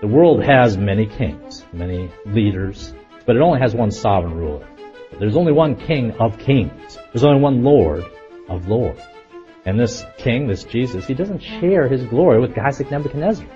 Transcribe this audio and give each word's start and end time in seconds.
The 0.00 0.08
world 0.08 0.42
has 0.42 0.78
many 0.78 1.04
kings, 1.04 1.66
many 1.74 2.10
leaders, 2.24 2.94
but 3.26 3.36
it 3.36 3.42
only 3.42 3.60
has 3.60 3.74
one 3.74 3.90
sovereign 3.90 4.34
ruler. 4.34 4.66
There's 5.18 5.36
only 5.36 5.52
one 5.52 5.76
king 5.76 6.12
of 6.12 6.38
kings. 6.38 6.96
There's 7.12 7.22
only 7.22 7.42
one 7.42 7.62
lord 7.62 8.04
of 8.48 8.66
lords. 8.66 9.02
And 9.66 9.78
this 9.78 10.02
king, 10.16 10.46
this 10.46 10.64
Jesus, 10.64 11.06
he 11.06 11.12
doesn't 11.12 11.40
share 11.40 11.86
his 11.86 12.02
glory 12.04 12.40
with 12.40 12.54
guys 12.54 12.80
like 12.80 12.90
Nebuchadnezzar. 12.90 13.46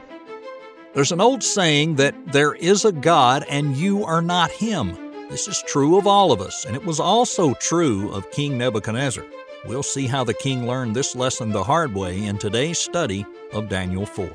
There's 0.92 1.12
an 1.12 1.20
old 1.22 1.42
saying 1.42 1.95
that 1.95 2.14
there 2.27 2.52
is 2.52 2.84
a 2.84 2.92
God 2.92 3.46
and 3.48 3.74
you 3.74 4.04
are 4.04 4.20
not 4.20 4.50
him. 4.50 4.95
This 5.30 5.48
is 5.48 5.62
true 5.66 5.96
of 5.96 6.06
all 6.06 6.30
of 6.30 6.42
us, 6.42 6.66
and 6.66 6.76
it 6.76 6.84
was 6.84 7.00
also 7.00 7.54
true 7.54 8.12
of 8.12 8.30
King 8.30 8.58
Nebuchadnezzar. 8.58 9.24
We'll 9.66 9.82
see 9.82 10.06
how 10.06 10.24
the 10.24 10.34
king 10.34 10.66
learned 10.66 10.95
this 10.95 11.16
lesson 11.16 11.52
the 11.52 11.64
hard 11.64 11.95
way 11.95 12.22
in 12.22 12.36
today's 12.36 12.79
study 12.79 13.24
of 13.54 13.70
Daniel 13.70 14.04
4. 14.04 14.30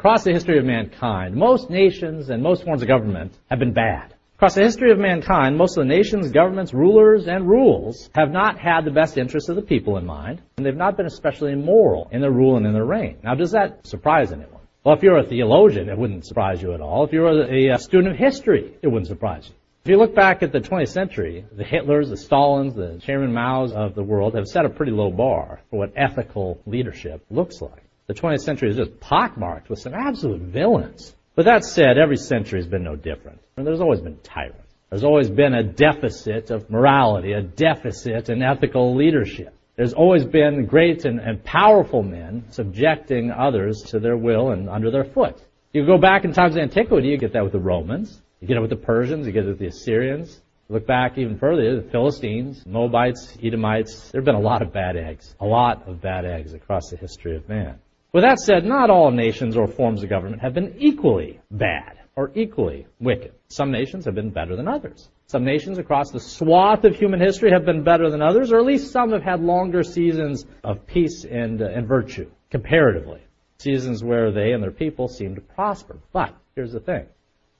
Across 0.00 0.24
the 0.24 0.32
history 0.32 0.58
of 0.58 0.64
mankind, 0.64 1.34
most 1.34 1.68
nations 1.68 2.30
and 2.30 2.42
most 2.42 2.64
forms 2.64 2.80
of 2.80 2.88
government 2.88 3.34
have 3.50 3.58
been 3.58 3.74
bad. 3.74 4.14
Across 4.36 4.54
the 4.54 4.62
history 4.62 4.90
of 4.90 4.98
mankind, 4.98 5.58
most 5.58 5.76
of 5.76 5.86
the 5.86 5.94
nations, 5.94 6.32
governments, 6.32 6.72
rulers, 6.72 7.28
and 7.28 7.46
rules 7.46 8.08
have 8.14 8.30
not 8.30 8.58
had 8.58 8.86
the 8.86 8.90
best 8.90 9.18
interests 9.18 9.50
of 9.50 9.56
the 9.56 9.62
people 9.62 9.98
in 9.98 10.06
mind, 10.06 10.40
and 10.56 10.64
they've 10.64 10.74
not 10.74 10.96
been 10.96 11.04
especially 11.04 11.54
moral 11.54 12.08
in 12.12 12.22
their 12.22 12.30
rule 12.30 12.56
and 12.56 12.64
in 12.64 12.72
their 12.72 12.86
reign. 12.86 13.18
Now, 13.22 13.34
does 13.34 13.50
that 13.50 13.86
surprise 13.86 14.32
anyone? 14.32 14.62
Well, 14.84 14.96
if 14.96 15.02
you're 15.02 15.18
a 15.18 15.22
theologian, 15.22 15.90
it 15.90 15.98
wouldn't 15.98 16.24
surprise 16.24 16.62
you 16.62 16.72
at 16.72 16.80
all. 16.80 17.04
If 17.04 17.12
you're 17.12 17.28
a, 17.28 17.78
student 17.78 18.14
of 18.14 18.18
history, 18.18 18.74
it 18.80 18.88
wouldn't 18.88 19.08
surprise 19.08 19.48
you. 19.50 19.54
If 19.84 19.90
you 19.90 19.98
look 19.98 20.14
back 20.14 20.42
at 20.42 20.50
the 20.50 20.60
20th 20.60 20.88
century, 20.88 21.44
the 21.52 21.64
Hitlers, 21.64 22.08
the 22.08 22.16
Stalins, 22.16 22.74
the 22.74 22.98
Chairman 23.04 23.34
Mao's 23.34 23.72
of 23.72 23.94
the 23.94 24.02
world 24.02 24.34
have 24.34 24.46
set 24.46 24.64
a 24.64 24.70
pretty 24.70 24.92
low 24.92 25.10
bar 25.10 25.60
for 25.68 25.78
what 25.78 25.92
ethical 25.94 26.58
leadership 26.64 27.22
looks 27.28 27.60
like. 27.60 27.82
The 28.10 28.20
20th 28.20 28.40
century 28.40 28.70
is 28.70 28.76
just 28.76 28.98
pockmarked 28.98 29.70
with 29.70 29.78
some 29.78 29.94
absolute 29.94 30.40
villains. 30.40 31.14
But 31.36 31.44
that 31.44 31.64
said, 31.64 31.96
every 31.96 32.16
century 32.16 32.58
has 32.58 32.66
been 32.66 32.82
no 32.82 32.96
different. 32.96 33.38
There's 33.54 33.80
always 33.80 34.00
been 34.00 34.16
tyrants. 34.24 34.74
There's 34.90 35.04
always 35.04 35.30
been 35.30 35.54
a 35.54 35.62
deficit 35.62 36.50
of 36.50 36.68
morality, 36.68 37.34
a 37.34 37.42
deficit 37.42 38.28
in 38.28 38.42
ethical 38.42 38.96
leadership. 38.96 39.54
There's 39.76 39.92
always 39.92 40.24
been 40.24 40.66
great 40.66 41.04
and, 41.04 41.20
and 41.20 41.44
powerful 41.44 42.02
men 42.02 42.46
subjecting 42.50 43.30
others 43.30 43.80
to 43.90 44.00
their 44.00 44.16
will 44.16 44.50
and 44.50 44.68
under 44.68 44.90
their 44.90 45.04
foot. 45.04 45.40
You 45.72 45.86
go 45.86 45.96
back 45.96 46.24
in 46.24 46.32
times 46.32 46.56
of 46.56 46.62
antiquity, 46.62 47.10
you 47.10 47.16
get 47.16 47.34
that 47.34 47.44
with 47.44 47.52
the 47.52 47.60
Romans, 47.60 48.20
you 48.40 48.48
get 48.48 48.56
it 48.56 48.60
with 48.60 48.70
the 48.70 48.76
Persians, 48.76 49.24
you 49.24 49.32
get 49.32 49.44
it 49.44 49.50
with 49.50 49.60
the 49.60 49.68
Assyrians. 49.68 50.40
Look 50.68 50.84
back 50.84 51.16
even 51.16 51.38
further, 51.38 51.80
the 51.80 51.88
Philistines, 51.90 52.66
Moabites, 52.66 53.38
Edomites. 53.40 54.10
There 54.10 54.20
have 54.20 54.26
been 54.26 54.34
a 54.34 54.40
lot 54.40 54.62
of 54.62 54.72
bad 54.72 54.96
eggs, 54.96 55.36
a 55.38 55.46
lot 55.46 55.86
of 55.86 56.00
bad 56.00 56.24
eggs 56.24 56.54
across 56.54 56.90
the 56.90 56.96
history 56.96 57.36
of 57.36 57.48
man. 57.48 57.78
With 58.12 58.24
that 58.24 58.40
said, 58.40 58.64
not 58.64 58.90
all 58.90 59.12
nations 59.12 59.56
or 59.56 59.68
forms 59.68 60.02
of 60.02 60.08
government 60.08 60.42
have 60.42 60.52
been 60.52 60.74
equally 60.78 61.40
bad 61.52 61.98
or 62.16 62.32
equally 62.34 62.88
wicked. 62.98 63.32
Some 63.46 63.70
nations 63.70 64.04
have 64.04 64.16
been 64.16 64.30
better 64.30 64.56
than 64.56 64.66
others. 64.66 65.10
Some 65.26 65.44
nations 65.44 65.78
across 65.78 66.10
the 66.10 66.18
swath 66.18 66.82
of 66.82 66.96
human 66.96 67.20
history 67.20 67.52
have 67.52 67.64
been 67.64 67.84
better 67.84 68.10
than 68.10 68.20
others, 68.20 68.50
or 68.50 68.58
at 68.58 68.66
least 68.66 68.90
some 68.90 69.12
have 69.12 69.22
had 69.22 69.40
longer 69.40 69.84
seasons 69.84 70.44
of 70.64 70.84
peace 70.88 71.24
and, 71.24 71.62
uh, 71.62 71.66
and 71.66 71.86
virtue, 71.86 72.28
comparatively. 72.50 73.20
Seasons 73.58 74.02
where 74.02 74.32
they 74.32 74.52
and 74.52 74.62
their 74.62 74.72
people 74.72 75.06
seem 75.06 75.36
to 75.36 75.40
prosper. 75.40 75.96
But 76.12 76.34
here's 76.56 76.72
the 76.72 76.80
thing. 76.80 77.06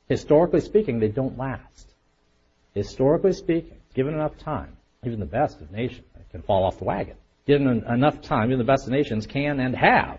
Historically 0.09 0.61
speaking, 0.61 0.99
they 0.99 1.09
don't 1.09 1.39
last. 1.39 1.95
Historically 2.75 3.35
speaking, 3.35 3.79
given 3.95 4.15
enough 4.15 4.37
time, 4.37 4.77
even 5.05 5.21
the 5.21 5.27
best 5.27 5.61
of 5.61 5.71
nations 5.71 6.07
can 6.33 6.43
fall 6.43 6.65
off 6.65 6.79
the 6.79 6.85
wagon. 6.85 7.15
Given 7.47 7.85
enough 7.85 8.21
time, 8.21 8.49
even 8.49 8.59
the 8.59 8.65
best 8.65 8.87
of 8.87 8.93
nations 8.93 9.29
can 9.29 9.61
and 9.61 9.77
have 9.77 10.19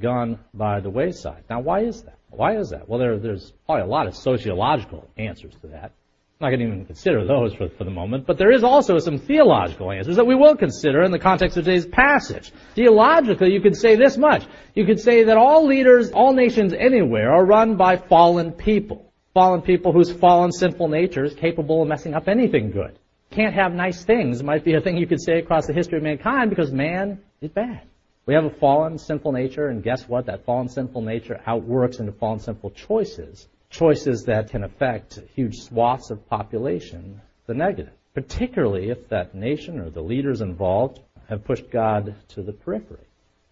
gone 0.00 0.38
by 0.54 0.80
the 0.80 0.90
wayside. 0.90 1.44
Now, 1.50 1.60
why 1.60 1.80
is 1.80 2.02
that? 2.02 2.18
Why 2.30 2.56
is 2.56 2.70
that? 2.70 2.88
Well, 2.88 2.98
there, 2.98 3.18
there's 3.18 3.52
probably 3.66 3.82
a 3.82 3.86
lot 3.86 4.06
of 4.06 4.16
sociological 4.16 5.08
answers 5.18 5.54
to 5.60 5.68
that. 5.68 5.92
I'm 6.40 6.50
not 6.50 6.56
going 6.56 6.60
to 6.60 6.66
even 6.66 6.86
consider 6.86 7.24
those 7.24 7.54
for, 7.54 7.68
for 7.68 7.84
the 7.84 7.90
moment, 7.90 8.26
but 8.26 8.36
there 8.36 8.50
is 8.50 8.64
also 8.64 8.98
some 8.98 9.18
theological 9.18 9.92
answers 9.92 10.16
that 10.16 10.26
we 10.26 10.34
will 10.34 10.56
consider 10.56 11.02
in 11.02 11.12
the 11.12 11.18
context 11.18 11.56
of 11.56 11.64
today's 11.64 11.86
passage. 11.86 12.52
Theologically, 12.74 13.52
you 13.52 13.60
could 13.60 13.76
say 13.76 13.94
this 13.94 14.16
much. 14.16 14.44
You 14.74 14.84
could 14.84 14.98
say 14.98 15.24
that 15.24 15.36
all 15.36 15.66
leaders, 15.66 16.10
all 16.10 16.32
nations 16.32 16.72
anywhere 16.72 17.32
are 17.32 17.44
run 17.44 17.76
by 17.76 17.96
fallen 17.96 18.50
people. 18.50 19.12
Fallen 19.34 19.62
people 19.62 19.92
whose 19.92 20.10
fallen 20.10 20.50
sinful 20.50 20.88
nature 20.88 21.24
is 21.24 21.34
capable 21.34 21.82
of 21.82 21.88
messing 21.88 22.14
up 22.14 22.28
anything 22.28 22.70
good. 22.70 22.98
Can't 23.30 23.54
have 23.54 23.72
nice 23.72 24.04
things 24.04 24.42
might 24.42 24.64
be 24.64 24.74
a 24.74 24.80
thing 24.80 24.96
you 24.96 25.06
could 25.06 25.22
say 25.22 25.38
across 25.38 25.66
the 25.66 25.72
history 25.72 25.98
of 25.98 26.02
mankind 26.02 26.50
because 26.50 26.72
man 26.72 27.20
is 27.40 27.50
bad. 27.50 27.82
We 28.24 28.34
have 28.34 28.44
a 28.44 28.50
fallen, 28.50 28.98
sinful 28.98 29.32
nature, 29.32 29.66
and 29.66 29.82
guess 29.82 30.08
what? 30.08 30.26
That 30.26 30.44
fallen, 30.44 30.68
sinful 30.68 31.02
nature 31.02 31.40
outworks 31.44 31.98
into 31.98 32.12
fallen, 32.12 32.38
sinful 32.38 32.70
choices. 32.70 33.48
Choices 33.68 34.24
that 34.24 34.50
can 34.50 34.62
affect 34.62 35.18
huge 35.34 35.58
swaths 35.58 36.10
of 36.10 36.28
population, 36.28 37.20
the 37.46 37.54
negative. 37.54 37.94
Particularly 38.14 38.90
if 38.90 39.08
that 39.08 39.34
nation 39.34 39.80
or 39.80 39.90
the 39.90 40.02
leaders 40.02 40.40
involved 40.40 41.00
have 41.28 41.44
pushed 41.44 41.68
God 41.70 42.14
to 42.28 42.42
the 42.42 42.52
periphery. 42.52 43.06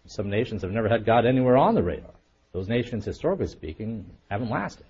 Some 0.05 0.29
nations 0.29 0.61
have 0.61 0.71
never 0.71 0.87
had 0.87 1.05
God 1.05 1.25
anywhere 1.25 1.57
on 1.57 1.75
the 1.75 1.83
radar. 1.83 2.13
Those 2.53 2.69
nations, 2.69 3.03
historically 3.03 3.47
speaking, 3.47 4.05
haven't 4.29 4.49
lasted. 4.49 4.85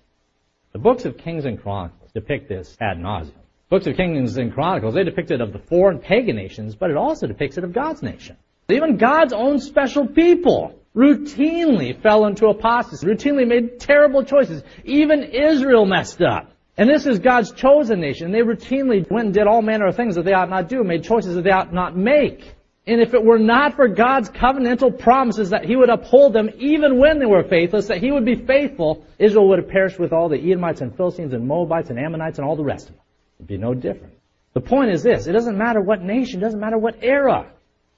The 0.72 0.78
books 0.78 1.04
of 1.04 1.18
Kings 1.18 1.44
and 1.44 1.60
Chronicles 1.60 2.12
depict 2.12 2.48
this 2.48 2.76
ad 2.80 2.98
nauseum. 2.98 3.32
Books 3.68 3.86
of 3.86 3.96
Kings 3.96 4.36
and 4.36 4.52
Chronicles, 4.52 4.94
they 4.94 5.04
depict 5.04 5.30
it 5.30 5.40
of 5.40 5.52
the 5.52 5.58
foreign 5.58 5.98
pagan 5.98 6.36
nations, 6.36 6.74
but 6.74 6.90
it 6.90 6.96
also 6.96 7.26
depicts 7.26 7.58
it 7.58 7.64
of 7.64 7.72
God's 7.72 8.02
nation. 8.02 8.36
Even 8.68 8.96
God's 8.96 9.32
own 9.32 9.58
special 9.58 10.06
people 10.06 10.78
routinely 10.94 12.00
fell 12.00 12.26
into 12.26 12.46
apostasy, 12.46 13.06
routinely 13.06 13.46
made 13.46 13.80
terrible 13.80 14.24
choices. 14.24 14.62
Even 14.84 15.22
Israel 15.22 15.86
messed 15.86 16.20
up. 16.20 16.52
And 16.76 16.88
this 16.88 17.06
is 17.06 17.18
God's 17.18 17.52
chosen 17.52 18.00
nation. 18.00 18.32
They 18.32 18.40
routinely 18.40 19.08
went 19.10 19.26
and 19.26 19.34
did 19.34 19.46
all 19.46 19.62
manner 19.62 19.86
of 19.86 19.96
things 19.96 20.14
that 20.14 20.24
they 20.24 20.32
ought 20.32 20.48
not 20.48 20.68
do, 20.68 20.82
made 20.82 21.04
choices 21.04 21.34
that 21.34 21.44
they 21.44 21.50
ought 21.50 21.72
not 21.72 21.96
make. 21.96 22.54
And 22.86 23.00
if 23.00 23.14
it 23.14 23.24
were 23.24 23.38
not 23.38 23.76
for 23.76 23.86
God's 23.86 24.28
covenantal 24.30 24.98
promises 24.98 25.50
that 25.50 25.64
He 25.64 25.76
would 25.76 25.90
uphold 25.90 26.32
them 26.32 26.50
even 26.58 26.98
when 26.98 27.18
they 27.18 27.26
were 27.26 27.44
faithless, 27.44 27.86
that 27.88 27.98
He 27.98 28.10
would 28.10 28.24
be 28.24 28.34
faithful, 28.34 29.04
Israel 29.18 29.48
would 29.48 29.60
have 29.60 29.68
perished 29.68 30.00
with 30.00 30.12
all 30.12 30.28
the 30.28 30.38
Edomites 30.38 30.80
and 30.80 30.96
Philistines 30.96 31.32
and 31.32 31.46
Moabites 31.46 31.90
and 31.90 31.98
Ammonites 31.98 32.38
and 32.38 32.46
all 32.46 32.56
the 32.56 32.64
rest 32.64 32.88
of 32.88 32.96
them. 32.96 33.04
It'd 33.38 33.48
be 33.48 33.58
no 33.58 33.74
different. 33.74 34.14
The 34.54 34.60
point 34.60 34.90
is 34.90 35.02
this, 35.02 35.26
it 35.26 35.32
doesn't 35.32 35.56
matter 35.56 35.80
what 35.80 36.02
nation, 36.02 36.40
it 36.40 36.42
doesn't 36.42 36.60
matter 36.60 36.78
what 36.78 36.96
era. 37.02 37.52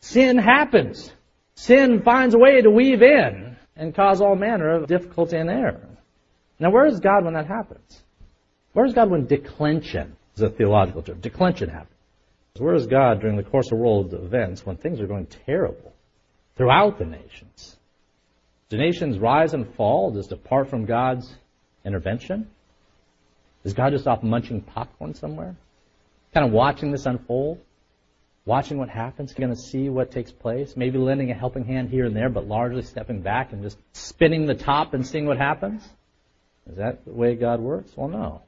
Sin 0.04 0.36
happens. 0.36 1.10
Sin 1.54 2.02
finds 2.02 2.34
a 2.34 2.38
way 2.38 2.60
to 2.60 2.70
weave 2.70 3.00
in 3.00 3.56
and 3.74 3.94
cause 3.94 4.20
all 4.20 4.36
manner 4.36 4.68
of 4.68 4.86
difficulty 4.86 5.38
and 5.38 5.48
error. 5.48 5.88
Now, 6.60 6.70
where 6.70 6.84
is 6.84 7.00
God 7.00 7.24
when 7.24 7.32
that 7.32 7.46
happens? 7.46 8.02
Where 8.74 8.84
is 8.84 8.92
God 8.92 9.10
when 9.10 9.24
declension 9.24 10.14
is 10.36 10.42
a 10.42 10.50
theological 10.50 11.00
term? 11.00 11.20
Declension 11.20 11.70
happens. 11.70 11.96
Where 12.58 12.74
is 12.74 12.86
God 12.86 13.22
during 13.22 13.38
the 13.38 13.44
course 13.44 13.72
of 13.72 13.78
world 13.78 14.12
events 14.12 14.66
when 14.66 14.76
things 14.76 15.00
are 15.00 15.06
going 15.06 15.26
terrible 15.46 15.94
throughout 16.54 16.98
the 16.98 17.06
nations? 17.06 17.78
Do 18.68 18.76
nations 18.76 19.18
rise 19.18 19.54
and 19.54 19.74
fall 19.74 20.10
just 20.10 20.32
apart 20.32 20.68
from 20.68 20.84
God's 20.84 21.34
intervention? 21.82 22.50
Is 23.64 23.72
God 23.72 23.92
just 23.92 24.06
off 24.06 24.22
munching 24.22 24.60
popcorn 24.60 25.14
somewhere? 25.14 25.56
Kind 26.34 26.46
of 26.46 26.52
watching 26.52 26.90
this 26.90 27.06
unfold? 27.06 27.58
Watching 28.46 28.78
what 28.78 28.90
happens, 28.90 29.32
going 29.32 29.50
to 29.50 29.56
see 29.56 29.88
what 29.88 30.10
takes 30.10 30.30
place, 30.30 30.76
maybe 30.76 30.98
lending 30.98 31.30
a 31.30 31.34
helping 31.34 31.64
hand 31.64 31.88
here 31.88 32.04
and 32.04 32.14
there, 32.14 32.28
but 32.28 32.46
largely 32.46 32.82
stepping 32.82 33.22
back 33.22 33.52
and 33.52 33.62
just 33.62 33.78
spinning 33.92 34.46
the 34.46 34.54
top 34.54 34.92
and 34.92 35.06
seeing 35.06 35.26
what 35.26 35.38
happens? 35.38 35.82
Is 36.70 36.76
that 36.76 37.04
the 37.04 37.12
way 37.12 37.34
God 37.34 37.60
works? 37.60 37.92
Well, 37.96 38.08
no. 38.08 38.42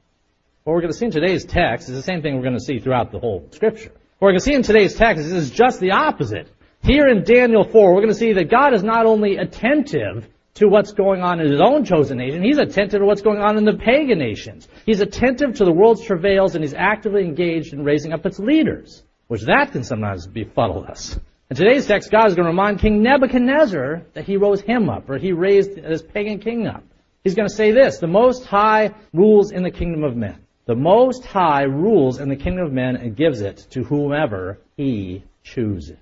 What 0.63 0.73
we're 0.73 0.81
going 0.81 0.91
to 0.91 0.97
see 0.97 1.05
in 1.05 1.11
today's 1.11 1.45
text 1.45 1.89
is 1.89 1.95
the 1.95 2.03
same 2.03 2.21
thing 2.21 2.35
we're 2.35 2.43
going 2.43 2.57
to 2.57 2.63
see 2.63 2.79
throughout 2.79 3.11
the 3.11 3.19
whole 3.19 3.47
scripture. 3.51 3.91
What 4.19 4.27
we're 4.27 4.31
going 4.31 4.39
to 4.39 4.45
see 4.45 4.53
in 4.53 4.63
today's 4.63 4.95
text 4.95 5.23
is 5.23 5.49
just 5.49 5.79
the 5.79 5.91
opposite. 5.91 6.51
Here 6.83 7.07
in 7.07 7.23
Daniel 7.23 7.63
4, 7.63 7.93
we're 7.93 8.01
going 8.01 8.13
to 8.13 8.15
see 8.15 8.33
that 8.33 8.51
God 8.51 8.73
is 8.73 8.83
not 8.83 9.05
only 9.05 9.37
attentive 9.37 10.27
to 10.55 10.67
what's 10.67 10.91
going 10.91 11.21
on 11.21 11.39
in 11.39 11.51
his 11.51 11.61
own 11.61 11.85
chosen 11.85 12.17
nation, 12.17 12.43
he's 12.43 12.57
attentive 12.57 12.99
to 12.99 13.05
what's 13.05 13.21
going 13.21 13.39
on 13.39 13.57
in 13.57 13.65
the 13.65 13.77
pagan 13.77 14.19
nations. 14.19 14.67
He's 14.85 15.01
attentive 15.01 15.55
to 15.55 15.65
the 15.65 15.71
world's 15.71 16.03
travails 16.03 16.55
and 16.55 16.63
he's 16.63 16.73
actively 16.73 17.23
engaged 17.23 17.73
in 17.73 17.83
raising 17.83 18.13
up 18.13 18.25
its 18.25 18.39
leaders 18.39 19.03
which 19.27 19.41
that 19.43 19.71
can 19.71 19.83
sometimes 19.83 20.27
befuddle 20.27 20.85
us. 20.85 21.19
In 21.49 21.55
today's 21.55 21.85
text, 21.85 22.11
God 22.11 22.27
is 22.27 22.35
going 22.35 22.45
to 22.45 22.51
remind 22.51 22.79
King 22.79 23.01
Nebuchadnezzar 23.01 24.03
that 24.13 24.25
he 24.25 24.37
rose 24.37 24.61
him 24.61 24.89
up, 24.89 25.09
or 25.09 25.17
he 25.17 25.31
raised 25.31 25.75
this 25.75 26.01
pagan 26.01 26.39
king 26.39 26.67
up. 26.67 26.83
He's 27.23 27.35
going 27.35 27.47
to 27.47 27.53
say 27.53 27.71
this, 27.71 27.99
the 27.99 28.07
Most 28.07 28.45
High 28.45 28.91
rules 29.13 29.51
in 29.51 29.63
the 29.63 29.71
kingdom 29.71 30.03
of 30.03 30.15
men. 30.15 30.39
The 30.65 30.75
Most 30.75 31.25
High 31.25 31.63
rules 31.63 32.19
in 32.19 32.27
the 32.29 32.35
kingdom 32.35 32.65
of 32.65 32.73
men 32.73 32.97
and 32.97 33.15
gives 33.15 33.41
it 33.41 33.65
to 33.71 33.83
whomever 33.83 34.59
he 34.75 35.23
chooses. 35.43 35.97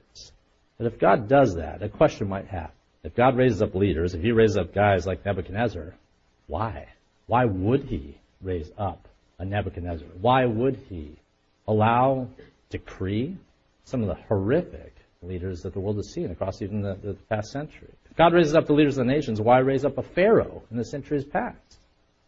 But 0.77 0.87
if 0.87 0.99
God 0.99 1.27
does 1.29 1.55
that, 1.55 1.83
a 1.83 1.89
question 1.89 2.27
might 2.27 2.47
have. 2.47 2.71
If 3.03 3.15
God 3.15 3.37
raises 3.37 3.61
up 3.61 3.75
leaders, 3.75 4.15
if 4.15 4.21
he 4.21 4.31
raises 4.31 4.57
up 4.57 4.73
guys 4.73 5.05
like 5.05 5.23
Nebuchadnezzar, 5.23 5.93
why? 6.47 6.87
Why 7.27 7.45
would 7.45 7.83
he 7.83 8.17
raise 8.41 8.71
up 8.77 9.07
a 9.37 9.45
Nebuchadnezzar? 9.45 10.07
Why 10.19 10.45
would 10.45 10.79
he 10.89 11.11
allow 11.67 12.27
decree 12.77 13.37
some 13.83 14.01
of 14.01 14.07
the 14.07 14.15
horrific 14.27 14.95
leaders 15.21 15.61
that 15.61 15.73
the 15.73 15.79
world 15.79 15.97
has 15.97 16.11
seen 16.11 16.31
across 16.31 16.61
even 16.61 16.81
the, 16.81 16.95
the 17.01 17.13
past 17.29 17.51
century. 17.51 17.91
God 18.17 18.33
raises 18.33 18.55
up 18.55 18.67
the 18.67 18.73
leaders 18.73 18.97
of 18.97 19.05
the 19.05 19.11
nations. 19.11 19.41
Why 19.41 19.59
raise 19.59 19.85
up 19.85 19.97
a 19.97 20.03
Pharaoh 20.03 20.63
in 20.71 20.77
the 20.77 20.85
centuries 20.85 21.25
past? 21.25 21.79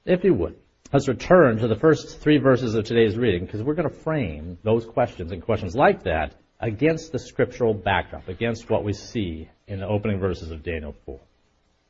If 0.05 0.23
you 0.23 0.33
would, 0.33 0.55
let's 0.91 1.07
return 1.07 1.57
to 1.57 1.67
the 1.67 1.75
first 1.75 2.19
three 2.19 2.37
verses 2.37 2.75
of 2.75 2.85
today's 2.85 3.17
reading 3.17 3.45
because 3.45 3.61
we're 3.61 3.75
going 3.75 3.89
to 3.89 3.95
frame 4.03 4.57
those 4.63 4.85
questions 4.85 5.31
and 5.31 5.41
questions 5.41 5.75
like 5.75 6.03
that 6.03 6.35
against 6.59 7.11
the 7.11 7.19
scriptural 7.19 7.73
backdrop, 7.73 8.27
against 8.27 8.69
what 8.69 8.83
we 8.83 8.93
see 8.93 9.49
in 9.67 9.79
the 9.79 9.87
opening 9.87 10.19
verses 10.19 10.51
of 10.51 10.63
Daniel 10.63 10.95
4. 11.05 11.19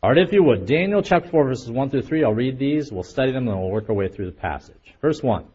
All 0.04 0.10
right, 0.12 0.20
if 0.20 0.32
you 0.32 0.44
would, 0.44 0.68
Daniel 0.68 1.02
chapter 1.02 1.30
4, 1.30 1.46
verses 1.46 1.72
1 1.72 1.90
through 1.90 2.04
3, 2.04 2.24
I'll 2.24 2.34
read 2.34 2.60
these, 2.60 2.92
we'll 2.92 3.04
study 3.04 3.32
them, 3.32 3.48
and 3.48 3.60
we'll 3.60 3.72
work 3.72 3.90
our 3.90 3.96
way 3.96 4.08
through 4.08 4.28
the 4.28 4.38
passage. 4.38 4.94
Verse 5.02 5.24
1. 5.24 5.46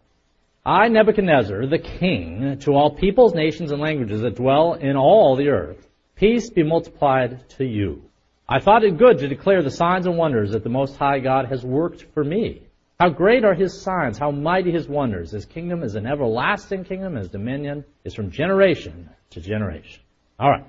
I, 0.64 0.86
Nebuchadnezzar, 0.88 1.66
the 1.66 1.78
king, 1.78 2.58
to 2.60 2.72
all 2.72 2.94
peoples, 2.94 3.34
nations, 3.34 3.72
and 3.72 3.80
languages 3.80 4.20
that 4.20 4.36
dwell 4.36 4.74
in 4.74 4.96
all 4.96 5.34
the 5.34 5.48
earth, 5.48 5.88
peace 6.14 6.50
be 6.50 6.62
multiplied 6.62 7.48
to 7.56 7.64
you. 7.64 8.02
I 8.48 8.60
thought 8.60 8.84
it 8.84 8.96
good 8.96 9.18
to 9.18 9.28
declare 9.28 9.62
the 9.62 9.70
signs 9.70 10.06
and 10.06 10.16
wonders 10.16 10.52
that 10.52 10.62
the 10.62 10.70
Most 10.70 10.96
High 10.96 11.18
God 11.18 11.46
has 11.46 11.64
worked 11.64 12.06
for 12.14 12.22
me. 12.22 12.62
How 13.00 13.08
great 13.08 13.44
are 13.44 13.54
his 13.54 13.82
signs, 13.82 14.18
how 14.18 14.30
mighty 14.30 14.70
his 14.70 14.88
wonders. 14.88 15.32
His 15.32 15.46
kingdom 15.46 15.82
is 15.82 15.96
an 15.96 16.06
everlasting 16.06 16.84
kingdom, 16.84 17.16
his 17.16 17.28
dominion 17.28 17.84
is 18.04 18.14
from 18.14 18.30
generation 18.30 19.10
to 19.30 19.40
generation. 19.40 20.00
All 20.38 20.50
right 20.50 20.64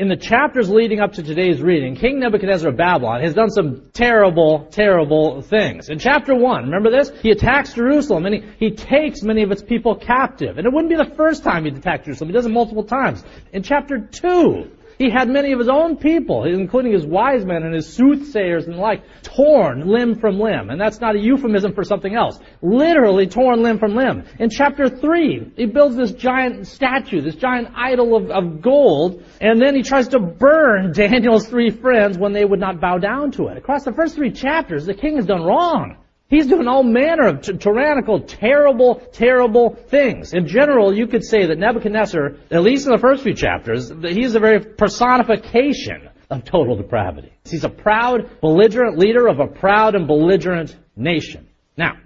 in 0.00 0.08
the 0.08 0.16
chapters 0.16 0.70
leading 0.70 0.98
up 0.98 1.12
to 1.12 1.22
today's 1.22 1.60
reading, 1.60 1.94
King 1.94 2.20
Nebuchadnezzar 2.20 2.70
of 2.70 2.76
Babylon 2.78 3.20
has 3.20 3.34
done 3.34 3.50
some 3.50 3.90
terrible, 3.92 4.66
terrible 4.70 5.42
things. 5.42 5.90
In 5.90 5.98
chapter 5.98 6.34
1, 6.34 6.64
remember 6.64 6.90
this? 6.90 7.12
He 7.20 7.30
attacks 7.30 7.74
Jerusalem 7.74 8.24
and 8.24 8.36
he, 8.36 8.70
he 8.70 8.70
takes 8.74 9.22
many 9.22 9.42
of 9.42 9.50
its 9.50 9.62
people 9.62 9.94
captive. 9.94 10.56
And 10.56 10.66
it 10.66 10.72
wouldn't 10.72 10.88
be 10.88 10.96
the 10.96 11.14
first 11.16 11.44
time 11.44 11.66
he'd 11.66 11.76
attacked 11.76 12.06
Jerusalem. 12.06 12.30
He 12.30 12.32
does 12.32 12.46
it 12.46 12.50
multiple 12.50 12.82
times. 12.82 13.22
In 13.52 13.62
chapter 13.62 13.98
2, 13.98 14.70
he 15.00 15.08
had 15.08 15.30
many 15.30 15.52
of 15.52 15.58
his 15.58 15.70
own 15.70 15.96
people, 15.96 16.44
including 16.44 16.92
his 16.92 17.06
wise 17.06 17.42
men 17.42 17.62
and 17.62 17.74
his 17.74 17.90
soothsayers 17.90 18.66
and 18.66 18.74
the 18.74 18.78
like, 18.78 19.02
torn 19.22 19.88
limb 19.88 20.20
from 20.20 20.38
limb. 20.38 20.68
And 20.68 20.78
that's 20.78 21.00
not 21.00 21.16
a 21.16 21.18
euphemism 21.18 21.72
for 21.72 21.84
something 21.84 22.14
else. 22.14 22.38
Literally 22.60 23.26
torn 23.26 23.62
limb 23.62 23.78
from 23.78 23.96
limb. 23.96 24.24
In 24.38 24.50
chapter 24.50 24.90
3, 24.90 25.52
he 25.56 25.64
builds 25.64 25.96
this 25.96 26.12
giant 26.12 26.66
statue, 26.66 27.22
this 27.22 27.34
giant 27.34 27.68
idol 27.74 28.14
of, 28.14 28.30
of 28.30 28.60
gold, 28.60 29.24
and 29.40 29.58
then 29.58 29.74
he 29.74 29.82
tries 29.82 30.08
to 30.08 30.20
burn 30.20 30.92
Daniel's 30.94 31.48
three 31.48 31.70
friends 31.70 32.18
when 32.18 32.34
they 32.34 32.44
would 32.44 32.60
not 32.60 32.78
bow 32.78 32.98
down 32.98 33.30
to 33.32 33.46
it. 33.46 33.56
Across 33.56 33.86
the 33.86 33.92
first 33.94 34.14
three 34.14 34.30
chapters, 34.30 34.84
the 34.84 34.92
king 34.92 35.16
has 35.16 35.24
done 35.24 35.42
wrong. 35.42 35.96
He's 36.30 36.46
doing 36.46 36.68
all 36.68 36.84
manner 36.84 37.26
of 37.26 37.42
t- 37.42 37.56
tyrannical, 37.56 38.20
terrible, 38.20 39.00
terrible 39.12 39.74
things. 39.88 40.32
In 40.32 40.46
general, 40.46 40.96
you 40.96 41.08
could 41.08 41.24
say 41.24 41.46
that 41.46 41.58
Nebuchadnezzar, 41.58 42.36
at 42.52 42.62
least 42.62 42.86
in 42.86 42.92
the 42.92 42.98
first 42.98 43.24
few 43.24 43.34
chapters, 43.34 43.92
he's 44.00 44.36
a 44.36 44.40
very 44.40 44.60
personification 44.60 46.08
of 46.30 46.44
total 46.44 46.76
depravity. 46.76 47.32
He's 47.44 47.64
a 47.64 47.68
proud, 47.68 48.40
belligerent 48.40 48.96
leader 48.96 49.26
of 49.26 49.40
a 49.40 49.48
proud 49.48 49.96
and 49.96 50.06
belligerent 50.06 50.76
nation. 50.94 51.48
Now, 51.76 51.96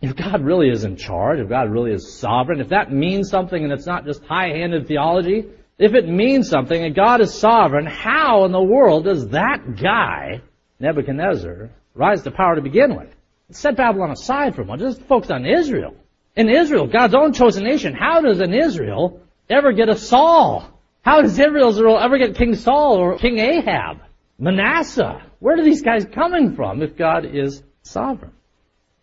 if 0.00 0.14
God 0.14 0.44
really 0.44 0.68
is 0.68 0.84
in 0.84 0.96
charge, 0.96 1.40
if 1.40 1.48
God 1.48 1.68
really 1.68 1.92
is 1.92 2.14
sovereign, 2.14 2.60
if 2.60 2.68
that 2.68 2.92
means 2.92 3.30
something 3.30 3.64
and 3.64 3.72
it's 3.72 3.86
not 3.86 4.04
just 4.04 4.24
high-handed 4.24 4.86
theology, 4.86 5.46
if 5.78 5.94
it 5.94 6.08
means 6.08 6.48
something 6.48 6.84
and 6.84 6.94
God 6.94 7.20
is 7.20 7.34
sovereign, 7.34 7.86
how 7.86 8.44
in 8.44 8.52
the 8.52 8.62
world 8.62 9.04
does 9.04 9.28
that 9.30 9.76
guy, 9.82 10.40
Nebuchadnezzar, 10.78 11.70
rise 11.94 12.22
to 12.22 12.30
power 12.30 12.54
to 12.54 12.62
begin 12.62 12.96
with? 12.96 13.12
Set 13.54 13.76
Babylon 13.76 14.10
aside 14.10 14.54
for 14.54 14.62
a 14.62 14.64
moment. 14.64 14.82
Just 14.82 15.06
focus 15.06 15.30
on 15.30 15.46
Israel. 15.46 15.94
In 16.36 16.48
Israel, 16.48 16.86
God's 16.86 17.14
own 17.14 17.32
chosen 17.32 17.64
nation, 17.64 17.94
how 17.94 18.20
does 18.20 18.40
an 18.40 18.54
Israel 18.54 19.20
ever 19.50 19.72
get 19.72 19.88
a 19.88 19.96
Saul? 19.96 20.66
How 21.02 21.20
does 21.20 21.38
Israel 21.38 21.98
ever 21.98 22.18
get 22.18 22.36
King 22.36 22.54
Saul 22.54 22.98
or 22.98 23.18
King 23.18 23.38
Ahab? 23.38 23.98
Manasseh? 24.38 25.22
Where 25.40 25.58
are 25.58 25.64
these 25.64 25.82
guys 25.82 26.04
coming 26.04 26.54
from 26.54 26.82
if 26.82 26.96
God 26.96 27.24
is 27.24 27.62
sovereign? 27.82 28.32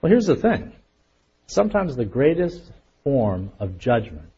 Well, 0.01 0.09
here's 0.09 0.25
the 0.25 0.35
thing. 0.35 0.71
Sometimes 1.47 1.95
the 1.95 2.05
greatest 2.05 2.61
form 3.03 3.51
of 3.59 3.77
judgment, 3.77 4.29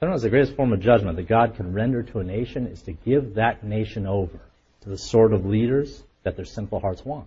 sometimes 0.00 0.22
the 0.22 0.30
greatest 0.30 0.56
form 0.56 0.72
of 0.72 0.80
judgment 0.80 1.16
that 1.16 1.28
God 1.28 1.56
can 1.56 1.72
render 1.72 2.02
to 2.02 2.18
a 2.20 2.24
nation 2.24 2.66
is 2.66 2.82
to 2.82 2.92
give 2.92 3.34
that 3.34 3.62
nation 3.62 4.06
over 4.06 4.38
to 4.82 4.88
the 4.88 4.98
sort 4.98 5.32
of 5.32 5.44
leaders 5.44 6.02
that 6.22 6.36
their 6.36 6.44
sinful 6.44 6.80
hearts 6.80 7.04
want. 7.04 7.26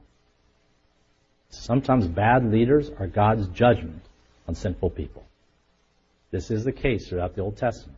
Sometimes 1.49 2.07
bad 2.07 2.51
leaders 2.51 2.91
are 2.99 3.07
God's 3.07 3.47
judgment 3.49 4.03
on 4.47 4.55
sinful 4.55 4.91
people. 4.91 5.25
This 6.31 6.51
is 6.51 6.63
the 6.63 6.71
case 6.71 7.07
throughout 7.07 7.35
the 7.35 7.41
Old 7.41 7.57
Testament. 7.57 7.97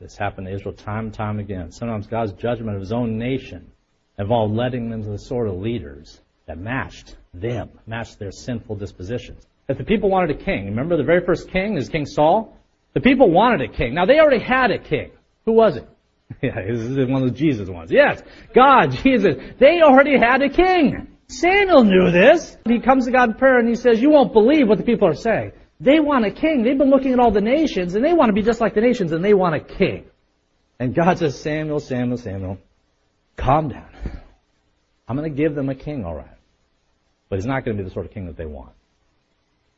This 0.00 0.16
happened 0.16 0.46
to 0.46 0.52
Israel 0.52 0.74
time 0.74 1.06
and 1.06 1.14
time 1.14 1.38
again. 1.38 1.72
Sometimes 1.72 2.06
God's 2.06 2.32
judgment 2.32 2.76
of 2.76 2.80
his 2.80 2.92
own 2.92 3.18
nation 3.18 3.70
involved 4.18 4.54
letting 4.54 4.90
them 4.90 5.02
to 5.02 5.10
the 5.10 5.18
sort 5.18 5.48
of 5.48 5.56
leaders 5.56 6.20
that 6.46 6.58
matched 6.58 7.16
them, 7.34 7.70
matched 7.86 8.18
their 8.18 8.30
sinful 8.30 8.76
dispositions. 8.76 9.46
If 9.68 9.78
the 9.78 9.84
people 9.84 10.10
wanted 10.10 10.30
a 10.30 10.44
king, 10.44 10.66
remember 10.66 10.96
the 10.96 11.02
very 11.02 11.24
first 11.24 11.50
king 11.50 11.76
is 11.76 11.88
King 11.88 12.06
Saul? 12.06 12.56
The 12.92 13.00
people 13.00 13.30
wanted 13.30 13.68
a 13.68 13.72
king. 13.72 13.94
Now 13.94 14.06
they 14.06 14.20
already 14.20 14.42
had 14.42 14.70
a 14.70 14.78
king. 14.78 15.10
Who 15.44 15.52
was 15.52 15.76
it? 15.76 15.88
Yeah, 16.42 16.60
this 16.60 16.80
is 16.80 16.96
one 16.96 17.22
of 17.22 17.28
the 17.28 17.34
Jesus 17.34 17.68
ones. 17.68 17.90
Yes, 17.90 18.20
God, 18.52 18.90
Jesus. 18.90 19.36
They 19.58 19.80
already 19.80 20.18
had 20.18 20.42
a 20.42 20.48
king. 20.48 21.15
Samuel 21.28 21.84
knew 21.84 22.10
this. 22.10 22.56
He 22.66 22.80
comes 22.80 23.06
to 23.06 23.10
God 23.10 23.30
in 23.30 23.34
prayer 23.34 23.58
and 23.58 23.68
he 23.68 23.74
says, 23.74 24.00
you 24.00 24.10
won't 24.10 24.32
believe 24.32 24.68
what 24.68 24.78
the 24.78 24.84
people 24.84 25.08
are 25.08 25.14
saying. 25.14 25.52
They 25.80 26.00
want 26.00 26.24
a 26.24 26.30
king. 26.30 26.62
They've 26.62 26.78
been 26.78 26.90
looking 26.90 27.12
at 27.12 27.18
all 27.18 27.30
the 27.30 27.40
nations 27.40 27.94
and 27.94 28.04
they 28.04 28.12
want 28.12 28.28
to 28.28 28.32
be 28.32 28.42
just 28.42 28.60
like 28.60 28.74
the 28.74 28.80
nations 28.80 29.12
and 29.12 29.24
they 29.24 29.34
want 29.34 29.54
a 29.54 29.60
king. 29.60 30.04
And 30.78 30.94
God 30.94 31.18
says, 31.18 31.38
Samuel, 31.40 31.80
Samuel, 31.80 32.18
Samuel, 32.18 32.58
calm 33.36 33.68
down. 33.68 33.88
I'm 35.08 35.16
going 35.16 35.30
to 35.30 35.36
give 35.36 35.54
them 35.54 35.68
a 35.68 35.74
king, 35.74 36.04
all 36.04 36.14
right. 36.14 36.26
But 37.28 37.36
he's 37.36 37.46
not 37.46 37.64
going 37.64 37.76
to 37.76 37.82
be 37.82 37.88
the 37.88 37.92
sort 37.92 38.06
of 38.06 38.12
king 38.12 38.26
that 38.26 38.36
they 38.36 38.46
want. 38.46 38.72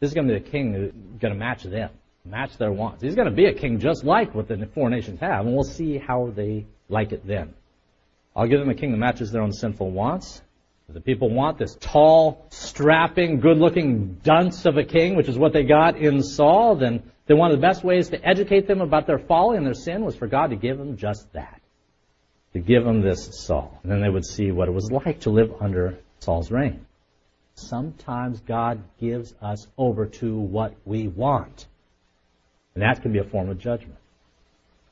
This 0.01 0.11
is 0.11 0.15
going 0.15 0.29
to 0.29 0.39
be 0.39 0.47
a 0.47 0.51
king 0.51 0.75
who's 0.75 0.93
going 1.21 1.33
to 1.33 1.39
match 1.39 1.65
them, 1.65 1.91
match 2.25 2.57
their 2.57 2.73
wants. 2.73 3.03
He's 3.03 3.15
going 3.15 3.29
to 3.29 3.35
be 3.35 3.47
a 3.47 3.55
king 3.55 3.81
just 3.81 4.05
like 4.05 4.35
what 4.35 4.49
the 4.49 4.69
four 4.75 4.91
nations 4.91 5.21
have, 5.21 5.47
and 5.47 5.55
we'll 5.55 5.65
see 5.65 5.99
how 5.99 6.33
they 6.35 6.67
like 6.89 7.13
it 7.13 7.27
then. 7.27 7.55
I'll 8.37 8.47
give 8.47 8.61
them 8.61 8.71
a 8.71 8.75
king 8.75 8.93
that 8.93 8.99
matches 8.99 9.33
their 9.33 9.43
own 9.43 9.53
sinful 9.53 9.91
wants, 9.91 10.43
the 10.95 11.01
people 11.01 11.29
want 11.29 11.59
this 11.59 11.77
tall, 11.81 12.47
strapping, 12.49 13.41
good-looking 13.41 14.21
dunce 14.23 14.65
of 14.65 14.79
a 14.79 14.85
king, 14.85 15.17
which 15.17 15.29
is 15.29 15.37
what 15.39 15.53
they 15.53 15.63
got 15.63 15.99
in 15.99 16.23
Saul. 16.23 16.77
Then, 16.77 17.03
then 17.27 17.37
one 17.37 17.51
of 17.51 17.57
the 17.59 17.67
best 17.67 17.85
ways 17.85 18.09
to 18.09 18.27
educate 18.27 18.67
them 18.67 18.81
about 18.81 19.07
their 19.07 19.19
folly 19.19 19.59
and 19.59 19.67
their 19.67 19.75
sin 19.75 20.03
was 20.03 20.17
for 20.17 20.27
God 20.27 20.49
to 20.49 20.57
give 20.57 20.79
them 20.79 20.97
just 20.97 21.31
that. 21.35 21.61
To 22.55 22.59
give 22.59 22.85
them 22.85 23.03
this 23.03 23.45
Saul. 23.45 23.79
And 23.83 23.93
then 23.93 24.01
they 24.01 24.09
would 24.09 24.25
see 24.25 24.51
what 24.51 24.69
it 24.69 24.73
was 24.73 24.91
like 24.91 25.21
to 25.21 25.31
live 25.31 25.53
under 25.61 25.99
Saul's 26.21 26.51
reign. 26.51 26.87
Sometimes 27.55 28.41
God 28.41 28.83
gives 28.99 29.35
us 29.43 29.67
over 29.77 30.07
to 30.07 30.39
what 30.39 30.75
we 30.87 31.07
want. 31.09 31.67
And 32.75 32.83
that 32.83 33.03
can 33.03 33.13
be 33.13 33.19
a 33.19 33.25
form 33.25 33.51
of 33.51 33.59
judgment. 33.59 33.99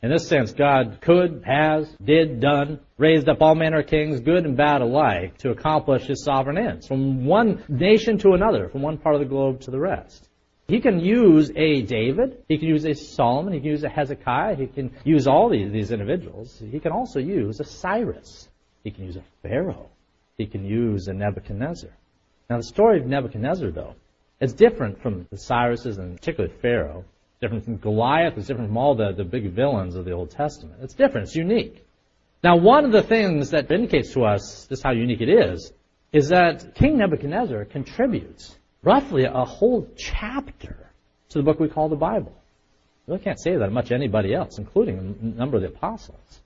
In 0.06 0.12
this 0.12 0.28
sense, 0.28 0.52
God 0.52 0.98
could, 1.00 1.42
has, 1.44 1.92
did, 2.00 2.38
done, 2.38 2.78
raised 2.96 3.28
up 3.28 3.42
all 3.42 3.56
manner 3.56 3.80
of 3.80 3.88
kings, 3.88 4.20
good 4.20 4.44
and 4.44 4.56
bad 4.56 4.80
alike, 4.80 5.36
to 5.38 5.50
accomplish 5.50 6.04
his 6.04 6.22
sovereign 6.22 6.56
ends, 6.56 6.86
from 6.86 7.24
one 7.26 7.64
nation 7.68 8.16
to 8.18 8.34
another, 8.34 8.68
from 8.68 8.82
one 8.82 8.98
part 8.98 9.16
of 9.16 9.20
the 9.20 9.26
globe 9.26 9.62
to 9.62 9.72
the 9.72 9.80
rest. 9.80 10.28
He 10.68 10.78
can 10.78 11.00
use 11.00 11.50
a 11.56 11.82
David, 11.82 12.44
he 12.46 12.56
can 12.56 12.68
use 12.68 12.84
a 12.84 12.94
Solomon, 12.94 13.52
he 13.52 13.58
can 13.58 13.70
use 13.70 13.82
a 13.82 13.88
Hezekiah, 13.88 14.54
he 14.54 14.68
can 14.68 14.92
use 15.02 15.26
all 15.26 15.48
these, 15.48 15.72
these 15.72 15.90
individuals. 15.90 16.62
He 16.70 16.78
can 16.78 16.92
also 16.92 17.18
use 17.18 17.58
a 17.58 17.64
Cyrus, 17.64 18.48
he 18.84 18.92
can 18.92 19.06
use 19.06 19.16
a 19.16 19.24
Pharaoh, 19.42 19.88
he 20.38 20.46
can 20.46 20.64
use 20.64 21.08
a 21.08 21.14
Nebuchadnezzar. 21.14 21.90
Now 22.48 22.58
the 22.58 22.62
story 22.62 23.00
of 23.00 23.06
Nebuchadnezzar, 23.06 23.72
though, 23.72 23.96
is 24.40 24.52
different 24.52 25.02
from 25.02 25.26
the 25.32 25.36
Cyruses 25.36 25.98
and 25.98 26.16
particularly 26.16 26.54
Pharaoh 26.62 27.04
different 27.46 27.64
from 27.64 27.76
Goliath. 27.76 28.36
It's 28.36 28.48
different 28.48 28.70
from 28.70 28.76
all 28.76 28.94
the, 28.94 29.12
the 29.12 29.24
big 29.24 29.52
villains 29.52 29.94
of 29.94 30.04
the 30.04 30.12
Old 30.12 30.30
Testament. 30.30 30.80
It's 30.82 30.94
different. 30.94 31.28
It's 31.28 31.36
unique. 31.36 31.84
Now, 32.42 32.56
one 32.56 32.84
of 32.84 32.92
the 32.92 33.02
things 33.02 33.50
that 33.50 33.70
indicates 33.70 34.12
to 34.14 34.24
us 34.24 34.66
just 34.68 34.82
how 34.82 34.92
unique 34.92 35.20
it 35.20 35.28
is, 35.28 35.72
is 36.12 36.28
that 36.28 36.74
King 36.74 36.98
Nebuchadnezzar 36.98 37.64
contributes 37.66 38.56
roughly 38.82 39.24
a 39.24 39.44
whole 39.44 39.88
chapter 39.96 40.90
to 41.30 41.38
the 41.38 41.44
book 41.44 41.60
we 41.60 41.68
call 41.68 41.88
the 41.88 41.96
Bible. 41.96 42.32
You 43.06 43.14
really 43.14 43.24
can't 43.24 43.40
say 43.40 43.56
that 43.56 43.70
much 43.70 43.92
anybody 43.92 44.34
else, 44.34 44.58
including 44.58 45.16
a 45.20 45.38
number 45.38 45.56
of 45.56 45.62
the 45.62 45.68
apostles. 45.68 46.40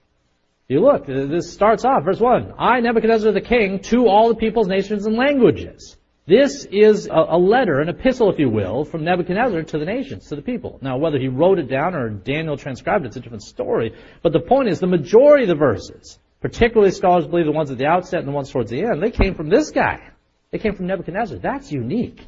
You 0.68 0.80
look, 0.80 1.06
this 1.06 1.52
starts 1.52 1.84
off, 1.84 2.04
verse 2.04 2.20
1. 2.20 2.54
I, 2.58 2.80
Nebuchadnezzar 2.80 3.32
the 3.32 3.40
king, 3.40 3.80
to 3.90 4.06
all 4.06 4.28
the 4.28 4.36
peoples, 4.36 4.68
nations, 4.68 5.06
and 5.06 5.16
languages. 5.16 5.96
This 6.30 6.64
is 6.70 7.08
a, 7.08 7.26
a, 7.30 7.38
letter, 7.38 7.80
an 7.80 7.88
epistle, 7.88 8.30
if 8.30 8.38
you 8.38 8.48
will, 8.48 8.84
from 8.84 9.02
Nebuchadnezzar 9.02 9.64
to 9.64 9.78
the 9.80 9.84
nations, 9.84 10.28
to 10.28 10.36
the 10.36 10.42
people. 10.42 10.78
Now, 10.80 10.96
whether 10.96 11.18
he 11.18 11.26
wrote 11.26 11.58
it 11.58 11.68
down 11.68 11.96
or 11.96 12.08
Daniel 12.08 12.56
transcribed 12.56 13.04
it, 13.04 13.08
it's 13.08 13.16
a 13.16 13.20
different 13.20 13.42
story. 13.42 13.96
But 14.22 14.32
the 14.32 14.38
point 14.38 14.68
is, 14.68 14.78
the 14.78 14.86
majority 14.86 15.42
of 15.42 15.48
the 15.48 15.56
verses, 15.56 16.20
particularly 16.40 16.92
scholars 16.92 17.26
believe 17.26 17.46
the 17.46 17.50
ones 17.50 17.72
at 17.72 17.78
the 17.78 17.86
outset 17.86 18.20
and 18.20 18.28
the 18.28 18.32
ones 18.32 18.48
towards 18.48 18.70
the 18.70 18.80
end, 18.80 19.02
they 19.02 19.10
came 19.10 19.34
from 19.34 19.48
this 19.48 19.72
guy. 19.72 20.08
They 20.52 20.58
came 20.58 20.76
from 20.76 20.86
Nebuchadnezzar. 20.86 21.38
That's 21.38 21.72
unique. 21.72 22.24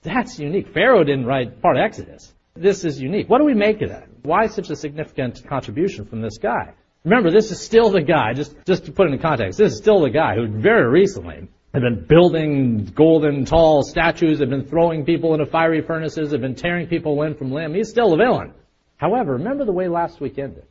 That's 0.00 0.38
unique. 0.38 0.72
Pharaoh 0.72 1.04
didn't 1.04 1.26
write 1.26 1.60
part 1.60 1.76
of 1.76 1.82
Exodus. 1.82 2.32
This 2.54 2.86
is 2.86 3.02
unique. 3.02 3.28
What 3.28 3.36
do 3.36 3.44
we 3.44 3.52
make 3.52 3.82
of 3.82 3.90
that? 3.90 4.08
Why 4.22 4.46
such 4.46 4.70
a 4.70 4.76
significant 4.76 5.46
contribution 5.46 6.06
from 6.06 6.22
this 6.22 6.38
guy? 6.38 6.72
Remember, 7.04 7.30
this 7.30 7.50
is 7.50 7.60
still 7.60 7.90
the 7.90 8.00
guy, 8.00 8.32
just, 8.32 8.56
just 8.64 8.86
to 8.86 8.92
put 8.92 9.08
it 9.08 9.12
in 9.12 9.18
context, 9.18 9.58
this 9.58 9.74
is 9.74 9.78
still 9.78 10.00
the 10.00 10.08
guy 10.08 10.36
who 10.36 10.46
very 10.46 10.88
recently 10.88 11.48
had 11.72 11.82
been 11.82 12.04
building 12.06 12.84
golden 12.94 13.44
tall 13.44 13.82
statues, 13.82 14.38
They've 14.38 14.48
been 14.48 14.68
throwing 14.68 15.04
people 15.04 15.32
into 15.32 15.46
fiery 15.46 15.82
furnaces, 15.82 16.30
They've 16.30 16.40
been 16.40 16.54
tearing 16.54 16.86
people 16.86 17.18
limb 17.18 17.34
from 17.34 17.52
limb. 17.52 17.74
He's 17.74 17.88
still 17.88 18.10
the 18.10 18.16
villain. 18.16 18.52
However, 18.96 19.32
remember 19.32 19.64
the 19.64 19.72
way 19.72 19.88
last 19.88 20.20
week 20.20 20.38
ended. 20.38 20.64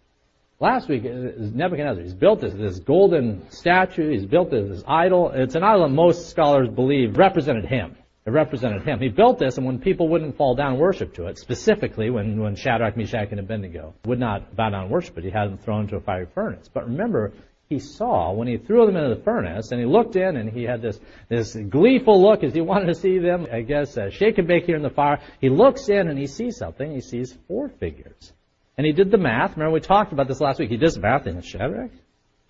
Last 0.60 0.88
week, 0.88 1.04
uh, 1.06 1.10
uh, 1.10 1.32
Nebuchadnezzar, 1.38 2.04
he's 2.04 2.14
built 2.14 2.40
this, 2.40 2.54
this 2.54 2.80
golden 2.80 3.50
statue, 3.50 4.12
he's 4.12 4.26
built 4.26 4.52
this, 4.52 4.70
this 4.70 4.84
idol. 4.88 5.32
It's 5.34 5.56
an 5.56 5.64
idol 5.64 5.88
that 5.88 5.94
most 5.94 6.30
scholars 6.30 6.70
believe 6.70 7.18
represented 7.18 7.66
him. 7.66 7.98
It 8.28 8.30
represented 8.30 8.84
him. 8.84 9.00
He 9.00 9.10
built 9.10 9.40
this, 9.40 9.58
and 9.58 9.66
when 9.66 9.80
people 9.80 10.08
wouldn't 10.08 10.38
fall 10.38 10.54
down 10.54 10.78
worship 10.78 11.16
to 11.16 11.26
it, 11.26 11.40
specifically 11.40 12.12
when, 12.12 12.40
when 12.40 12.56
Shadrach, 12.56 12.96
Meshach, 12.96 13.30
and 13.32 13.40
Abednego 13.40 13.96
would 14.06 14.20
not 14.20 14.56
bow 14.56 14.70
down 14.70 14.84
and 14.84 14.92
worship 14.92 15.18
it, 15.18 15.24
he 15.24 15.32
had 15.32 15.50
them 15.50 15.58
thrown 15.58 15.86
into 15.86 15.96
a 15.96 16.00
fiery 16.00 16.28
furnace. 16.36 16.70
But 16.72 16.86
remember, 16.86 17.34
he 17.72 17.80
saw 17.80 18.34
when 18.34 18.50
he 18.50 18.58
threw 18.58 18.86
them 18.86 18.98
into 18.98 19.16
the 19.16 19.22
furnace, 19.24 19.72
and 19.72 19.80
he 19.80 19.86
looked 19.86 20.18
in, 20.18 20.36
and 20.36 20.50
he 20.50 20.64
had 20.64 20.82
this, 20.82 21.00
this 21.30 21.56
gleeful 21.56 22.22
look 22.22 22.44
as 22.44 22.54
he 22.54 22.60
wanted 22.72 22.88
to 22.88 22.96
see 22.96 23.18
them, 23.18 23.48
I 23.52 23.62
guess, 23.62 23.98
uh, 23.98 24.10
shake 24.10 24.38
and 24.38 24.48
bake 24.48 24.66
here 24.66 24.76
in 24.76 24.84
the 24.84 24.90
fire. 24.90 25.22
He 25.40 25.48
looks 25.48 25.88
in, 25.88 26.10
and 26.10 26.20
he 26.20 26.28
sees 26.28 26.58
something. 26.58 26.92
He 26.92 27.00
sees 27.00 27.36
four 27.48 27.70
figures. 27.70 28.34
And 28.78 28.86
he 28.86 28.92
did 28.92 29.10
the 29.10 29.18
math. 29.18 29.52
Remember, 29.52 29.72
we 29.72 29.80
talked 29.80 30.12
about 30.12 30.28
this 30.28 30.42
last 30.42 30.60
week. 30.60 30.70
He 30.70 30.76
did 30.76 30.92
the 30.92 31.00
math, 31.00 31.26
and 31.28 31.44
Shadrach, 31.46 31.92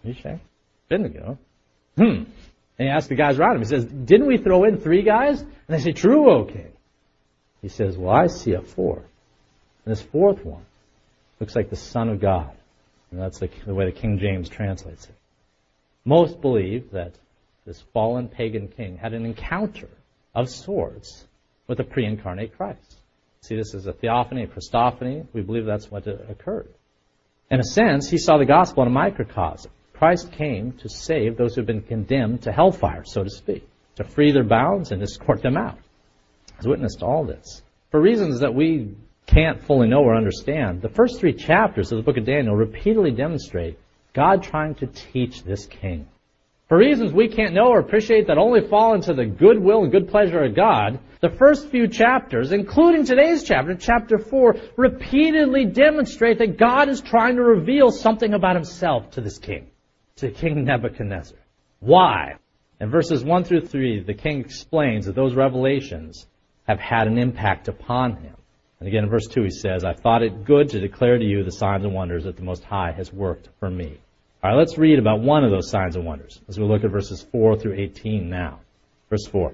Meshach, 0.04 0.40
Abednego. 0.88 1.38
Hmm. 1.96 2.04
And 2.04 2.28
he 2.78 2.88
asked 2.88 3.10
the 3.10 3.16
guys 3.16 3.38
around 3.38 3.58
him, 3.58 3.62
he 3.62 3.68
says, 3.68 3.86
Didn't 3.86 4.25
we 4.25 4.38
throw 4.38 4.63
in 4.63 4.80
three 4.80 5.04
guys? 5.04 5.40
And 5.40 5.51
they 5.68 5.80
say, 5.80 5.92
True, 5.92 6.42
okay. 6.42 6.72
He 7.62 7.68
says, 7.68 7.96
Well, 7.96 8.16
I 8.16 8.25
see 8.25 8.54
a 8.54 8.62
fourth. 8.63 9.06
And 9.86 9.92
this 9.96 10.01
fourth 10.01 10.44
one 10.44 10.66
looks 11.40 11.56
like 11.56 11.70
the 11.70 11.75
Son 11.75 12.10
of 12.10 12.20
God. 12.20 12.51
And 13.12 13.20
that's 13.20 13.39
the, 13.39 13.50
the 13.65 13.74
way 13.74 13.86
the 13.86 13.91
King 13.91 14.20
James 14.20 14.50
translates 14.50 15.06
it. 15.06 15.15
Most 16.06 16.41
believe 16.41 16.91
that 16.91 17.13
this 17.65 17.84
fallen 17.94 18.27
pagan 18.27 18.70
king 18.70 18.98
had 18.98 19.13
an 19.13 19.25
encounter 19.25 19.89
of 20.34 20.50
sorts 20.50 21.27
with 21.68 21.77
the 21.77 21.84
pre 21.84 22.06
incarnate 22.06 22.56
Christ. 22.58 22.98
See, 23.41 23.56
this 23.56 23.74
is 23.74 23.88
a 23.88 23.94
theophany, 23.94 24.44
a 24.44 24.48
Christophany. 24.48 25.25
We 25.34 25.41
believe 25.41 25.65
that's 25.65 25.91
what 25.91 26.08
occurred. 26.08 26.70
In 27.50 27.60
a 27.60 27.63
sense, 27.63 28.10
he 28.10 28.18
saw 28.18 28.38
the 28.38 28.46
gospel 28.46 28.84
in 28.84 28.88
a 28.88 28.91
microcosm. 28.91 29.72
Christ 29.94 30.32
came 30.32 30.72
to 30.74 30.89
save 30.89 31.38
those 31.38 31.53
who 31.53 31.62
have 31.62 31.68
been 31.68 31.82
condemned 31.82 32.44
to 32.44 32.51
hellfire, 32.51 33.03
so 33.06 33.24
to 33.24 33.30
speak, 33.30 33.68
to 33.96 34.03
free 34.03 34.32
their 34.32 34.44
bounds 34.44 34.91
and 34.91 35.03
escort 35.03 35.41
them 35.41 35.58
out. 35.58 35.77
Has 36.56 36.68
witnessed 36.68 37.03
all 37.03 37.25
this. 37.25 37.62
For 37.91 38.00
reasons 38.00 38.39
that 38.39 38.56
we 38.56 38.96
can't 39.34 39.64
fully 39.64 39.88
know 39.88 40.04
or 40.04 40.16
understand, 40.16 40.82
the 40.82 40.90
first 40.90 41.20
three 41.20 41.34
chapters 41.34 41.92
of 41.92 41.98
the 41.98 42.04
book 42.04 42.18
of 42.18 42.26
Daniel 42.26 42.56
repeatedly 42.56 43.12
demonstrate 43.12 43.80
God 44.14 44.44
trying 44.44 44.76
to 44.76 44.88
teach 44.88 45.44
this 45.44 45.66
king. 45.66 46.08
For 46.68 46.78
reasons 46.78 47.14
we 47.14 47.30
can't 47.30 47.54
know 47.54 47.70
or 47.70 47.80
appreciate 47.80 48.28
that 48.28 48.38
only 48.38 48.68
fall 48.68 48.94
into 48.94 49.14
the 49.14 49.26
goodwill 49.26 49.84
and 49.84 49.92
good 49.92 50.10
pleasure 50.10 50.44
of 50.44 50.56
God, 50.56 51.00
the 51.22 51.30
first 51.30 51.70
few 51.70 51.88
chapters, 51.88 52.52
including 52.52 53.06
today's 53.06 53.44
chapter, 53.44 53.76
chapter 53.76 54.18
4, 54.18 54.56
repeatedly 54.76 55.66
demonstrate 55.66 56.38
that 56.40 56.58
God 56.58 56.90
is 56.90 57.00
trying 57.00 57.36
to 57.36 57.44
reveal 57.44 57.90
something 57.90 58.34
about 58.34 58.56
himself 58.56 59.12
to 59.12 59.22
this 59.22 59.38
king 59.38 59.68
to 60.18 60.32
King 60.32 60.66
Nebuchadnezzar. 60.66 61.38
Why? 61.80 62.36
In 62.80 62.90
verses 62.90 63.24
1 63.24 63.44
through 63.44 63.68
3, 63.68 64.04
the 64.04 64.14
king 64.14 64.42
explains 64.42 65.06
that 65.06 65.16
those 65.16 65.36
revelations 65.36 66.28
have 66.68 66.80
had 66.80 67.08
an 67.08 67.18
impact 67.18 67.68
upon 67.68 68.18
him. 68.18 68.36
And 68.82 68.88
again, 68.88 69.04
in 69.04 69.12
verse 69.12 69.28
2, 69.28 69.44
he 69.44 69.52
says, 69.52 69.84
I 69.84 69.94
thought 69.94 70.24
it 70.24 70.44
good 70.44 70.70
to 70.70 70.80
declare 70.80 71.20
to 71.20 71.24
you 71.24 71.44
the 71.44 71.52
signs 71.52 71.86
and 71.86 71.94
wonders 71.94 72.24
that 72.24 72.36
the 72.36 72.42
Most 72.42 72.64
High 72.64 72.92
has 72.94 73.14
worked 73.14 73.48
for 73.60 73.70
me. 73.70 74.00
All 74.44 74.50
right, 74.50 74.58
let's 74.58 74.76
read 74.76 74.98
about 74.98 75.22
one 75.22 75.44
of 75.44 75.52
those 75.52 75.70
signs 75.70 75.96
and 75.96 76.04
wonders 76.04 76.42
as 76.50 76.58
we 76.58 76.66
look 76.66 76.84
at 76.84 76.90
verses 76.90 77.22
4 77.32 77.60
through 77.60 77.76
18 77.76 78.28
now. 78.28 78.60
Verse 79.12 79.28
4. 79.28 79.54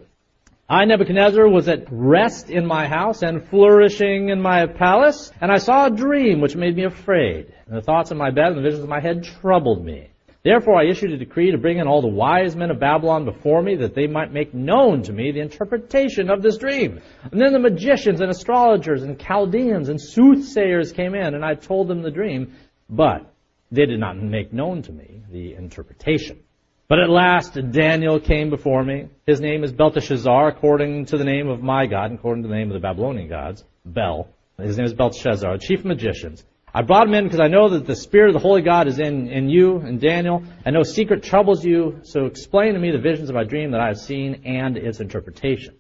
I, 0.70 0.86
Nebuchadnezzar, 0.86 1.46
was 1.46 1.68
at 1.68 1.92
rest 1.92 2.50
in 2.50 2.66
my 2.66 2.88
house 2.88 3.22
and 3.22 3.46
flourishing 3.50 4.30
in 4.30 4.42
my 4.42 4.66
palace, 4.66 5.30
and 5.42 5.52
I 5.52 5.58
saw 5.58 5.88
a 5.88 5.92
dream 5.92 6.40
which 6.40 6.56
made 6.56 6.78
me 6.78 6.86
afraid. 6.86 7.52
And 7.66 7.76
the 7.76 7.82
thoughts 7.82 8.12
in 8.12 8.18
my 8.18 8.32
bed 8.32 8.54
and 8.54 8.60
the 8.60 8.62
visions 8.62 8.84
of 8.84 8.90
my 8.90 9.02
head 9.02 9.26
troubled 9.42 9.84
me. 9.84 10.08
Therefore 10.44 10.80
I 10.80 10.90
issued 10.90 11.12
a 11.12 11.18
decree 11.18 11.52
to 11.52 11.58
bring 11.58 11.80
in 11.80 11.88
all 11.88 12.02
the 12.02 12.08
wise 12.08 12.56
men 12.56 12.72
of 12.72 12.80
Babylon 12.80 13.26
before 13.26 13.62
me, 13.62 13.76
that 13.78 13.96
they 13.96 14.08
might 14.08 14.32
make 14.32 14.54
known 14.54 15.02
to 15.04 15.14
me 15.14 15.32
the 15.32 15.42
interpretation 15.42 16.30
of 16.30 16.42
this 16.42 16.58
dream. 16.58 17.02
And 17.32 17.42
then 17.42 17.54
the 17.54 17.60
magicians 17.60 18.22
and 18.22 18.30
astrologers 18.30 19.04
and 19.04 19.20
Chaldeans 19.20 19.90
and 19.90 20.00
soothsayers 20.00 20.92
came 20.92 21.16
in, 21.16 21.34
and 21.34 21.44
I 21.44 21.56
told 21.56 21.88
them 21.88 22.02
the 22.02 22.12
dream, 22.12 22.54
but 22.90 23.34
they 23.72 23.86
did 23.86 24.00
not 24.00 24.18
make 24.18 24.54
known 24.54 24.82
to 24.84 24.92
me 24.92 25.24
the 25.30 25.54
interpretation. 25.56 26.40
But 26.88 27.00
at 27.00 27.10
last 27.10 27.58
Daniel 27.72 28.18
came 28.18 28.50
before 28.50 28.84
me. 28.84 29.10
His 29.26 29.42
name 29.42 29.66
is 29.66 29.74
Belteshazzar, 29.74 30.48
according 30.48 31.08
to 31.08 31.18
the 31.18 31.26
name 31.26 31.50
of 31.50 31.62
my 31.62 31.86
God, 31.86 32.14
according 32.14 32.44
to 32.44 32.50
the 32.50 32.56
name 32.56 32.70
of 32.70 32.76
the 32.76 32.80
Babylonian 32.80 33.28
gods, 33.28 33.66
Bel. 33.84 34.30
His 34.58 34.78
name 34.78 34.86
is 34.86 34.94
Belteshazzar, 34.94 35.58
chief 35.58 35.84
magicians. 35.84 36.46
I 36.74 36.82
brought 36.82 37.08
him 37.08 37.14
in 37.14 37.24
because 37.24 37.40
I 37.40 37.48
know 37.48 37.70
that 37.70 37.86
the 37.86 37.96
Spirit 37.96 38.30
of 38.30 38.34
the 38.34 38.48
Holy 38.48 38.62
God 38.62 38.88
is 38.88 39.00
in, 39.00 39.30
in 39.30 39.50
you 39.50 39.78
and 39.78 40.00
Daniel, 40.00 40.44
and 40.66 40.74
no 40.74 40.84
secret 40.84 41.24
troubles 41.24 41.64
you, 41.64 42.02
so 42.04 42.26
explain 42.26 42.74
to 42.74 42.80
me 42.80 42.92
the 42.92 43.00
visions 43.00 43.30
of 43.30 43.36
my 43.36 43.46
dream 43.46 43.72
that 43.72 43.80
I 43.80 43.88
have 43.88 43.98
seen 43.98 44.42
and 44.46 44.78
its 44.78 45.00
interpretation. 45.00 45.76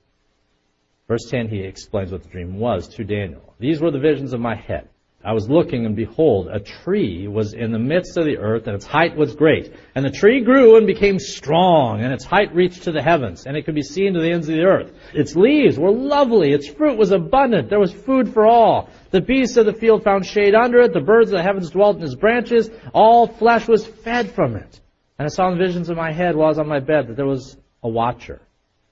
Verse 1.07 1.29
10, 1.29 1.49
he 1.49 1.59
explains 1.59 2.11
what 2.11 2.23
the 2.23 2.29
dream 2.29 2.59
was 2.59 2.87
to 2.95 3.03
Daniel. 3.03 3.53
These 3.59 3.81
were 3.81 3.91
the 3.91 3.99
visions 3.99 4.33
of 4.33 4.39
my 4.39 4.55
head. 4.55 4.89
I 5.27 5.33
was 5.33 5.49
looking, 5.49 5.85
and 5.85 5.93
behold, 5.93 6.47
a 6.47 6.61
tree 6.61 7.27
was 7.27 7.53
in 7.53 7.73
the 7.73 7.79
midst 7.79 8.15
of 8.15 8.23
the 8.23 8.37
earth, 8.37 8.65
and 8.65 8.73
its 8.73 8.85
height 8.85 9.17
was 9.17 9.35
great. 9.35 9.73
And 9.93 10.05
the 10.05 10.09
tree 10.09 10.39
grew 10.39 10.77
and 10.77 10.87
became 10.87 11.19
strong, 11.19 11.99
and 11.99 12.13
its 12.13 12.23
height 12.23 12.55
reached 12.55 12.83
to 12.83 12.93
the 12.93 13.01
heavens, 13.01 13.45
and 13.45 13.57
it 13.57 13.65
could 13.65 13.75
be 13.75 13.81
seen 13.81 14.13
to 14.13 14.21
the 14.21 14.31
ends 14.31 14.47
of 14.47 14.55
the 14.55 14.63
earth. 14.63 14.93
Its 15.13 15.35
leaves 15.35 15.77
were 15.77 15.91
lovely, 15.91 16.53
its 16.53 16.69
fruit 16.69 16.97
was 16.97 17.11
abundant, 17.11 17.69
there 17.69 17.77
was 17.77 17.91
food 17.91 18.31
for 18.31 18.45
all. 18.45 18.89
The 19.11 19.19
beasts 19.19 19.57
of 19.57 19.65
the 19.65 19.73
field 19.73 20.01
found 20.01 20.25
shade 20.25 20.55
under 20.55 20.79
it, 20.79 20.93
the 20.93 21.01
birds 21.01 21.29
of 21.29 21.37
the 21.37 21.43
heavens 21.43 21.71
dwelt 21.71 21.97
in 21.97 22.03
its 22.03 22.15
branches, 22.15 22.69
all 22.93 23.27
flesh 23.27 23.67
was 23.67 23.85
fed 23.85 24.31
from 24.31 24.55
it. 24.55 24.79
And 25.19 25.25
I 25.25 25.29
saw 25.29 25.51
in 25.51 25.57
visions 25.57 25.89
of 25.89 25.97
my 25.97 26.13
head 26.13 26.37
while 26.37 26.45
I 26.45 26.51
was 26.51 26.59
on 26.59 26.69
my 26.69 26.79
bed 26.79 27.09
that 27.09 27.17
there 27.17 27.25
was 27.25 27.57
a 27.83 27.89
watcher. 27.89 28.37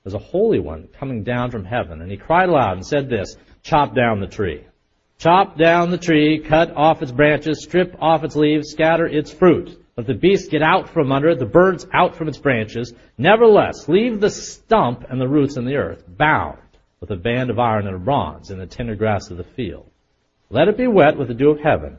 There 0.04 0.12
was 0.12 0.16
a 0.16 0.20
holy 0.20 0.60
one 0.60 0.90
coming 1.00 1.24
down 1.24 1.52
from 1.52 1.64
heaven, 1.64 2.02
and 2.02 2.12
he 2.12 2.18
cried 2.18 2.50
aloud 2.50 2.74
and 2.74 2.86
said 2.86 3.08
this, 3.08 3.38
chop 3.64 3.96
down 3.96 4.20
the 4.20 4.28
tree 4.28 4.66
Chop 5.18 5.58
down 5.58 5.90
the 5.90 5.98
tree, 5.98 6.40
cut 6.40 6.76
off 6.76 7.02
its 7.02 7.12
branches, 7.12 7.64
strip 7.64 7.96
off 8.00 8.24
its 8.24 8.36
leaves, 8.36 8.70
scatter 8.70 9.08
its 9.08 9.32
fruit. 9.32 9.82
Let 9.98 10.08
the 10.08 10.14
beasts 10.14 10.50
get 10.50 10.62
out 10.62 10.90
from 10.90 11.12
under 11.12 11.30
it, 11.30 11.40
the 11.40 11.46
birds 11.46 11.88
out 11.94 12.16
from 12.16 12.28
its 12.28 12.38
branches. 12.38 12.94
Nevertheless, 13.18 13.88
leave 13.88 14.20
the 14.20 14.30
stump 14.30 15.06
and 15.10 15.20
the 15.20 15.28
roots 15.28 15.58
in 15.58 15.66
the 15.66 15.78
earth, 15.78 16.04
bound 16.08 16.60
with 17.00 17.12
a 17.12 17.16
band 17.16 17.50
of 17.50 17.60
iron 17.60 17.88
and 17.88 17.96
of 17.96 18.06
bronze 18.06 18.52
in 18.52 18.60
the 18.60 18.66
tender 18.66 18.96
grass 18.96 19.32
of 19.32 19.38
the 19.38 19.44
field. 19.44 19.90
Let 20.50 20.68
it 20.68 20.78
be 20.78 20.88
wet 20.88 21.18
with 21.18 21.30
the 21.30 21.34
dew 21.34 21.50
of 21.50 21.60
heaven, 21.60 21.98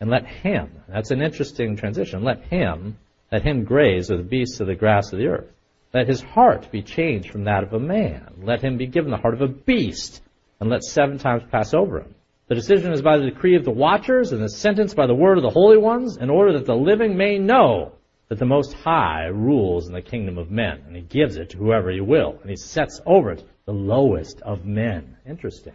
and 0.00 0.10
let 0.10 0.26
him, 0.26 0.70
that's 0.86 1.10
an 1.10 1.22
interesting 1.22 1.76
transition, 1.76 2.22
let 2.22 2.42
him, 2.44 2.98
let 3.32 3.42
him 3.42 3.64
graze 3.64 4.10
with 4.10 4.18
the 4.18 4.24
beasts 4.24 4.60
of 4.60 4.66
the 4.66 4.74
grass 4.74 5.12
of 5.12 5.18
the 5.18 5.26
earth. 5.26 5.50
Let 5.92 6.08
his 6.08 6.20
heart 6.20 6.70
be 6.70 6.82
changed 6.82 7.30
from 7.30 7.44
that 7.44 7.62
of 7.62 7.72
a 7.72 7.80
man. 7.80 8.34
Let 8.42 8.62
him 8.62 8.76
be 8.76 8.86
given 8.86 9.10
the 9.10 9.16
heart 9.16 9.34
of 9.34 9.40
a 9.40 9.48
beast, 9.48 10.20
and 10.60 10.68
let 10.68 10.84
seven 10.84 11.18
times 11.18 11.42
pass 11.50 11.72
over 11.72 12.00
him. 12.00 12.14
The 12.46 12.54
decision 12.54 12.92
is 12.92 13.00
by 13.00 13.16
the 13.16 13.24
decree 13.24 13.56
of 13.56 13.64
the 13.64 13.70
watchers, 13.70 14.32
and 14.32 14.42
the 14.42 14.50
sentence 14.50 14.92
by 14.92 15.06
the 15.06 15.14
word 15.14 15.38
of 15.38 15.42
the 15.42 15.50
holy 15.50 15.78
ones, 15.78 16.18
in 16.18 16.28
order 16.28 16.52
that 16.52 16.66
the 16.66 16.74
living 16.76 17.16
may 17.16 17.38
know 17.38 17.92
that 18.28 18.38
the 18.38 18.44
Most 18.44 18.74
High 18.74 19.26
rules 19.26 19.86
in 19.86 19.94
the 19.94 20.02
kingdom 20.02 20.36
of 20.36 20.50
men, 20.50 20.82
and 20.86 20.94
He 20.94 21.02
gives 21.02 21.36
it 21.36 21.50
to 21.50 21.56
whoever 21.56 21.90
He 21.90 22.00
will, 22.02 22.38
and 22.42 22.50
He 22.50 22.56
sets 22.56 23.00
over 23.06 23.32
it 23.32 23.42
the 23.64 23.72
lowest 23.72 24.42
of 24.42 24.66
men. 24.66 25.16
Interesting. 25.26 25.72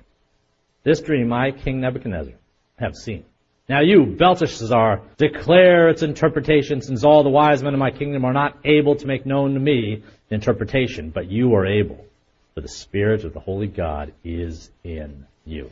This 0.84 1.02
dream 1.02 1.34
I, 1.34 1.52
King 1.52 1.82
Nebuchadnezzar, 1.82 2.34
have 2.78 2.96
seen. 2.96 3.26
Now 3.68 3.82
you, 3.82 4.06
Belteshazzar, 4.06 5.02
declare 5.18 5.90
its 5.90 6.04
interpretation, 6.04 6.82
since 6.82 7.04
all 7.04 7.24
the 7.24 7.30
wise 7.30 7.64
men 7.64 7.74
of 7.74 7.80
my 7.80 7.92
kingdom 7.92 8.26
are 8.26 8.34
not 8.34 8.58
able 8.64 8.96
to 8.96 9.08
make 9.08 9.26
known 9.26 9.56
to 9.56 9.60
me 9.60 10.04
the 10.30 10.36
interpretation, 10.36 11.10
but 11.10 11.32
you 11.32 11.56
are 11.56 11.66
able, 11.66 12.06
for 12.54 12.62
the 12.62 12.68
Spirit 12.68 13.26
of 13.26 13.34
the 13.34 13.40
Holy 13.40 13.68
God 13.68 14.14
is 14.24 14.72
in 14.84 15.26
you. 15.46 15.72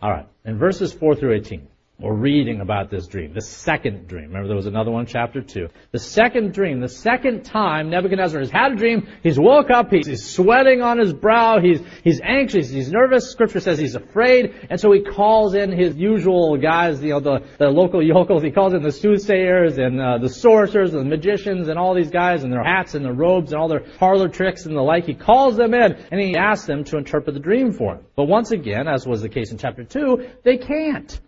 All 0.00 0.10
right. 0.10 0.26
In 0.44 0.58
verses 0.58 0.92
4 0.92 1.16
through 1.16 1.34
18, 1.34 1.66
we're 2.00 2.14
reading 2.14 2.60
about 2.60 2.90
this 2.90 3.08
dream, 3.08 3.34
the 3.34 3.40
second 3.40 4.06
dream. 4.06 4.26
Remember, 4.26 4.46
there 4.46 4.56
was 4.56 4.66
another 4.66 4.92
one, 4.92 5.04
chapter 5.04 5.42
2. 5.42 5.66
The 5.90 5.98
second 5.98 6.54
dream, 6.54 6.78
the 6.80 6.88
second 6.88 7.44
time 7.44 7.90
Nebuchadnezzar 7.90 8.38
has 8.38 8.50
had 8.50 8.72
a 8.72 8.76
dream, 8.76 9.08
he's 9.24 9.36
woke 9.36 9.68
up, 9.70 9.90
he's, 9.90 10.06
he's 10.06 10.24
sweating 10.24 10.80
on 10.80 10.98
his 10.98 11.12
brow, 11.12 11.58
he's, 11.60 11.80
he's 12.04 12.20
anxious, 12.22 12.70
he's 12.70 12.92
nervous. 12.92 13.28
Scripture 13.32 13.58
says 13.58 13.80
he's 13.80 13.96
afraid, 13.96 14.54
and 14.70 14.78
so 14.78 14.92
he 14.92 15.02
calls 15.02 15.54
in 15.54 15.72
his 15.72 15.96
usual 15.96 16.56
guys, 16.56 17.02
you 17.02 17.10
know, 17.10 17.18
the, 17.18 17.40
the 17.58 17.66
local 17.66 18.00
yokels. 18.06 18.44
He 18.44 18.52
calls 18.52 18.74
in 18.74 18.82
the 18.82 18.92
soothsayers 18.92 19.78
and 19.78 20.00
uh, 20.00 20.18
the 20.18 20.28
sorcerers 20.28 20.94
and 20.94 21.00
the 21.00 21.16
magicians 21.16 21.66
and 21.66 21.76
all 21.76 21.96
these 21.96 22.10
guys 22.10 22.44
and 22.44 22.52
their 22.52 22.62
hats 22.62 22.94
and 22.94 23.04
their 23.04 23.12
robes 23.12 23.50
and 23.50 23.60
all 23.60 23.66
their 23.66 23.80
parlor 23.80 24.28
tricks 24.28 24.66
and 24.66 24.76
the 24.76 24.82
like. 24.82 25.04
He 25.04 25.14
calls 25.14 25.56
them 25.56 25.74
in 25.74 25.94
and 26.12 26.20
he 26.20 26.36
asks 26.36 26.68
them 26.68 26.84
to 26.84 26.96
interpret 26.96 27.34
the 27.34 27.40
dream 27.40 27.72
for 27.72 27.96
him. 27.96 28.04
But 28.14 28.26
once 28.26 28.52
again, 28.52 28.86
as 28.86 29.04
was 29.04 29.20
the 29.20 29.28
case 29.28 29.50
in 29.50 29.58
chapter 29.58 29.82
2, 29.82 30.28
they 30.44 30.58
can't. 30.58 31.18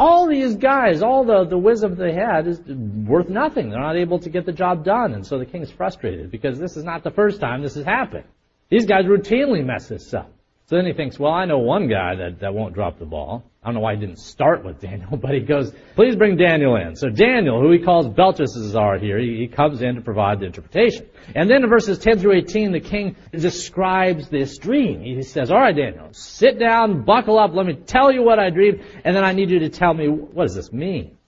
All 0.00 0.26
these 0.26 0.56
guys, 0.56 1.02
all 1.02 1.26
the, 1.26 1.44
the 1.44 1.58
wisdom 1.58 1.94
they 1.94 2.14
had 2.14 2.46
is 2.46 2.58
worth 2.60 3.28
nothing. 3.28 3.68
They're 3.68 3.78
not 3.78 3.96
able 3.96 4.18
to 4.20 4.30
get 4.30 4.46
the 4.46 4.52
job 4.52 4.82
done. 4.82 5.12
And 5.12 5.26
so 5.26 5.38
the 5.38 5.44
king's 5.44 5.70
frustrated 5.70 6.30
because 6.30 6.58
this 6.58 6.78
is 6.78 6.84
not 6.84 7.04
the 7.04 7.10
first 7.10 7.38
time 7.38 7.60
this 7.60 7.74
has 7.74 7.84
happened. 7.84 8.24
These 8.70 8.86
guys 8.86 9.04
routinely 9.04 9.62
mess 9.62 9.88
this 9.88 10.14
up. 10.14 10.32
So 10.70 10.76
then 10.76 10.86
he 10.86 10.92
thinks, 10.92 11.18
well, 11.18 11.32
I 11.32 11.46
know 11.46 11.58
one 11.58 11.88
guy 11.88 12.14
that, 12.14 12.38
that 12.42 12.54
won't 12.54 12.74
drop 12.74 13.00
the 13.00 13.04
ball. 13.04 13.42
I 13.60 13.66
don't 13.66 13.74
know 13.74 13.80
why 13.80 13.96
he 13.96 14.00
didn't 14.00 14.20
start 14.20 14.64
with 14.64 14.80
Daniel, 14.80 15.16
but 15.20 15.34
he 15.34 15.40
goes, 15.40 15.72
please 15.96 16.14
bring 16.14 16.36
Daniel 16.36 16.76
in. 16.76 16.94
So 16.94 17.08
Daniel, 17.08 17.60
who 17.60 17.72
he 17.72 17.80
calls 17.80 18.06
Belteshazzar 18.06 18.98
here, 18.98 19.18
he, 19.18 19.36
he 19.36 19.48
comes 19.48 19.82
in 19.82 19.96
to 19.96 20.00
provide 20.00 20.38
the 20.38 20.46
interpretation. 20.46 21.08
And 21.34 21.50
then 21.50 21.64
in 21.64 21.68
verses 21.68 21.98
10 21.98 22.20
through 22.20 22.34
18, 22.34 22.70
the 22.70 22.78
king 22.78 23.16
describes 23.32 24.28
this 24.28 24.58
dream. 24.58 25.00
He 25.00 25.20
says, 25.24 25.50
all 25.50 25.58
right, 25.58 25.74
Daniel, 25.74 26.10
sit 26.12 26.60
down, 26.60 27.02
buckle 27.04 27.40
up, 27.40 27.50
let 27.52 27.66
me 27.66 27.74
tell 27.74 28.12
you 28.12 28.22
what 28.22 28.38
I 28.38 28.50
dreamed, 28.50 28.80
and 29.04 29.16
then 29.16 29.24
I 29.24 29.32
need 29.32 29.50
you 29.50 29.58
to 29.58 29.70
tell 29.70 29.92
me, 29.92 30.06
what 30.06 30.44
does 30.44 30.54
this 30.54 30.72
mean? 30.72 31.18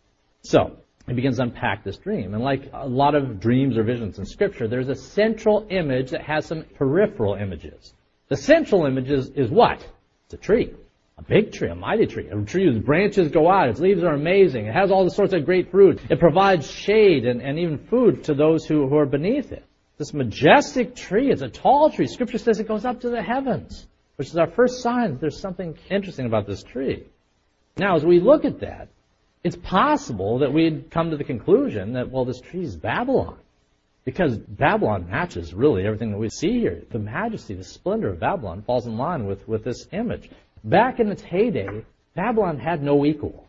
So, 0.42 0.76
he 1.08 1.14
begins 1.14 1.38
to 1.38 1.42
unpack 1.42 1.82
this 1.82 1.96
dream. 1.96 2.34
And 2.34 2.44
like 2.44 2.70
a 2.72 2.86
lot 2.86 3.16
of 3.16 3.40
dreams 3.40 3.76
or 3.76 3.82
visions 3.82 4.20
in 4.20 4.24
scripture, 4.24 4.68
there's 4.68 4.88
a 4.88 4.94
central 4.94 5.66
image 5.68 6.12
that 6.12 6.22
has 6.22 6.46
some 6.46 6.62
peripheral 6.78 7.34
images. 7.34 7.92
The 8.32 8.38
central 8.38 8.86
image 8.86 9.10
is, 9.10 9.28
is 9.36 9.50
what? 9.50 9.86
It's 10.24 10.32
a 10.32 10.38
tree. 10.38 10.72
A 11.18 11.22
big 11.22 11.52
tree, 11.52 11.68
a 11.68 11.74
mighty 11.74 12.06
tree. 12.06 12.28
A 12.28 12.42
tree 12.46 12.64
whose 12.64 12.82
branches 12.82 13.30
go 13.30 13.50
out. 13.50 13.68
Its 13.68 13.78
leaves 13.78 14.02
are 14.02 14.14
amazing. 14.14 14.64
It 14.64 14.72
has 14.72 14.90
all 14.90 15.04
the 15.04 15.10
sorts 15.10 15.34
of 15.34 15.44
great 15.44 15.70
fruit. 15.70 16.00
It 16.08 16.18
provides 16.18 16.66
shade 16.66 17.26
and, 17.26 17.42
and 17.42 17.58
even 17.58 17.76
food 17.76 18.24
to 18.24 18.32
those 18.32 18.64
who, 18.64 18.88
who 18.88 18.96
are 18.96 19.04
beneath 19.04 19.52
it. 19.52 19.66
This 19.98 20.14
majestic 20.14 20.96
tree, 20.96 21.30
it's 21.30 21.42
a 21.42 21.50
tall 21.50 21.90
tree. 21.90 22.06
Scripture 22.06 22.38
says 22.38 22.58
it 22.58 22.66
goes 22.66 22.86
up 22.86 23.02
to 23.02 23.10
the 23.10 23.20
heavens, 23.22 23.86
which 24.16 24.28
is 24.28 24.38
our 24.38 24.50
first 24.50 24.80
sign 24.80 25.10
that 25.10 25.20
there's 25.20 25.38
something 25.38 25.76
interesting 25.90 26.24
about 26.24 26.46
this 26.46 26.62
tree. 26.62 27.04
Now, 27.76 27.96
as 27.96 28.02
we 28.02 28.18
look 28.18 28.46
at 28.46 28.60
that, 28.60 28.88
it's 29.44 29.56
possible 29.56 30.38
that 30.38 30.54
we'd 30.54 30.90
come 30.90 31.10
to 31.10 31.18
the 31.18 31.24
conclusion 31.24 31.92
that, 31.92 32.10
well, 32.10 32.24
this 32.24 32.40
tree 32.40 32.62
is 32.62 32.76
Babylon. 32.76 33.36
Because 34.04 34.36
Babylon 34.36 35.08
matches 35.08 35.54
really 35.54 35.86
everything 35.86 36.10
that 36.10 36.18
we 36.18 36.28
see 36.28 36.58
here. 36.58 36.82
The 36.90 36.98
majesty, 36.98 37.54
the 37.54 37.64
splendor 37.64 38.08
of 38.08 38.20
Babylon 38.20 38.62
falls 38.62 38.86
in 38.86 38.96
line 38.96 39.26
with, 39.26 39.46
with 39.46 39.62
this 39.62 39.86
image. 39.92 40.28
Back 40.64 40.98
in 40.98 41.08
its 41.08 41.22
heyday, 41.22 41.84
Babylon 42.14 42.58
had 42.58 42.82
no 42.82 43.06
equal. 43.06 43.48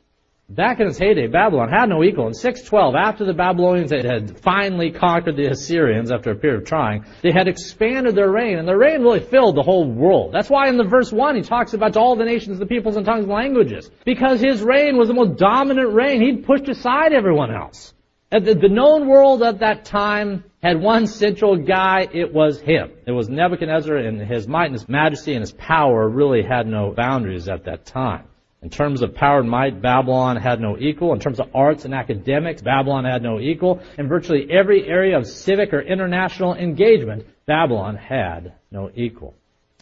Back 0.50 0.79
in 0.79 0.88
its 0.88 1.00
heyday, 1.00 1.27
Babylon 1.27 1.69
had 1.69 1.89
no 1.89 2.03
equal. 2.03 2.27
In 2.27 2.33
612, 2.33 2.95
after 2.95 3.25
the 3.25 3.33
Babylonians 3.33 3.91
had 3.91 4.39
finally 4.41 4.91
conquered 4.91 5.38
the 5.38 5.50
Assyrians 5.50 6.12
after 6.12 6.31
a 6.31 6.36
period 6.36 6.62
of 6.62 6.67
trying, 6.67 7.05
they 7.24 7.31
had 7.31 7.48
expanded 7.48 8.13
their 8.13 8.29
reign, 8.29 8.60
and 8.60 8.67
their 8.67 8.77
reign 8.77 9.01
really 9.01 9.22
filled 9.22 9.55
the 9.55 9.63
whole 9.63 9.89
world. 9.89 10.33
That's 10.33 10.50
why 10.50 10.67
in 10.67 10.77
the 10.77 10.83
verse 10.83 11.12
1 11.12 11.38
he 11.38 11.41
talks 11.41 11.74
about 11.74 11.98
all 11.98 12.15
the 12.15 12.25
nations, 12.25 12.60
the 12.60 12.65
peoples, 12.67 12.98
and 12.98 13.05
tongues 13.05 13.24
and 13.24 13.33
languages. 13.33 13.89
Because 14.05 14.41
his 14.41 14.62
reign 14.62 14.98
was 14.98 15.07
the 15.07 15.15
most 15.15 15.39
dominant 15.39 15.93
reign. 15.93 16.22
He'd 16.22 16.45
pushed 16.45 16.67
aside 16.67 17.13
everyone 17.13 17.51
else. 17.51 17.93
Uh, 18.33 18.39
the, 18.39 18.55
the 18.55 18.67
known 18.67 19.07
world 19.07 19.43
at 19.43 19.59
that 19.59 19.85
time 19.85 20.43
had 20.63 20.81
one 20.81 21.05
central 21.05 21.55
guy. 21.55 22.07
It 22.11 22.33
was 22.33 22.59
him. 22.59 22.91
It 23.05 23.11
was 23.11 23.29
Nebuchadnezzar 23.29 23.95
and 23.95 24.19
his 24.19 24.47
might 24.47 24.65
and 24.65 24.73
his 24.73 24.89
majesty 24.89 25.33
and 25.33 25.41
his 25.41 25.51
power 25.51 26.09
really 26.09 26.41
had 26.41 26.65
no 26.65 26.91
boundaries 26.91 27.47
at 27.47 27.65
that 27.65 27.85
time. 27.85 28.25
In 28.63 28.71
terms 28.71 29.03
of 29.03 29.13
power 29.13 29.41
and 29.41 29.49
might, 29.49 29.83
Babylon 29.83 30.37
had 30.37 30.59
no 30.59 30.79
equal. 30.79 31.13
In 31.13 31.19
terms 31.19 31.39
of 31.39 31.49
arts 31.53 31.85
and 31.85 31.93
academics, 31.93 32.63
Babylon 32.63 33.05
had 33.05 33.21
no 33.21 33.39
equal. 33.39 33.81
In 33.99 34.07
virtually 34.07 34.47
every 34.49 34.87
area 34.87 35.15
of 35.15 35.27
civic 35.27 35.71
or 35.71 35.81
international 35.81 36.55
engagement, 36.55 37.27
Babylon 37.45 37.97
had 37.97 38.53
no 38.71 38.89
equal. 38.95 39.35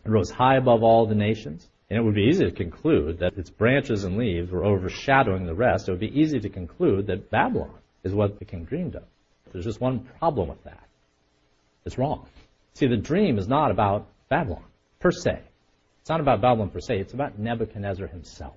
It 0.03 0.10
rose 0.10 0.31
high 0.31 0.58
above 0.58 0.84
all 0.84 1.05
the 1.05 1.15
nations. 1.15 1.70
And 1.89 2.00
it 2.00 2.01
would 2.01 2.15
be 2.15 2.27
easy 2.29 2.46
to 2.46 2.51
conclude 2.51 3.20
that 3.20 3.38
its 3.38 3.50
branches 3.50 4.03
and 4.03 4.17
leaves 4.17 4.51
were 4.51 4.65
overshadowing 4.65 5.46
the 5.46 5.53
rest. 5.55 5.88
It 5.88 5.91
would 5.91 6.01
be 6.01 6.20
easy 6.20 6.39
to 6.41 6.50
conclude 6.50 7.08
that 7.08 7.29
Babylon 7.29 7.75
is 8.03 8.13
what 8.13 8.39
the 8.39 8.46
king 8.46 8.65
dreamed 8.65 8.96
of. 8.96 9.03
There's 9.51 9.65
just 9.65 9.81
one 9.81 10.08
problem 10.20 10.50
with 10.50 10.63
that. 10.63 10.88
It's 11.86 11.98
wrong. 11.98 12.25
See, 12.74 12.88
the 12.88 12.98
dream 12.98 13.38
is 13.38 13.48
not 13.48 13.72
about 13.72 14.08
Babylon, 14.29 14.63
per 15.00 15.12
se. 15.12 15.39
It's 16.01 16.10
not 16.10 16.20
about 16.20 16.42
Babylon 16.42 16.70
per 16.70 16.79
se. 16.79 17.00
It's 17.00 17.14
about 17.14 17.37
Nebuchadnezzar 17.37 18.07
himself. 18.07 18.55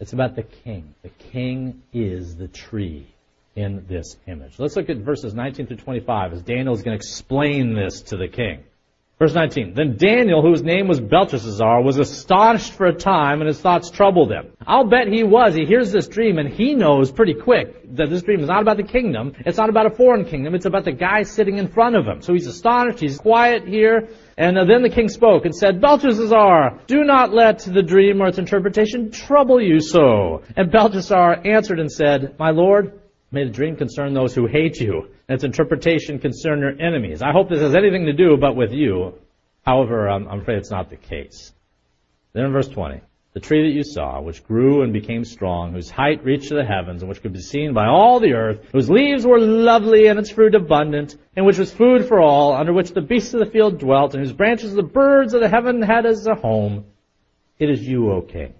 It's 0.00 0.12
about 0.12 0.36
the 0.36 0.42
king. 0.42 0.94
The 1.02 1.08
king 1.08 1.82
is 1.92 2.36
the 2.36 2.48
tree 2.48 3.06
in 3.54 3.86
this 3.88 4.16
image. 4.26 4.58
Let's 4.58 4.76
look 4.76 4.90
at 4.90 4.98
verses 4.98 5.32
19 5.32 5.66
through 5.66 5.78
25 5.78 6.34
as 6.34 6.42
Daniel 6.42 6.74
is 6.74 6.82
going 6.82 6.98
to 6.98 7.02
explain 7.02 7.74
this 7.74 8.02
to 8.02 8.16
the 8.16 8.28
king. 8.28 8.64
Verse 9.18 9.32
19. 9.32 9.72
Then 9.72 9.96
Daniel, 9.96 10.42
whose 10.42 10.62
name 10.62 10.88
was 10.88 11.00
Belteshazzar, 11.00 11.80
was 11.80 11.98
astonished 11.98 12.74
for 12.74 12.84
a 12.86 12.92
time, 12.92 13.40
and 13.40 13.48
his 13.48 13.58
thoughts 13.58 13.90
troubled 13.90 14.30
him. 14.30 14.52
I'll 14.66 14.86
bet 14.86 15.08
he 15.08 15.24
was. 15.24 15.54
He 15.54 15.64
hears 15.64 15.90
this 15.90 16.06
dream, 16.06 16.36
and 16.36 16.52
he 16.52 16.74
knows 16.74 17.10
pretty 17.10 17.32
quick 17.32 17.96
that 17.96 18.10
this 18.10 18.22
dream 18.22 18.40
is 18.40 18.48
not 18.48 18.60
about 18.60 18.76
the 18.76 18.82
kingdom. 18.82 19.32
It's 19.46 19.56
not 19.56 19.70
about 19.70 19.86
a 19.86 19.96
foreign 19.96 20.26
kingdom. 20.26 20.54
It's 20.54 20.66
about 20.66 20.84
the 20.84 20.92
guy 20.92 21.22
sitting 21.22 21.56
in 21.56 21.68
front 21.68 21.96
of 21.96 22.04
him. 22.04 22.20
So 22.20 22.34
he's 22.34 22.46
astonished. 22.46 23.00
He's 23.00 23.16
quiet 23.16 23.66
here. 23.66 24.10
And 24.36 24.58
uh, 24.58 24.66
then 24.66 24.82
the 24.82 24.90
king 24.90 25.08
spoke 25.08 25.46
and 25.46 25.54
said, 25.56 25.80
Belteshazzar, 25.80 26.80
do 26.86 27.02
not 27.02 27.32
let 27.32 27.60
the 27.60 27.82
dream 27.82 28.20
or 28.20 28.26
its 28.26 28.36
interpretation 28.36 29.10
trouble 29.10 29.62
you 29.62 29.80
so. 29.80 30.42
And 30.56 30.70
Belteshazzar 30.70 31.40
answered 31.46 31.80
and 31.80 31.90
said, 31.90 32.36
My 32.38 32.50
lord, 32.50 33.00
may 33.32 33.44
the 33.44 33.50
dream 33.50 33.76
concern 33.76 34.12
those 34.12 34.34
who 34.34 34.46
hate 34.46 34.78
you 34.78 35.08
and 35.28 35.34
its 35.34 35.44
interpretation 35.44 36.18
concern 36.18 36.60
your 36.60 36.80
enemies. 36.80 37.22
I 37.22 37.32
hope 37.32 37.48
this 37.48 37.60
has 37.60 37.74
anything 37.74 38.06
to 38.06 38.12
do 38.12 38.36
but 38.36 38.56
with 38.56 38.72
you. 38.72 39.14
However, 39.64 40.08
I'm, 40.08 40.28
I'm 40.28 40.40
afraid 40.40 40.58
it's 40.58 40.70
not 40.70 40.90
the 40.90 40.96
case. 40.96 41.52
Then 42.32 42.44
in 42.44 42.52
verse 42.52 42.68
20, 42.68 43.00
the 43.32 43.40
tree 43.40 43.68
that 43.68 43.74
you 43.74 43.82
saw, 43.82 44.20
which 44.20 44.44
grew 44.44 44.82
and 44.82 44.92
became 44.92 45.24
strong, 45.24 45.72
whose 45.72 45.90
height 45.90 46.24
reached 46.24 46.48
to 46.48 46.54
the 46.54 46.64
heavens, 46.64 47.02
and 47.02 47.08
which 47.08 47.20
could 47.20 47.32
be 47.32 47.40
seen 47.40 47.74
by 47.74 47.86
all 47.86 48.20
the 48.20 48.34
earth, 48.34 48.60
whose 48.72 48.88
leaves 48.88 49.26
were 49.26 49.40
lovely 49.40 50.06
and 50.06 50.18
its 50.18 50.30
fruit 50.30 50.54
abundant, 50.54 51.16
and 51.34 51.44
which 51.44 51.58
was 51.58 51.72
food 51.72 52.06
for 52.06 52.20
all, 52.20 52.54
under 52.54 52.72
which 52.72 52.92
the 52.92 53.00
beasts 53.00 53.34
of 53.34 53.40
the 53.40 53.50
field 53.50 53.78
dwelt, 53.78 54.14
and 54.14 54.22
whose 54.22 54.32
branches 54.32 54.74
the 54.74 54.82
birds 54.82 55.34
of 55.34 55.40
the 55.40 55.48
heaven 55.48 55.82
had 55.82 56.06
as 56.06 56.26
a 56.26 56.34
home. 56.34 56.84
It 57.58 57.68
is 57.68 57.82
you, 57.82 58.10
O 58.12 58.22
king. 58.22 58.54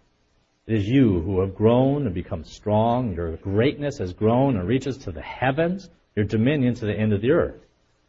It 0.66 0.74
is 0.74 0.88
you 0.88 1.20
who 1.20 1.40
have 1.40 1.54
grown 1.54 2.06
and 2.06 2.14
become 2.14 2.44
strong. 2.44 3.14
Your 3.14 3.36
greatness 3.36 3.98
has 3.98 4.12
grown 4.12 4.56
and 4.56 4.66
reaches 4.66 4.98
to 4.98 5.12
the 5.12 5.22
heavens 5.22 5.88
your 6.16 6.24
dominion 6.24 6.74
to 6.74 6.86
the 6.86 6.94
end 6.94 7.12
of 7.12 7.20
the 7.20 7.30
earth. 7.30 7.60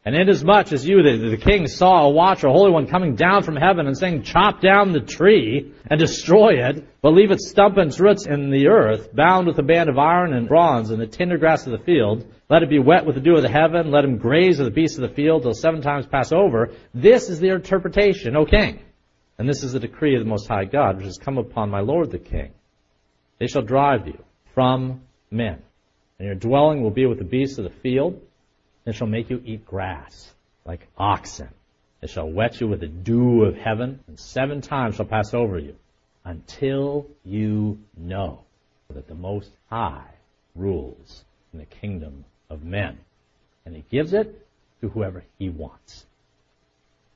And 0.06 0.15
inasmuch 0.15 0.72
as 0.72 0.88
you, 0.88 1.04
the, 1.04 1.32
the 1.32 1.38
king, 1.38 1.67
saw 1.67 2.06
a 2.06 2.10
watcher, 2.10 2.48
a 2.48 2.54
holy 2.54 2.72
one, 2.72 2.88
coming 2.88 3.15
down 3.15 3.43
from 3.43 3.58
heaven 3.58 3.88
and 3.88 3.98
saying, 3.98 4.24
chop 4.24 4.62
down 4.62 4.93
the 4.93 5.02
tree 5.02 5.74
and 5.86 6.00
destroy 6.00 6.65
it, 6.65 6.88
but 7.02 7.12
leave 7.12 7.30
its 7.30 7.50
stump 7.50 7.76
and 7.76 7.89
its 7.89 8.00
roots 8.00 8.26
in 8.26 8.50
the 8.50 8.67
earth, 8.67 9.13
bound 9.13 9.48
with 9.48 9.60
a 9.60 9.63
band 9.63 9.89
of 9.89 9.98
iron 9.98 10.32
and 10.32 10.48
bronze 10.48 10.91
and 10.91 11.02
the 11.02 11.08
tender 11.08 11.38
grass 11.38 11.65
of 11.65 11.74
the 11.74 11.84
field, 11.84 12.26
let 12.50 12.63
it 12.63 12.70
be 12.70 12.80
wet 12.80 13.06
with 13.06 13.15
the 13.15 13.22
dew 13.22 13.36
of 13.36 13.41
the 13.41 13.50
heaven, 13.50 13.91
let 13.91 14.06
him 14.06 14.17
graze 14.17 14.60
with 14.60 14.67
the 14.67 14.74
beasts 14.74 14.98
of 14.98 15.02
the 15.02 15.13
field 15.13 15.41
till 15.41 15.54
seven 15.54 15.82
times 15.82 16.06
pass 16.06 16.32
over. 16.32 16.72
This 16.93 17.28
is 17.28 17.41
the 17.41 17.50
interpretation, 17.50 18.38
O 18.38 18.46
king. 18.46 18.80
And 19.38 19.50
this 19.50 19.62
is 19.62 19.74
the 19.74 19.80
decree 19.82 20.15
of 20.15 20.24
the 20.24 20.30
Most 20.30 20.48
High 20.48 20.63
God, 20.63 20.96
which 20.96 21.06
has 21.06 21.17
come 21.17 21.38
upon 21.38 21.70
my 21.70 21.82
Lord 21.82 22.12
the 22.12 22.17
king. 22.17 22.54
They 23.39 23.48
shall 23.48 23.62
drive 23.62 24.08
you 24.08 24.24
from 24.54 25.02
men 25.30 25.63
and 26.19 26.25
your 26.25 26.36
dwelling 26.36 26.82
will 26.82 26.91
be 26.91 27.06
with 27.06 27.19
the 27.19 27.23
beasts 27.23 27.58
of 27.58 27.63
the 27.63 27.80
field. 27.82 28.21
It 28.86 28.95
shall 28.95 29.08
make 29.08 29.30
you 29.30 29.41
eat 29.45 29.65
grass 29.65 30.34
like 30.65 30.88
oxen. 30.97 31.49
It 32.01 32.10
shall 32.10 32.30
wet 32.30 32.62
you 32.62 32.67
with 32.67 32.80
the 32.80 32.88
dew 32.88 33.43
of 33.43 33.56
heaven, 33.56 33.99
and 34.08 34.19
seven 34.19 34.62
times 34.62 34.95
shall 34.95 35.06
pass 35.06 35.34
over 35.34 35.58
you, 35.58 35.75
until 36.23 37.08
you 37.23 37.80
know 37.97 38.41
that 38.93 39.08
the 39.08 39.15
Most 39.15 39.51
High 39.69 40.10
rules 40.56 41.23
in 41.53 41.60
the 41.60 41.65
kingdom 41.65 42.25
of 42.49 42.63
men. 42.63 42.97
And 43.65 43.75
he 43.75 43.84
gives 43.91 44.13
it 44.13 44.47
to 44.82 44.89
whoever 44.89 45.23
he 45.38 45.49
wants. 45.49 46.06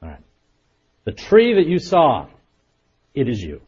Alright. 0.03 0.19
The 1.05 1.11
tree 1.11 1.55
that 1.55 1.67
you 1.67 1.79
saw, 1.79 2.27
it 3.13 3.29
is 3.29 3.41
you. 3.41 3.61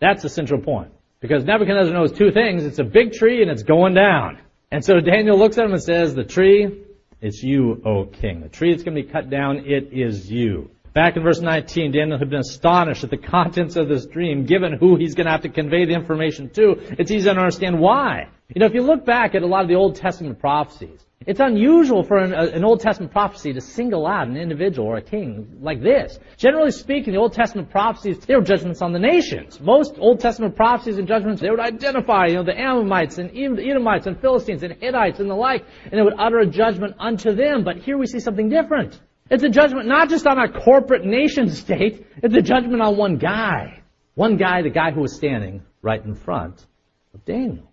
That's 0.00 0.22
the 0.22 0.28
central 0.28 0.60
point. 0.60 0.92
Because 1.20 1.44
Nebuchadnezzar 1.44 1.92
knows 1.92 2.12
two 2.12 2.30
things. 2.30 2.64
It's 2.64 2.78
a 2.78 2.84
big 2.84 3.12
tree 3.12 3.40
and 3.40 3.50
it's 3.50 3.62
going 3.62 3.94
down. 3.94 4.38
And 4.74 4.84
so 4.84 4.98
Daniel 4.98 5.38
looks 5.38 5.56
at 5.56 5.66
him 5.66 5.72
and 5.72 5.80
says, 5.80 6.16
the 6.16 6.24
tree, 6.24 6.82
it's 7.20 7.40
you, 7.44 7.80
O 7.86 8.06
king. 8.06 8.40
The 8.40 8.48
tree 8.48 8.72
that's 8.72 8.82
going 8.82 8.96
to 8.96 9.04
be 9.04 9.08
cut 9.08 9.30
down, 9.30 9.58
it 9.58 9.92
is 9.92 10.28
you. 10.28 10.68
Back 10.92 11.16
in 11.16 11.22
verse 11.22 11.40
19, 11.40 11.92
Daniel 11.92 12.18
had 12.18 12.28
been 12.28 12.40
astonished 12.40 13.04
at 13.04 13.10
the 13.10 13.16
contents 13.34 13.76
of 13.76 13.88
this 13.88 14.04
dream, 14.06 14.46
given 14.46 14.72
who 14.72 14.96
he's 14.96 15.14
going 15.14 15.26
to 15.26 15.30
have 15.30 15.42
to 15.42 15.48
convey 15.48 15.84
the 15.84 15.92
information 15.92 16.50
to. 16.54 16.72
It's 16.98 17.12
easy 17.12 17.22
to 17.22 17.30
understand 17.30 17.78
why. 17.78 18.26
You 18.52 18.58
know, 18.58 18.66
if 18.66 18.74
you 18.74 18.82
look 18.82 19.06
back 19.06 19.36
at 19.36 19.44
a 19.44 19.46
lot 19.46 19.62
of 19.62 19.68
the 19.68 19.76
Old 19.76 19.94
Testament 19.94 20.40
prophecies, 20.40 21.03
it's 21.26 21.40
unusual 21.40 22.02
for 22.02 22.18
an, 22.18 22.34
an, 22.34 22.64
Old 22.64 22.80
Testament 22.80 23.10
prophecy 23.10 23.52
to 23.54 23.60
single 23.60 24.06
out 24.06 24.28
an 24.28 24.36
individual 24.36 24.88
or 24.88 24.96
a 24.96 25.02
king 25.02 25.58
like 25.62 25.80
this. 25.80 26.18
Generally 26.36 26.72
speaking, 26.72 27.14
the 27.14 27.18
Old 27.18 27.32
Testament 27.32 27.70
prophecies, 27.70 28.18
they 28.18 28.36
were 28.36 28.42
judgments 28.42 28.82
on 28.82 28.92
the 28.92 28.98
nations. 28.98 29.58
Most 29.60 29.94
Old 29.98 30.20
Testament 30.20 30.54
prophecies 30.54 30.98
and 30.98 31.08
judgments, 31.08 31.40
they 31.40 31.48
would 31.48 31.60
identify, 31.60 32.26
you 32.26 32.34
know, 32.34 32.44
the 32.44 32.58
Ammonites 32.58 33.16
and 33.16 33.30
Edomites 33.30 34.06
and 34.06 34.20
Philistines 34.20 34.62
and 34.62 34.74
Hittites 34.74 35.18
and 35.18 35.30
the 35.30 35.34
like, 35.34 35.64
and 35.84 35.92
they 35.92 36.02
would 36.02 36.18
utter 36.18 36.40
a 36.40 36.46
judgment 36.46 36.94
unto 36.98 37.34
them. 37.34 37.64
But 37.64 37.78
here 37.78 37.96
we 37.96 38.06
see 38.06 38.20
something 38.20 38.50
different. 38.50 39.00
It's 39.30 39.42
a 39.42 39.48
judgment 39.48 39.88
not 39.88 40.10
just 40.10 40.26
on 40.26 40.38
a 40.38 40.52
corporate 40.52 41.06
nation 41.06 41.48
state, 41.54 42.06
it's 42.22 42.34
a 42.34 42.42
judgment 42.42 42.82
on 42.82 42.98
one 42.98 43.16
guy. 43.16 43.82
One 44.14 44.36
guy, 44.36 44.60
the 44.62 44.70
guy 44.70 44.90
who 44.90 45.00
was 45.00 45.16
standing 45.16 45.62
right 45.80 46.04
in 46.04 46.14
front 46.14 46.66
of 47.14 47.24
Daniel. 47.24 47.70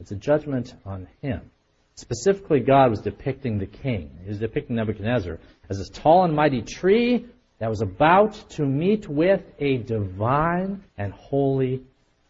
It's 0.00 0.10
a 0.10 0.16
judgment 0.16 0.74
on 0.84 1.06
him. 1.20 1.51
Specifically, 1.94 2.60
God 2.60 2.90
was 2.90 3.00
depicting 3.00 3.58
the 3.58 3.66
king. 3.66 4.10
He 4.22 4.28
was 4.28 4.38
depicting 4.38 4.76
Nebuchadnezzar 4.76 5.38
as 5.68 5.78
this 5.78 5.90
tall 5.90 6.24
and 6.24 6.34
mighty 6.34 6.62
tree 6.62 7.26
that 7.58 7.68
was 7.68 7.82
about 7.82 8.34
to 8.50 8.64
meet 8.64 9.08
with 9.08 9.42
a 9.58 9.76
divine 9.78 10.82
and 10.96 11.12
holy 11.12 11.82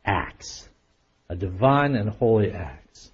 axe. 0.04 0.68
A 1.28 1.36
divine 1.36 1.94
and 1.94 2.10
holy 2.10 2.52
axe. 2.52 3.10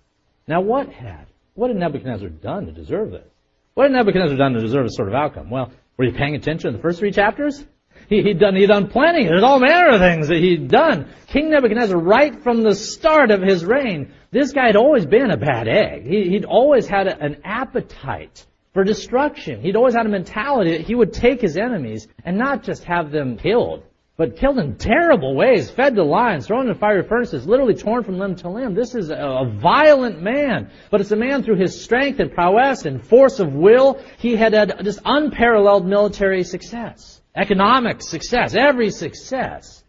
Now, 0.49 0.63
what 0.63 0.89
had, 0.89 1.27
what 1.55 1.69
had 1.69 1.77
Nebuchadnezzar 1.77 2.29
done 2.31 2.67
to 2.67 2.73
deserve 2.73 3.11
this? 3.11 3.29
What 3.75 3.85
had 3.85 3.93
Nebuchadnezzar 3.93 4.37
done 4.37 4.55
to 4.55 4.61
deserve 4.61 4.87
this 4.87 4.97
sort 4.97 5.09
of 5.09 5.15
outcome? 5.15 5.51
Well, 5.51 5.71
were 5.97 6.07
you 6.07 6.13
paying 6.13 6.35
attention 6.35 6.69
in 6.69 6.77
the 6.77 6.83
first 6.83 6.99
three 6.99 7.13
chapters? 7.13 7.65
He, 8.09 8.23
he'd 8.23 8.41
done, 8.41 8.57
he'd 8.57 8.67
done 8.67 8.89
plenty. 8.89 9.27
There's 9.27 9.43
all 9.43 9.61
manner 9.61 9.91
of 9.91 10.01
things 10.01 10.29
that 10.29 10.39
he'd 10.39 10.69
done. 10.69 11.09
King 11.27 11.51
Nebuchadnezzar, 11.51 11.99
right 11.99 12.43
from 12.43 12.63
the 12.63 12.75
start 12.75 13.31
of 13.31 13.43
his 13.43 13.65
reign, 13.65 14.13
this 14.31 14.53
guy 14.53 14.67
had 14.67 14.77
always 14.77 15.07
been 15.07 15.31
a 15.31 15.37
bad 15.37 15.69
egg. 15.69 16.07
He, 16.07 16.31
he'd 16.31 16.45
always 16.45 16.87
had 16.87 17.07
a, 17.07 17.19
an 17.19 17.41
appetite 17.45 18.47
for 18.75 18.85
destruction. 18.85 19.61
He'd 19.61 19.77
always 19.77 19.95
had 19.95 20.07
a 20.07 20.11
mentality 20.11 20.73
that 20.77 20.83
he 20.83 20.95
would 20.95 21.13
take 21.13 21.41
his 21.41 21.57
enemies 21.57 22.09
and 22.25 22.37
not 22.37 22.63
just 22.63 22.85
have 22.85 23.11
them 23.11 23.39
killed, 23.39 23.83
but 24.17 24.37
killed 24.37 24.59
in 24.59 24.77
terrible 24.77 25.35
ways, 25.35 25.71
fed 25.71 25.95
to 25.95 26.05
lions, 26.05 26.47
thrown 26.47 26.69
in 26.69 26.75
fiery 26.75 27.03
furnaces, 27.03 27.47
literally 27.47 27.75
torn 27.75 28.05
from 28.05 28.19
limb 28.19 28.37
to 28.37 28.51
limb. 28.51 28.75
This 28.75 28.95
is 28.95 29.11
a, 29.11 29.15
a 29.15 29.49
violent 29.49 30.21
man, 30.21 30.71
but 30.91 31.01
it's 31.01 31.13
a 31.13 31.17
man 31.17 31.43
through 31.43 31.57
his 31.57 31.83
strength 31.83 32.21
and 32.21 32.31
prowess 32.31 32.85
and 32.85 33.05
force 33.05 33.41
of 33.41 33.53
will. 33.53 34.01
He 34.19 34.37
had 34.37 34.53
had 34.53 34.85
just 34.85 35.01
unparalleled 35.05 35.87
military 35.87 36.45
success 36.45 37.19
economic 37.39 38.03
success, 38.03 38.55
every 38.55 38.91
success. 38.91 39.85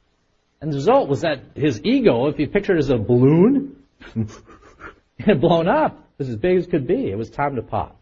And 0.61 0.71
the 0.71 0.75
result 0.77 1.09
was 1.09 1.21
that 1.21 1.39
his 1.55 1.81
ego, 1.83 2.27
if 2.27 2.37
you 2.37 2.47
picture 2.47 2.75
it 2.75 2.79
as 2.79 2.89
a 2.89 2.97
balloon, 2.97 3.75
it 4.15 5.25
had 5.25 5.41
blown 5.41 5.67
up. 5.67 5.97
It 5.97 6.19
was 6.19 6.29
as 6.29 6.35
big 6.35 6.57
as 6.57 6.67
could 6.67 6.87
be. 6.87 7.09
It 7.09 7.17
was 7.17 7.29
time 7.29 7.55
to 7.55 7.61
pop. 7.61 7.99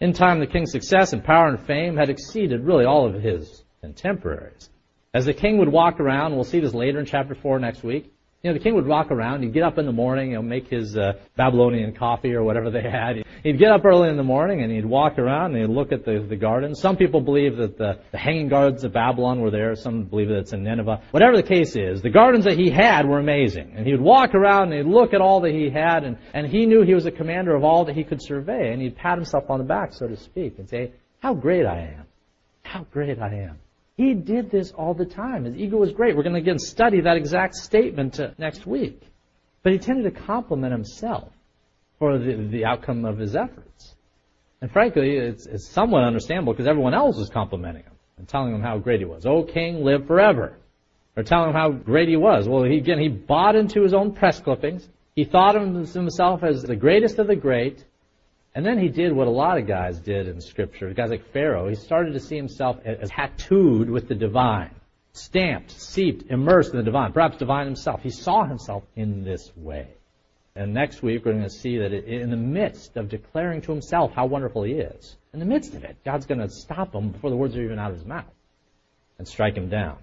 In 0.00 0.12
time, 0.12 0.40
the 0.40 0.46
king's 0.46 0.72
success 0.72 1.12
and 1.12 1.22
power 1.22 1.48
and 1.48 1.60
fame 1.66 1.96
had 1.96 2.08
exceeded 2.08 2.64
really 2.64 2.84
all 2.84 3.06
of 3.06 3.22
his 3.22 3.64
contemporaries. 3.80 4.70
As 5.12 5.26
the 5.26 5.34
king 5.34 5.58
would 5.58 5.68
walk 5.68 6.00
around, 6.00 6.34
we'll 6.34 6.44
see 6.44 6.60
this 6.60 6.74
later 6.74 7.00
in 7.00 7.06
chapter 7.06 7.34
4 7.34 7.58
next 7.58 7.82
week, 7.82 8.12
you 8.42 8.50
know, 8.50 8.54
the 8.54 8.62
king 8.62 8.74
would 8.74 8.86
walk 8.86 9.10
around. 9.10 9.42
He'd 9.42 9.52
get 9.52 9.64
up 9.64 9.76
in 9.76 9.84
the 9.84 9.92
morning, 9.92 10.32
know, 10.32 10.40
make 10.40 10.68
his 10.68 10.96
uh, 10.96 11.12
Babylonian 11.36 11.94
coffee 11.94 12.32
or 12.32 12.42
whatever 12.42 12.70
they 12.70 12.82
had. 12.82 13.22
He'd 13.42 13.58
get 13.58 13.70
up 13.70 13.84
early 13.84 14.08
in 14.08 14.16
the 14.16 14.22
morning 14.22 14.62
and 14.62 14.72
he'd 14.72 14.86
walk 14.86 15.18
around 15.18 15.54
and 15.54 15.60
he'd 15.60 15.74
look 15.74 15.92
at 15.92 16.06
the, 16.06 16.24
the 16.26 16.36
gardens. 16.36 16.80
Some 16.80 16.96
people 16.96 17.20
believe 17.20 17.58
that 17.58 17.76
the, 17.76 18.00
the 18.12 18.18
hanging 18.18 18.48
gardens 18.48 18.82
of 18.82 18.94
Babylon 18.94 19.40
were 19.40 19.50
there. 19.50 19.74
Some 19.74 20.04
believe 20.04 20.28
that 20.28 20.38
it's 20.38 20.52
in 20.54 20.62
Nineveh. 20.62 21.02
Whatever 21.10 21.36
the 21.36 21.42
case 21.42 21.76
is, 21.76 22.00
the 22.00 22.08
gardens 22.08 22.46
that 22.46 22.56
he 22.56 22.70
had 22.70 23.06
were 23.06 23.18
amazing. 23.18 23.74
And 23.76 23.86
he 23.86 23.92
would 23.92 24.00
walk 24.00 24.34
around 24.34 24.72
and 24.72 24.86
he'd 24.86 24.90
look 24.90 25.12
at 25.12 25.20
all 25.20 25.42
that 25.42 25.52
he 25.52 25.68
had 25.68 26.04
and, 26.04 26.16
and 26.32 26.46
he 26.46 26.64
knew 26.64 26.80
he 26.80 26.94
was 26.94 27.04
a 27.04 27.10
commander 27.10 27.54
of 27.54 27.62
all 27.62 27.84
that 27.84 27.94
he 27.94 28.04
could 28.04 28.22
survey. 28.22 28.72
And 28.72 28.80
he'd 28.80 28.96
pat 28.96 29.18
himself 29.18 29.50
on 29.50 29.58
the 29.58 29.64
back, 29.64 29.92
so 29.92 30.08
to 30.08 30.16
speak, 30.16 30.58
and 30.58 30.66
say, 30.66 30.92
how 31.18 31.34
great 31.34 31.66
I 31.66 31.80
am. 31.80 32.06
How 32.62 32.86
great 32.90 33.18
I 33.18 33.34
am. 33.34 33.58
He 34.00 34.14
did 34.14 34.50
this 34.50 34.72
all 34.72 34.94
the 34.94 35.04
time. 35.04 35.44
His 35.44 35.56
ego 35.56 35.76
was 35.76 35.92
great. 35.92 36.16
We're 36.16 36.22
going 36.22 36.32
to 36.32 36.40
again 36.40 36.58
study 36.58 37.02
that 37.02 37.18
exact 37.18 37.54
statement 37.54 38.18
uh, 38.18 38.30
next 38.38 38.66
week. 38.66 38.98
But 39.62 39.74
he 39.74 39.78
tended 39.78 40.04
to 40.04 40.20
compliment 40.22 40.72
himself 40.72 41.28
for 41.98 42.18
the, 42.18 42.48
the 42.50 42.64
outcome 42.64 43.04
of 43.04 43.18
his 43.18 43.36
efforts. 43.36 43.94
And 44.62 44.70
frankly, 44.70 45.18
it's, 45.18 45.44
it's 45.44 45.68
somewhat 45.68 46.04
understandable 46.04 46.54
because 46.54 46.66
everyone 46.66 46.94
else 46.94 47.18
was 47.18 47.28
complimenting 47.28 47.82
him 47.82 47.92
and 48.16 48.26
telling 48.26 48.54
him 48.54 48.62
how 48.62 48.78
great 48.78 49.00
he 49.00 49.04
was. 49.04 49.26
Oh, 49.26 49.42
king, 49.42 49.84
live 49.84 50.06
forever. 50.06 50.56
Or 51.14 51.22
telling 51.22 51.50
him 51.50 51.54
how 51.54 51.68
great 51.68 52.08
he 52.08 52.16
was. 52.16 52.48
Well, 52.48 52.62
he, 52.64 52.78
again, 52.78 52.98
he 52.98 53.08
bought 53.08 53.54
into 53.54 53.82
his 53.82 53.92
own 53.92 54.14
press 54.14 54.40
clippings. 54.40 54.88
He 55.14 55.24
thought 55.24 55.56
of 55.56 55.92
himself 55.92 56.42
as 56.42 56.62
the 56.62 56.74
greatest 56.74 57.18
of 57.18 57.26
the 57.26 57.36
great. 57.36 57.84
And 58.54 58.66
then 58.66 58.78
he 58.78 58.88
did 58.88 59.12
what 59.12 59.28
a 59.28 59.30
lot 59.30 59.58
of 59.58 59.66
guys 59.66 60.00
did 60.00 60.26
in 60.26 60.40
Scripture. 60.40 60.92
Guys 60.92 61.10
like 61.10 61.32
Pharaoh, 61.32 61.68
he 61.68 61.76
started 61.76 62.14
to 62.14 62.20
see 62.20 62.36
himself 62.36 62.78
as 62.84 63.10
tattooed 63.10 63.88
with 63.88 64.08
the 64.08 64.14
divine, 64.14 64.74
stamped, 65.12 65.70
seeped, 65.70 66.30
immersed 66.30 66.72
in 66.72 66.78
the 66.78 66.82
divine, 66.82 67.12
perhaps 67.12 67.36
divine 67.36 67.66
himself. 67.66 68.02
He 68.02 68.10
saw 68.10 68.44
himself 68.44 68.82
in 68.96 69.22
this 69.22 69.52
way. 69.56 69.94
And 70.56 70.74
next 70.74 71.00
week 71.00 71.24
we're 71.24 71.32
going 71.32 71.44
to 71.44 71.50
see 71.50 71.78
that 71.78 71.92
in 71.92 72.30
the 72.30 72.36
midst 72.36 72.96
of 72.96 73.08
declaring 73.08 73.60
to 73.62 73.72
himself 73.72 74.12
how 74.12 74.26
wonderful 74.26 74.64
he 74.64 74.72
is, 74.72 75.16
in 75.32 75.38
the 75.38 75.46
midst 75.46 75.74
of 75.74 75.84
it, 75.84 75.96
God's 76.04 76.26
going 76.26 76.40
to 76.40 76.50
stop 76.50 76.92
him 76.92 77.10
before 77.10 77.30
the 77.30 77.36
words 77.36 77.56
are 77.56 77.62
even 77.62 77.78
out 77.78 77.92
of 77.92 77.98
his 77.98 78.04
mouth 78.04 78.24
and 79.18 79.28
strike 79.28 79.56
him 79.56 79.68
down. 79.68 79.98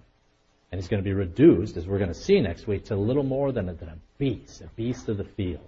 And 0.71 0.79
he's 0.79 0.87
going 0.87 1.03
to 1.03 1.07
be 1.07 1.13
reduced, 1.13 1.75
as 1.75 1.85
we're 1.85 1.97
going 1.97 2.13
to 2.13 2.19
see 2.19 2.39
next 2.39 2.65
week, 2.65 2.85
to 2.85 2.95
a 2.95 2.95
little 2.95 3.23
more 3.23 3.51
than 3.51 3.67
a, 3.67 3.73
than 3.73 3.89
a 3.89 3.97
beast, 4.17 4.61
a 4.61 4.67
beast 4.75 5.09
of 5.09 5.17
the 5.17 5.25
field, 5.25 5.67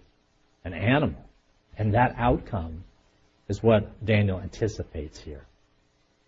an 0.64 0.74
animal 0.74 1.29
and 1.80 1.94
that 1.94 2.14
outcome 2.18 2.84
is 3.48 3.64
what 3.64 4.06
Daniel 4.06 4.40
anticipates 4.40 5.20
here. 5.20 5.46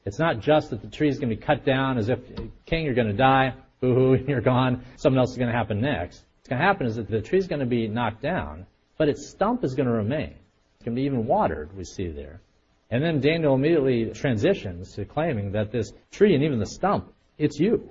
It's 0.06 0.18
not 0.18 0.40
just 0.40 0.72
that 0.72 0.82
the 0.82 0.88
tree 0.88 1.10
is 1.10 1.20
going 1.20 1.30
to 1.30 1.36
be 1.36 1.42
cut 1.42 1.64
down 1.64 2.00
as 2.00 2.10
if, 2.10 2.20
king, 2.66 2.86
you're 2.86 2.96
going 2.96 3.10
to 3.10 3.14
die, 3.14 3.54
boo-hoo, 3.82 4.16
you're 4.28 4.42
gone, 4.42 4.84
something 4.96 5.20
else 5.20 5.32
is 5.32 5.38
going 5.38 5.52
to 5.52 5.56
happen 5.56 5.82
next. 5.82 6.24
What's 6.40 6.50
going 6.50 6.60
to 6.60 6.66
happen 6.66 6.88
is 6.88 6.96
that 6.96 7.08
the 7.08 7.22
tree 7.22 7.38
is 7.38 7.48
going 7.48 7.60
to 7.60 7.68
be 7.68 7.88
knocked 7.88 8.22
down, 8.22 8.66
but 8.98 9.10
its 9.10 9.30
stump 9.30 9.64
is 9.64 9.76
going 9.76 9.88
to 9.88 9.94
remain. 9.94 10.34
It's 10.76 10.86
going 10.86 10.96
to 10.96 11.00
be 11.00 11.06
even 11.06 11.28
watered, 11.28 11.76
we 11.78 11.84
see 11.84 12.08
there. 12.08 12.42
And 12.90 13.04
then 13.04 13.22
Daniel 13.22 13.54
immediately 13.54 14.10
transitions 14.12 14.94
to 14.96 15.06
claiming 15.06 15.52
that 15.52 15.72
this 15.72 15.94
tree 16.12 16.34
and 16.34 16.44
even 16.44 16.60
the 16.60 16.66
stump, 16.66 17.14
it's 17.38 17.60
you. 17.60 17.90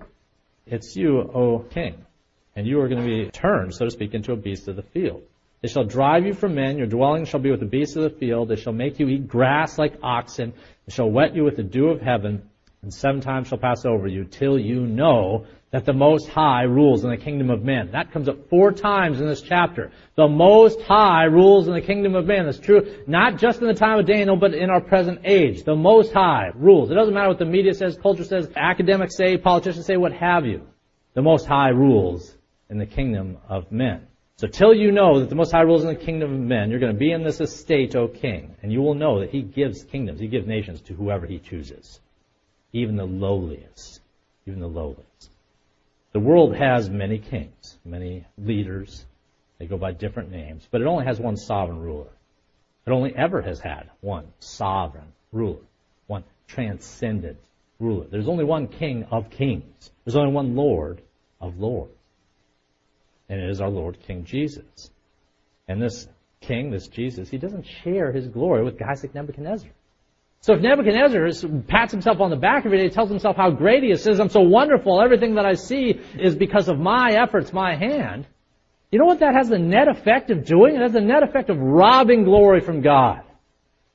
It's 0.66 0.96
you, 0.96 1.20
O 1.20 1.60
king. 1.70 2.04
And 2.56 2.66
you 2.66 2.80
are 2.80 2.88
going 2.88 3.02
to 3.02 3.06
be 3.06 3.30
turned, 3.30 3.74
so 3.74 3.84
to 3.84 3.90
speak, 3.90 4.14
into 4.14 4.32
a 4.32 4.36
beast 4.36 4.66
of 4.66 4.76
the 4.76 4.82
field. 4.82 5.22
They 5.62 5.68
shall 5.68 5.84
drive 5.84 6.24
you 6.24 6.32
from 6.32 6.54
men. 6.54 6.78
Your 6.78 6.86
dwelling 6.86 7.26
shall 7.26 7.40
be 7.40 7.50
with 7.50 7.60
the 7.60 7.66
beasts 7.66 7.96
of 7.96 8.02
the 8.02 8.18
field. 8.18 8.48
They 8.48 8.56
shall 8.56 8.72
make 8.72 8.98
you 8.98 9.08
eat 9.08 9.28
grass 9.28 9.78
like 9.78 9.94
oxen. 10.02 10.54
They 10.86 10.92
shall 10.92 11.10
wet 11.10 11.34
you 11.34 11.44
with 11.44 11.56
the 11.56 11.62
dew 11.62 11.88
of 11.88 12.00
heaven. 12.00 12.48
And 12.82 12.92
seven 12.92 13.20
times 13.20 13.48
shall 13.48 13.58
pass 13.58 13.84
over 13.84 14.06
you 14.06 14.24
till 14.24 14.58
you 14.58 14.86
know 14.86 15.44
that 15.70 15.84
the 15.84 15.92
Most 15.92 16.28
High 16.28 16.62
rules 16.62 17.04
in 17.04 17.10
the 17.10 17.18
kingdom 17.18 17.50
of 17.50 17.62
men. 17.62 17.90
That 17.92 18.10
comes 18.10 18.26
up 18.26 18.48
four 18.48 18.72
times 18.72 19.20
in 19.20 19.26
this 19.26 19.42
chapter. 19.42 19.92
The 20.16 20.26
Most 20.26 20.80
High 20.80 21.24
rules 21.24 21.68
in 21.68 21.74
the 21.74 21.82
kingdom 21.82 22.14
of 22.14 22.26
men. 22.26 22.46
That's 22.46 22.58
true 22.58 23.04
not 23.06 23.36
just 23.36 23.60
in 23.60 23.68
the 23.68 23.74
time 23.74 23.98
of 23.98 24.06
Daniel, 24.06 24.36
but 24.36 24.54
in 24.54 24.70
our 24.70 24.80
present 24.80 25.20
age. 25.24 25.62
The 25.64 25.76
Most 25.76 26.12
High 26.12 26.52
rules. 26.54 26.90
It 26.90 26.94
doesn't 26.94 27.12
matter 27.12 27.28
what 27.28 27.38
the 27.38 27.44
media 27.44 27.74
says, 27.74 27.98
culture 28.02 28.24
says, 28.24 28.48
academics 28.56 29.16
say, 29.16 29.36
politicians 29.36 29.84
say, 29.84 29.98
what 29.98 30.12
have 30.12 30.46
you. 30.46 30.66
The 31.12 31.22
Most 31.22 31.46
High 31.46 31.68
rules 31.68 32.34
in 32.70 32.78
the 32.78 32.86
kingdom 32.86 33.36
of 33.46 33.70
men. 33.70 34.06
So 34.40 34.46
till 34.46 34.72
you 34.72 34.90
know 34.90 35.20
that 35.20 35.28
the 35.28 35.34
Most 35.34 35.52
High 35.52 35.60
rules 35.60 35.82
in 35.82 35.88
the 35.88 36.02
kingdom 36.02 36.32
of 36.32 36.40
men, 36.40 36.70
you're 36.70 36.80
going 36.80 36.94
to 36.94 36.98
be 36.98 37.12
in 37.12 37.22
this 37.22 37.42
estate, 37.42 37.94
O 37.94 38.08
king, 38.08 38.56
and 38.62 38.72
you 38.72 38.80
will 38.80 38.94
know 38.94 39.20
that 39.20 39.28
he 39.28 39.42
gives 39.42 39.84
kingdoms, 39.84 40.18
he 40.18 40.28
gives 40.28 40.46
nations 40.46 40.80
to 40.80 40.94
whoever 40.94 41.26
he 41.26 41.38
chooses, 41.38 42.00
even 42.72 42.96
the 42.96 43.04
lowliest, 43.04 44.00
even 44.46 44.60
the 44.60 44.66
lowliest. 44.66 45.28
The 46.14 46.20
world 46.20 46.56
has 46.56 46.88
many 46.88 47.18
kings, 47.18 47.76
many 47.84 48.24
leaders. 48.38 49.04
They 49.58 49.66
go 49.66 49.76
by 49.76 49.92
different 49.92 50.30
names, 50.30 50.66
but 50.70 50.80
it 50.80 50.86
only 50.86 51.04
has 51.04 51.20
one 51.20 51.36
sovereign 51.36 51.82
ruler. 51.82 52.08
It 52.86 52.92
only 52.92 53.14
ever 53.14 53.42
has 53.42 53.60
had 53.60 53.90
one 54.00 54.32
sovereign 54.38 55.12
ruler, 55.32 55.66
one 56.06 56.24
transcendent 56.48 57.36
ruler. 57.78 58.06
There's 58.06 58.26
only 58.26 58.44
one 58.44 58.68
king 58.68 59.04
of 59.10 59.28
kings. 59.28 59.90
There's 60.06 60.16
only 60.16 60.32
one 60.32 60.56
lord 60.56 61.02
of 61.42 61.58
lords 61.58 61.92
and 63.30 63.40
it 63.40 63.48
is 63.48 63.60
our 63.60 63.70
Lord 63.70 63.96
King 64.06 64.24
Jesus. 64.24 64.90
And 65.68 65.80
this 65.80 66.08
king, 66.40 66.70
this 66.70 66.88
Jesus, 66.88 67.30
he 67.30 67.38
doesn't 67.38 67.64
share 67.84 68.12
his 68.12 68.26
glory 68.26 68.64
with 68.64 68.78
guys 68.78 69.02
like 69.02 69.14
Nebuchadnezzar. 69.14 69.70
So 70.40 70.54
if 70.54 70.60
Nebuchadnezzar 70.60 71.48
pats 71.68 71.92
himself 71.92 72.20
on 72.20 72.30
the 72.30 72.36
back 72.36 72.66
every 72.66 72.78
day, 72.78 72.84
he 72.84 72.90
tells 72.90 73.08
himself 73.08 73.36
how 73.36 73.50
great 73.50 73.84
he 73.84 73.90
is, 73.90 74.02
says, 74.02 74.18
I'm 74.18 74.30
so 74.30 74.40
wonderful, 74.40 75.00
everything 75.00 75.36
that 75.36 75.46
I 75.46 75.52
see 75.52 76.00
is 76.18 76.34
because 76.34 76.68
of 76.68 76.78
my 76.78 77.10
efforts, 77.12 77.52
my 77.52 77.76
hand, 77.76 78.26
you 78.90 78.98
know 78.98 79.04
what 79.04 79.20
that 79.20 79.34
has 79.34 79.48
the 79.48 79.58
net 79.58 79.86
effect 79.86 80.30
of 80.30 80.44
doing? 80.44 80.74
It 80.74 80.80
has 80.80 80.92
the 80.92 81.00
net 81.00 81.22
effect 81.22 81.50
of 81.50 81.58
robbing 81.58 82.24
glory 82.24 82.60
from 82.60 82.80
God. 82.80 83.22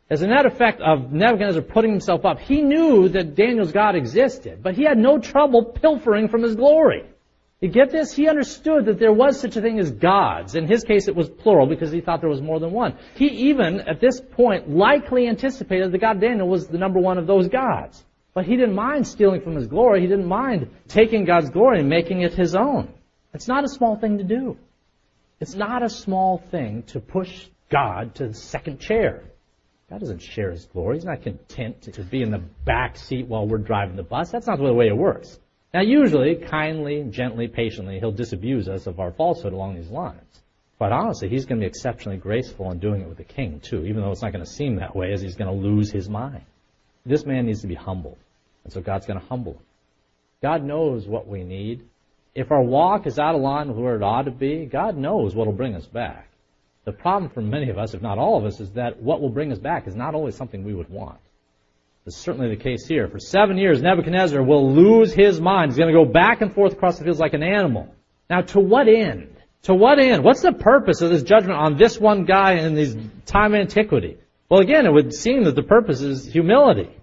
As 0.10 0.22
a 0.22 0.28
net 0.28 0.46
effect 0.46 0.80
of 0.82 1.12
Nebuchadnezzar 1.12 1.64
putting 1.64 1.92
himself 1.92 2.24
up, 2.24 2.40
he 2.40 2.62
knew 2.62 3.10
that 3.10 3.36
Daniel's 3.36 3.74
God 3.74 3.96
existed, 3.96 4.64
but 4.64 4.76
he 4.76 4.84
had 4.84 4.98
no 4.98 5.20
trouble 5.20 5.66
pilfering 5.66 6.30
from 6.30 6.44
his 6.44 6.56
glory. 6.56 7.04
You 7.62 7.70
get 7.70 7.90
this? 7.90 8.14
He 8.14 8.28
understood 8.28 8.86
that 8.86 9.00
there 9.00 9.14
was 9.14 9.40
such 9.40 9.56
a 9.56 9.62
thing 9.62 9.80
as 9.80 9.92
gods. 9.92 10.56
In 10.56 10.68
his 10.68 10.84
case, 10.84 11.08
it 11.08 11.16
was 11.16 11.30
plural 11.30 11.68
because 11.68 11.92
he 11.92 12.02
thought 12.02 12.20
there 12.20 12.30
was 12.30 12.42
more 12.42 12.60
than 12.60 12.72
one. 12.72 12.98
He 13.16 13.28
even, 13.50 13.82
at 13.82 14.02
this 14.02 14.20
point, 14.20 14.70
likely 14.70 15.28
anticipated 15.28 15.92
that 15.92 16.00
God 16.00 16.20
Daniel 16.20 16.50
was 16.50 16.68
the 16.68 16.78
number 16.78 17.00
one 17.00 17.18
of 17.18 17.28
those 17.28 17.48
gods. 17.48 18.04
But 18.34 18.46
he 18.46 18.58
didn't 18.58 18.76
mind 18.76 19.08
stealing 19.08 19.42
from 19.42 19.56
his 19.56 19.68
glory. 19.68 20.02
He 20.02 20.08
didn't 20.08 20.28
mind 20.28 20.70
taking 20.90 21.24
God's 21.24 21.50
glory 21.50 21.80
and 21.80 21.90
making 21.90 22.22
it 22.22 22.34
his 22.34 22.54
own. 22.56 22.94
It's 23.34 23.48
not 23.48 23.64
a 23.64 23.70
small 23.70 23.96
thing 23.96 24.18
to 24.18 24.24
do. 24.26 24.58
It's 25.40 25.56
not 25.56 25.82
a 25.82 25.90
small 25.90 26.38
thing 26.52 26.84
to 26.88 27.00
push 27.00 27.48
God 27.72 28.16
to 28.16 28.28
the 28.28 28.34
second 28.34 28.80
chair. 28.80 29.24
God 29.90 30.02
doesn't 30.02 30.22
share 30.22 30.52
his 30.52 30.66
glory. 30.66 30.98
He's 30.98 31.06
not 31.06 31.22
content 31.22 31.84
to 31.84 32.04
be 32.04 32.22
in 32.22 32.32
the 32.32 32.44
back 32.66 32.98
seat 32.98 33.28
while 33.28 33.48
we're 33.48 33.60
driving 33.60 33.96
the 33.96 34.04
bus. 34.04 34.32
That's 34.32 34.48
not 34.48 34.58
the 34.58 34.74
way 34.74 34.88
it 34.88 34.98
works. 34.98 35.40
Now, 35.76 35.82
usually, 35.82 36.36
kindly, 36.36 37.04
gently, 37.10 37.50
patiently, 37.50 38.00
he'll 38.00 38.14
disabuse 38.14 38.70
us 38.70 38.88
of 38.88 39.02
our 39.02 39.12
falsehood 39.12 39.52
along 39.52 39.76
these 39.76 39.90
lines. 39.90 40.42
quite 40.78 40.94
honestly, 40.94 41.28
he's 41.28 41.46
going 41.46 41.60
to 41.60 41.66
be 41.66 41.68
exceptionally 41.68 42.18
graceful 42.18 42.72
in 42.72 42.80
doing 42.80 43.02
it 43.02 43.10
with 43.10 43.18
the 43.18 43.26
king, 43.26 43.60
too, 43.60 43.86
even 43.86 44.02
though 44.02 44.12
it's 44.12 44.22
not 44.22 44.32
going 44.32 44.46
to 44.46 44.50
seem 44.50 44.78
that 44.78 44.96
way, 44.96 45.12
as 45.12 45.22
he's 45.22 45.36
going 45.36 45.54
to 45.54 45.68
lose 45.68 45.92
his 45.92 46.08
mind. 46.08 46.44
This 47.06 47.26
man 47.26 47.46
needs 47.46 47.60
to 47.60 47.68
be 47.68 47.76
humbled. 47.76 48.18
And 48.64 48.72
so 48.72 48.80
God's 48.80 49.06
going 49.06 49.20
to 49.20 49.26
humble 49.26 49.52
him. 49.52 49.66
God 50.42 50.64
knows 50.64 51.10
what 51.10 51.28
we 51.28 51.44
need. 51.44 51.82
If 52.36 52.54
our 52.54 52.64
walk 52.64 53.06
is 53.06 53.20
out 53.20 53.36
of 53.36 53.42
line 53.42 53.68
with 53.68 53.78
where 53.78 53.98
it 53.98 54.02
ought 54.02 54.24
to 54.24 54.32
be, 54.32 54.66
God 54.68 54.96
knows 54.96 55.36
what 55.36 55.46
will 55.46 55.52
bring 55.52 55.76
us 55.76 55.86
back. 55.86 56.30
The 56.86 56.94
problem 56.94 57.30
for 57.30 57.42
many 57.42 57.70
of 57.70 57.78
us, 57.78 57.94
if 57.94 58.02
not 58.02 58.18
all 58.18 58.38
of 58.38 58.46
us, 58.46 58.62
is 58.62 58.72
that 58.76 59.02
what 59.02 59.20
will 59.20 59.28
bring 59.28 59.52
us 59.52 59.60
back 59.60 59.88
is 59.88 59.96
not 59.98 60.16
always 60.16 60.38
something 60.38 60.64
we 60.64 60.74
would 60.74 60.90
want. 60.90 61.20
Is 62.06 62.16
certainly 62.16 62.50
the 62.50 62.62
case 62.62 62.86
here. 62.86 63.08
For 63.08 63.18
seven 63.18 63.58
years, 63.58 63.82
Nebuchadnezzar 63.82 64.44
will 64.44 64.72
lose 64.72 65.12
his 65.12 65.42
mind. 65.42 65.72
He's 65.72 65.80
going 65.80 65.92
to 65.92 66.00
go 66.00 66.06
back 66.06 66.42
and 66.42 66.54
forth 66.54 66.74
across 66.74 67.00
the 67.00 67.04
fields 67.04 67.20
like 67.20 67.34
an 67.34 67.42
animal. 67.42 67.96
Now, 68.30 68.42
to 68.42 68.60
what 68.60 68.88
end? 68.88 69.36
To 69.64 69.74
what 69.74 69.98
end? 69.98 70.24
What's 70.24 70.44
the 70.44 70.52
purpose 70.52 71.02
of 71.02 71.10
this 71.10 71.24
judgment 71.24 71.58
on 71.58 71.78
this 71.78 72.00
one 72.00 72.26
guy 72.26 72.60
in 72.60 72.76
this 72.76 72.96
time 73.26 73.56
antiquity? 73.56 74.20
Well, 74.50 74.60
again, 74.60 74.86
it 74.86 74.94
would 74.94 75.16
seem 75.16 75.46
that 75.46 75.56
the 75.56 75.64
purpose 75.64 76.02
is 76.02 76.32
humility. 76.32 76.96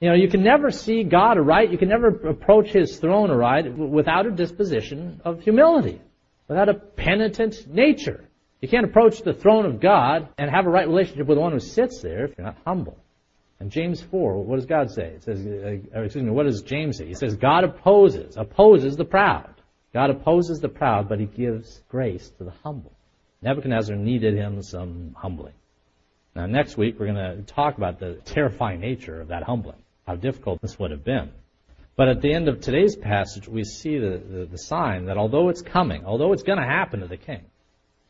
You 0.00 0.08
know, 0.08 0.14
you 0.14 0.28
can 0.28 0.42
never 0.42 0.70
see 0.70 1.02
God 1.02 1.36
aright, 1.36 1.70
you 1.70 1.76
can 1.76 1.90
never 1.90 2.08
approach 2.08 2.70
His 2.70 2.96
throne 2.96 3.30
aright 3.30 3.76
without 3.76 4.24
a 4.24 4.30
disposition 4.30 5.20
of 5.22 5.42
humility, 5.42 6.00
without 6.48 6.70
a 6.70 6.74
penitent 6.74 7.66
nature. 7.66 8.24
You 8.62 8.68
can't 8.68 8.86
approach 8.86 9.20
the 9.20 9.34
throne 9.34 9.66
of 9.66 9.80
God 9.80 10.30
and 10.38 10.50
have 10.50 10.64
a 10.64 10.70
right 10.70 10.88
relationship 10.88 11.26
with 11.26 11.36
the 11.36 11.42
one 11.42 11.52
who 11.52 11.60
sits 11.60 12.00
there 12.00 12.24
if 12.24 12.38
you're 12.38 12.46
not 12.46 12.56
humble. 12.66 12.96
And 13.58 13.70
James 13.70 14.02
4, 14.02 14.42
what 14.44 14.56
does 14.56 14.66
God 14.66 14.90
say? 14.90 15.06
It 15.14 15.22
says, 15.22 15.46
uh, 15.46 16.00
excuse 16.02 16.24
me, 16.24 16.30
what 16.30 16.44
does 16.44 16.62
James 16.62 16.98
say? 16.98 17.06
He 17.06 17.14
says, 17.14 17.36
God 17.36 17.64
opposes, 17.64 18.36
opposes 18.36 18.96
the 18.96 19.04
proud. 19.04 19.54
God 19.94 20.10
opposes 20.10 20.60
the 20.60 20.68
proud, 20.68 21.08
but 21.08 21.20
he 21.20 21.26
gives 21.26 21.80
grace 21.88 22.30
to 22.36 22.44
the 22.44 22.52
humble. 22.62 22.92
Nebuchadnezzar 23.40 23.96
needed 23.96 24.34
him 24.34 24.62
some 24.62 25.14
humbling. 25.16 25.54
Now, 26.34 26.44
next 26.44 26.76
week, 26.76 26.96
we're 26.98 27.06
going 27.06 27.36
to 27.36 27.42
talk 27.42 27.78
about 27.78 27.98
the 27.98 28.16
terrifying 28.26 28.80
nature 28.80 29.22
of 29.22 29.28
that 29.28 29.42
humbling, 29.42 29.78
how 30.06 30.16
difficult 30.16 30.60
this 30.60 30.78
would 30.78 30.90
have 30.90 31.02
been. 31.02 31.30
But 31.96 32.08
at 32.08 32.20
the 32.20 32.34
end 32.34 32.48
of 32.48 32.60
today's 32.60 32.94
passage, 32.94 33.48
we 33.48 33.64
see 33.64 33.98
the, 33.98 34.18
the, 34.18 34.44
the 34.44 34.58
sign 34.58 35.06
that 35.06 35.16
although 35.16 35.48
it's 35.48 35.62
coming, 35.62 36.04
although 36.04 36.34
it's 36.34 36.42
going 36.42 36.58
to 36.58 36.66
happen 36.66 37.00
to 37.00 37.06
the 37.06 37.16
king, 37.16 37.40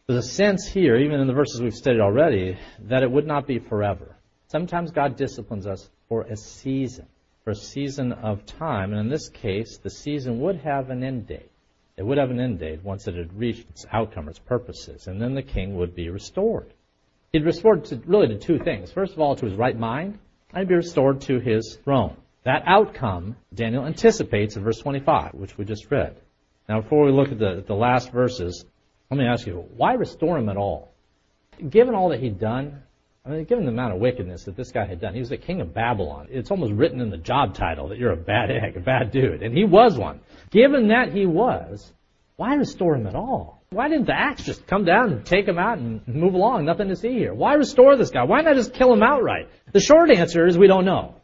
there's 0.08 0.24
a 0.24 0.28
sense 0.28 0.66
here, 0.66 0.96
even 0.96 1.20
in 1.20 1.28
the 1.28 1.32
verses 1.32 1.60
we've 1.60 1.74
studied 1.74 2.00
already, 2.00 2.58
that 2.80 3.04
it 3.04 3.10
would 3.10 3.26
not 3.28 3.46
be 3.46 3.60
forever. 3.60 4.15
Sometimes 4.56 4.90
God 4.90 5.16
disciplines 5.16 5.66
us 5.66 5.90
for 6.08 6.22
a 6.22 6.34
season, 6.34 7.04
for 7.44 7.50
a 7.50 7.54
season 7.54 8.12
of 8.12 8.46
time. 8.46 8.92
And 8.92 9.00
in 9.00 9.10
this 9.10 9.28
case, 9.28 9.76
the 9.76 9.90
season 9.90 10.40
would 10.40 10.56
have 10.60 10.88
an 10.88 11.04
end 11.04 11.26
date. 11.26 11.50
It 11.98 12.06
would 12.06 12.16
have 12.16 12.30
an 12.30 12.40
end 12.40 12.58
date 12.60 12.82
once 12.82 13.06
it 13.06 13.16
had 13.16 13.38
reached 13.38 13.68
its 13.68 13.84
outcome, 13.92 14.30
its 14.30 14.38
purposes, 14.38 15.08
and 15.08 15.20
then 15.20 15.34
the 15.34 15.42
king 15.42 15.76
would 15.76 15.94
be 15.94 16.08
restored. 16.08 16.72
He'd 17.32 17.44
restored 17.44 17.84
to, 17.86 17.96
really 18.06 18.28
to 18.28 18.38
two 18.38 18.58
things. 18.58 18.90
First 18.90 19.12
of 19.12 19.20
all, 19.20 19.36
to 19.36 19.44
his 19.44 19.54
right 19.56 19.78
mind, 19.78 20.18
and 20.54 20.60
he'd 20.60 20.68
be 20.68 20.74
restored 20.74 21.20
to 21.22 21.38
his 21.38 21.78
throne. 21.84 22.16
That 22.44 22.62
outcome, 22.66 23.36
Daniel 23.52 23.84
anticipates 23.84 24.56
in 24.56 24.64
verse 24.64 24.78
25, 24.78 25.34
which 25.34 25.58
we 25.58 25.66
just 25.66 25.90
read. 25.90 26.16
Now, 26.66 26.80
before 26.80 27.04
we 27.04 27.12
look 27.12 27.30
at 27.30 27.38
the, 27.38 27.62
the 27.66 27.74
last 27.74 28.10
verses, 28.10 28.64
let 29.10 29.18
me 29.18 29.26
ask 29.26 29.46
you, 29.46 29.66
why 29.76 29.92
restore 29.92 30.38
him 30.38 30.48
at 30.48 30.56
all? 30.56 30.94
Given 31.68 31.94
all 31.94 32.08
that 32.08 32.20
he'd 32.20 32.40
done, 32.40 32.84
I 33.26 33.30
mean, 33.30 33.44
given 33.44 33.64
the 33.64 33.72
amount 33.72 33.92
of 33.92 34.00
wickedness 34.00 34.44
that 34.44 34.56
this 34.56 34.70
guy 34.70 34.86
had 34.86 35.00
done, 35.00 35.12
he 35.12 35.18
was 35.18 35.30
the 35.30 35.36
king 35.36 35.60
of 35.60 35.74
Babylon. 35.74 36.28
It's 36.30 36.52
almost 36.52 36.72
written 36.72 37.00
in 37.00 37.10
the 37.10 37.16
job 37.16 37.54
title 37.54 37.88
that 37.88 37.98
you're 37.98 38.12
a 38.12 38.16
bad 38.16 38.50
egg, 38.52 38.76
a 38.76 38.80
bad 38.80 39.10
dude. 39.10 39.42
And 39.42 39.56
he 39.56 39.64
was 39.64 39.98
one. 39.98 40.20
Given 40.50 40.88
that 40.88 41.12
he 41.12 41.26
was, 41.26 41.92
why 42.36 42.54
restore 42.54 42.94
him 42.94 43.06
at 43.08 43.16
all? 43.16 43.62
Why 43.70 43.88
didn't 43.88 44.06
the 44.06 44.16
axe 44.16 44.44
just 44.44 44.64
come 44.68 44.84
down 44.84 45.10
and 45.10 45.26
take 45.26 45.48
him 45.48 45.58
out 45.58 45.78
and 45.78 46.06
move 46.06 46.34
along? 46.34 46.66
Nothing 46.66 46.88
to 46.88 46.96
see 46.96 47.14
here. 47.14 47.34
Why 47.34 47.54
restore 47.54 47.96
this 47.96 48.10
guy? 48.10 48.22
Why 48.22 48.42
not 48.42 48.54
just 48.54 48.74
kill 48.74 48.92
him 48.92 49.02
outright? 49.02 49.48
The 49.72 49.80
short 49.80 50.10
answer 50.10 50.46
is 50.46 50.56
we 50.56 50.68
don't 50.68 50.84
know. 50.84 51.16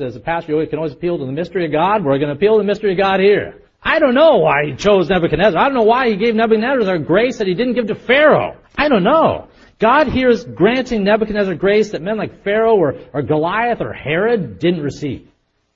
As 0.00 0.16
a 0.16 0.20
pastor, 0.20 0.58
you 0.58 0.66
can 0.66 0.78
always 0.78 0.94
appeal 0.94 1.18
to 1.18 1.26
the 1.26 1.32
mystery 1.32 1.66
of 1.66 1.72
God. 1.72 2.02
We're 2.02 2.18
going 2.18 2.30
to 2.30 2.36
appeal 2.36 2.54
to 2.54 2.62
the 2.62 2.66
mystery 2.66 2.92
of 2.92 2.98
God 2.98 3.20
here. 3.20 3.60
I 3.82 3.98
don't 3.98 4.14
know 4.14 4.38
why 4.38 4.66
he 4.66 4.76
chose 4.76 5.10
Nebuchadnezzar. 5.10 5.60
I 5.60 5.64
don't 5.64 5.74
know 5.74 5.82
why 5.82 6.08
he 6.08 6.16
gave 6.16 6.34
Nebuchadnezzar 6.34 6.98
grace 7.00 7.36
that 7.38 7.46
he 7.46 7.54
didn't 7.54 7.74
give 7.74 7.88
to 7.88 7.94
Pharaoh. 7.94 8.56
I 8.76 8.88
don't 8.88 9.04
know. 9.04 9.48
God 9.80 10.08
here 10.08 10.28
is 10.28 10.44
granting 10.44 11.04
Nebuchadnezzar 11.04 11.54
grace 11.54 11.92
that 11.92 12.02
men 12.02 12.18
like 12.18 12.44
Pharaoh 12.44 12.76
or, 12.76 12.96
or 13.14 13.22
Goliath 13.22 13.80
or 13.80 13.94
Herod 13.94 14.58
didn't 14.58 14.82
receive. 14.82 15.26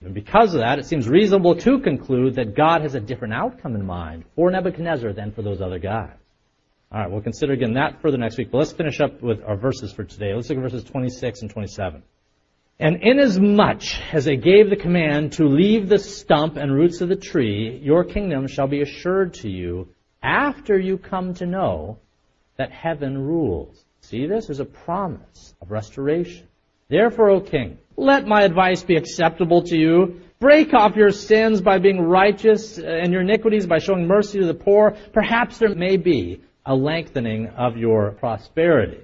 And 0.03 0.13
because 0.13 0.53
of 0.53 0.61
that, 0.61 0.79
it 0.79 0.85
seems 0.85 1.09
reasonable 1.09 1.57
to 1.57 1.79
conclude 1.81 2.35
that 2.35 2.55
God 2.55 2.83
has 2.83 2.95
a 2.95 3.01
different 3.01 3.33
outcome 3.33 3.75
in 3.75 3.87
mind 3.87 4.25
for 4.37 4.51
Nebuchadnezzar 4.51 5.15
than 5.15 5.33
for 5.33 5.41
those 5.41 5.63
other 5.63 5.79
guys. 5.79 6.13
All 6.93 7.01
right, 7.01 7.11
we'll 7.11 7.23
consider 7.23 7.55
again 7.55 7.73
that 7.75 8.03
further 8.03 8.19
next 8.19 8.37
week, 8.37 8.51
but 8.53 8.59
let's 8.59 8.73
finish 8.73 9.01
up 9.01 9.23
with 9.23 9.43
our 9.43 9.57
verses 9.57 9.91
for 9.95 10.05
today. 10.05 10.35
Let's 10.35 10.51
look 10.51 10.59
at 10.59 10.63
verses 10.63 10.85
26 10.85 11.41
and 11.41 11.51
27. 11.51 12.03
And 12.79 13.03
inasmuch 13.03 13.85
as 14.13 14.27
they 14.27 14.37
gave 14.37 14.69
the 14.69 14.77
command 14.77 15.33
to 15.35 15.47
leave 15.47 15.89
the 15.89 15.99
stump 15.99 16.57
and 16.57 16.75
roots 16.75 17.01
of 17.01 17.09
the 17.09 17.17
tree, 17.17 17.81
your 17.83 18.05
kingdom 18.05 18.49
shall 18.49 18.69
be 18.69 18.83
assured 18.83 19.33
to 19.35 19.49
you 19.49 19.89
after 20.23 20.79
you 20.79 20.99
come 20.99 21.33
to 21.35 21.47
know 21.47 21.99
that 22.59 22.71
heaven 22.71 23.17
rules. 23.19 23.84
See 24.09 24.27
this? 24.27 24.47
There's 24.47 24.61
a 24.61 24.67
promise 24.67 25.55
of 25.63 25.71
restoration. 25.71 26.47
Therefore, 26.89 27.31
O 27.31 27.41
king, 27.41 27.79
let 27.97 28.27
my 28.27 28.43
advice 28.43 28.83
be 28.83 28.97
acceptable 28.97 29.63
to 29.63 29.79
you. 29.79 30.21
Break 30.41 30.75
off 30.75 30.95
your 30.95 31.11
sins 31.11 31.63
by 31.63 31.79
being 31.79 32.03
righteous 32.03 32.77
and 32.77 33.13
your 33.13 33.23
iniquities 33.23 33.67
by 33.67 33.79
showing 33.79 34.07
mercy 34.07 34.41
to 34.41 34.47
the 34.47 34.53
poor. 34.53 34.95
Perhaps 35.15 35.57
there 35.57 35.75
may 35.75 35.97
be 35.97 36.43
a 36.67 36.75
lengthening 36.75 37.49
of 37.57 37.79
your 37.79 38.11
prosperity. 38.13 39.01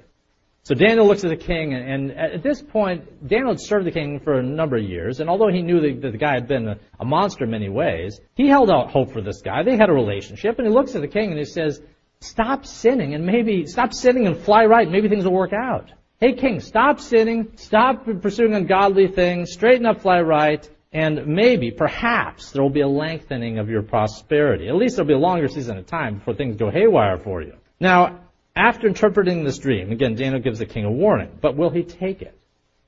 So 0.64 0.74
Daniel 0.74 1.06
looks 1.06 1.24
at 1.24 1.30
the 1.30 1.36
king, 1.36 1.72
and 1.72 2.12
at 2.12 2.42
this 2.42 2.60
point, 2.60 3.26
Daniel 3.26 3.52
had 3.52 3.60
served 3.60 3.86
the 3.86 3.90
king 3.90 4.20
for 4.20 4.34
a 4.34 4.42
number 4.42 4.76
of 4.76 4.84
years, 4.84 5.20
and 5.20 5.30
although 5.30 5.48
he 5.48 5.62
knew 5.62 5.80
that 5.80 6.12
the 6.12 6.18
guy 6.18 6.34
had 6.34 6.46
been 6.46 6.78
a 7.00 7.04
monster 7.04 7.44
in 7.44 7.50
many 7.50 7.70
ways, 7.70 8.20
he 8.34 8.46
held 8.46 8.70
out 8.70 8.90
hope 8.90 9.10
for 9.12 9.22
this 9.22 9.40
guy. 9.40 9.62
They 9.62 9.78
had 9.78 9.88
a 9.88 9.94
relationship, 9.94 10.58
and 10.58 10.68
he 10.68 10.72
looks 10.72 10.94
at 10.94 11.00
the 11.00 11.08
king 11.08 11.30
and 11.30 11.38
he 11.38 11.46
says, 11.46 11.80
Stop 12.22 12.66
sinning 12.66 13.14
and 13.14 13.24
maybe 13.24 13.66
stop 13.66 13.94
sinning 13.94 14.26
and 14.26 14.36
fly 14.36 14.66
right. 14.66 14.90
Maybe 14.90 15.08
things 15.08 15.24
will 15.24 15.32
work 15.32 15.52
out. 15.52 15.90
Hey, 16.20 16.34
king, 16.34 16.60
stop 16.60 17.00
sinning. 17.00 17.52
Stop 17.56 18.04
pursuing 18.20 18.54
ungodly 18.54 19.08
things. 19.08 19.52
Straighten 19.52 19.86
up, 19.86 20.02
fly 20.02 20.20
right. 20.20 20.68
And 20.92 21.26
maybe, 21.26 21.70
perhaps, 21.70 22.50
there 22.50 22.62
will 22.62 22.68
be 22.70 22.80
a 22.80 22.88
lengthening 22.88 23.58
of 23.58 23.70
your 23.70 23.82
prosperity. 23.82 24.68
At 24.68 24.74
least 24.74 24.96
there'll 24.96 25.08
be 25.08 25.14
a 25.14 25.18
longer 25.18 25.48
season 25.48 25.78
of 25.78 25.86
time 25.86 26.16
before 26.16 26.34
things 26.34 26.56
go 26.56 26.70
haywire 26.70 27.16
for 27.16 27.42
you. 27.42 27.54
Now, 27.78 28.20
after 28.56 28.86
interpreting 28.86 29.44
this 29.44 29.58
dream, 29.58 29.92
again, 29.92 30.14
Daniel 30.14 30.40
gives 30.40 30.58
the 30.58 30.66
king 30.66 30.84
a 30.84 30.90
warning, 30.90 31.30
but 31.40 31.56
will 31.56 31.70
he 31.70 31.84
take 31.84 32.22
it? 32.22 32.36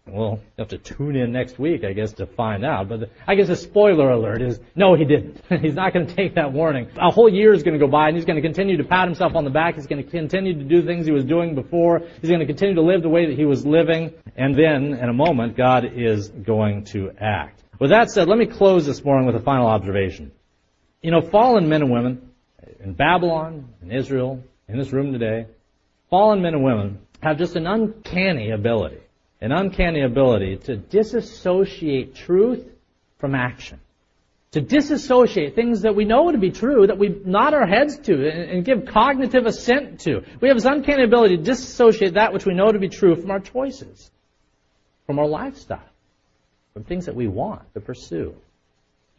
Well, 0.06 0.40
you 0.40 0.52
have 0.58 0.68
to 0.68 0.78
tune 0.78 1.14
in 1.14 1.30
next 1.30 1.60
week, 1.60 1.84
I 1.84 1.92
guess, 1.92 2.12
to 2.14 2.26
find 2.26 2.64
out. 2.64 2.88
But 2.88 3.10
I 3.26 3.36
guess 3.36 3.48
a 3.48 3.56
spoiler 3.56 4.10
alert 4.10 4.42
is, 4.42 4.58
no, 4.74 4.94
he 4.94 5.04
didn't. 5.04 5.40
he's 5.62 5.74
not 5.74 5.94
going 5.94 6.08
to 6.08 6.14
take 6.14 6.34
that 6.34 6.52
warning. 6.52 6.88
A 7.00 7.12
whole 7.12 7.28
year 7.28 7.52
is 7.52 7.62
going 7.62 7.78
to 7.78 7.84
go 7.84 7.90
by, 7.90 8.08
and 8.08 8.16
he's 8.16 8.24
going 8.24 8.36
to 8.36 8.42
continue 8.42 8.76
to 8.78 8.84
pat 8.84 9.06
himself 9.06 9.36
on 9.36 9.44
the 9.44 9.50
back. 9.50 9.76
He's 9.76 9.86
going 9.86 10.02
to 10.02 10.10
continue 10.10 10.54
to 10.54 10.64
do 10.64 10.84
things 10.84 11.06
he 11.06 11.12
was 11.12 11.24
doing 11.24 11.54
before. 11.54 12.00
He's 12.20 12.28
going 12.28 12.40
to 12.40 12.46
continue 12.46 12.74
to 12.74 12.82
live 12.82 13.02
the 13.02 13.08
way 13.08 13.26
that 13.26 13.38
he 13.38 13.44
was 13.44 13.64
living. 13.64 14.12
And 14.36 14.56
then, 14.56 14.94
in 14.94 15.08
a 15.08 15.12
moment, 15.12 15.56
God 15.56 15.84
is 15.94 16.28
going 16.28 16.84
to 16.86 17.12
act. 17.20 17.62
With 17.78 17.90
that 17.90 18.10
said, 18.10 18.26
let 18.26 18.38
me 18.38 18.46
close 18.46 18.84
this 18.84 19.04
morning 19.04 19.26
with 19.26 19.36
a 19.36 19.44
final 19.44 19.68
observation. 19.68 20.32
You 21.00 21.12
know, 21.12 21.20
fallen 21.20 21.68
men 21.68 21.82
and 21.82 21.92
women 21.92 22.30
in 22.80 22.94
Babylon, 22.94 23.68
in 23.82 23.92
Israel, 23.92 24.42
in 24.68 24.78
this 24.78 24.92
room 24.92 25.12
today, 25.12 25.46
fallen 26.10 26.42
men 26.42 26.54
and 26.54 26.64
women 26.64 26.98
have 27.22 27.38
just 27.38 27.54
an 27.54 27.68
uncanny 27.68 28.50
ability 28.50 28.98
an 29.42 29.50
uncanny 29.50 30.02
ability 30.02 30.56
to 30.56 30.76
disassociate 30.76 32.14
truth 32.14 32.64
from 33.18 33.34
action. 33.34 33.80
To 34.52 34.60
disassociate 34.60 35.56
things 35.56 35.82
that 35.82 35.96
we 35.96 36.04
know 36.04 36.30
to 36.30 36.38
be 36.38 36.52
true, 36.52 36.86
that 36.86 36.98
we 36.98 37.08
nod 37.08 37.52
our 37.52 37.66
heads 37.66 37.98
to 38.00 38.28
and 38.28 38.64
give 38.64 38.86
cognitive 38.86 39.46
assent 39.46 40.00
to. 40.02 40.22
We 40.40 40.48
have 40.48 40.56
this 40.56 40.64
uncanny 40.64 41.02
ability 41.02 41.38
to 41.38 41.42
disassociate 41.42 42.14
that 42.14 42.32
which 42.32 42.46
we 42.46 42.54
know 42.54 42.70
to 42.70 42.78
be 42.78 42.88
true 42.88 43.16
from 43.16 43.32
our 43.32 43.40
choices, 43.40 44.10
from 45.06 45.18
our 45.18 45.26
lifestyle, 45.26 45.82
from 46.72 46.84
things 46.84 47.06
that 47.06 47.16
we 47.16 47.26
want 47.26 47.62
to 47.74 47.80
pursue. 47.80 48.36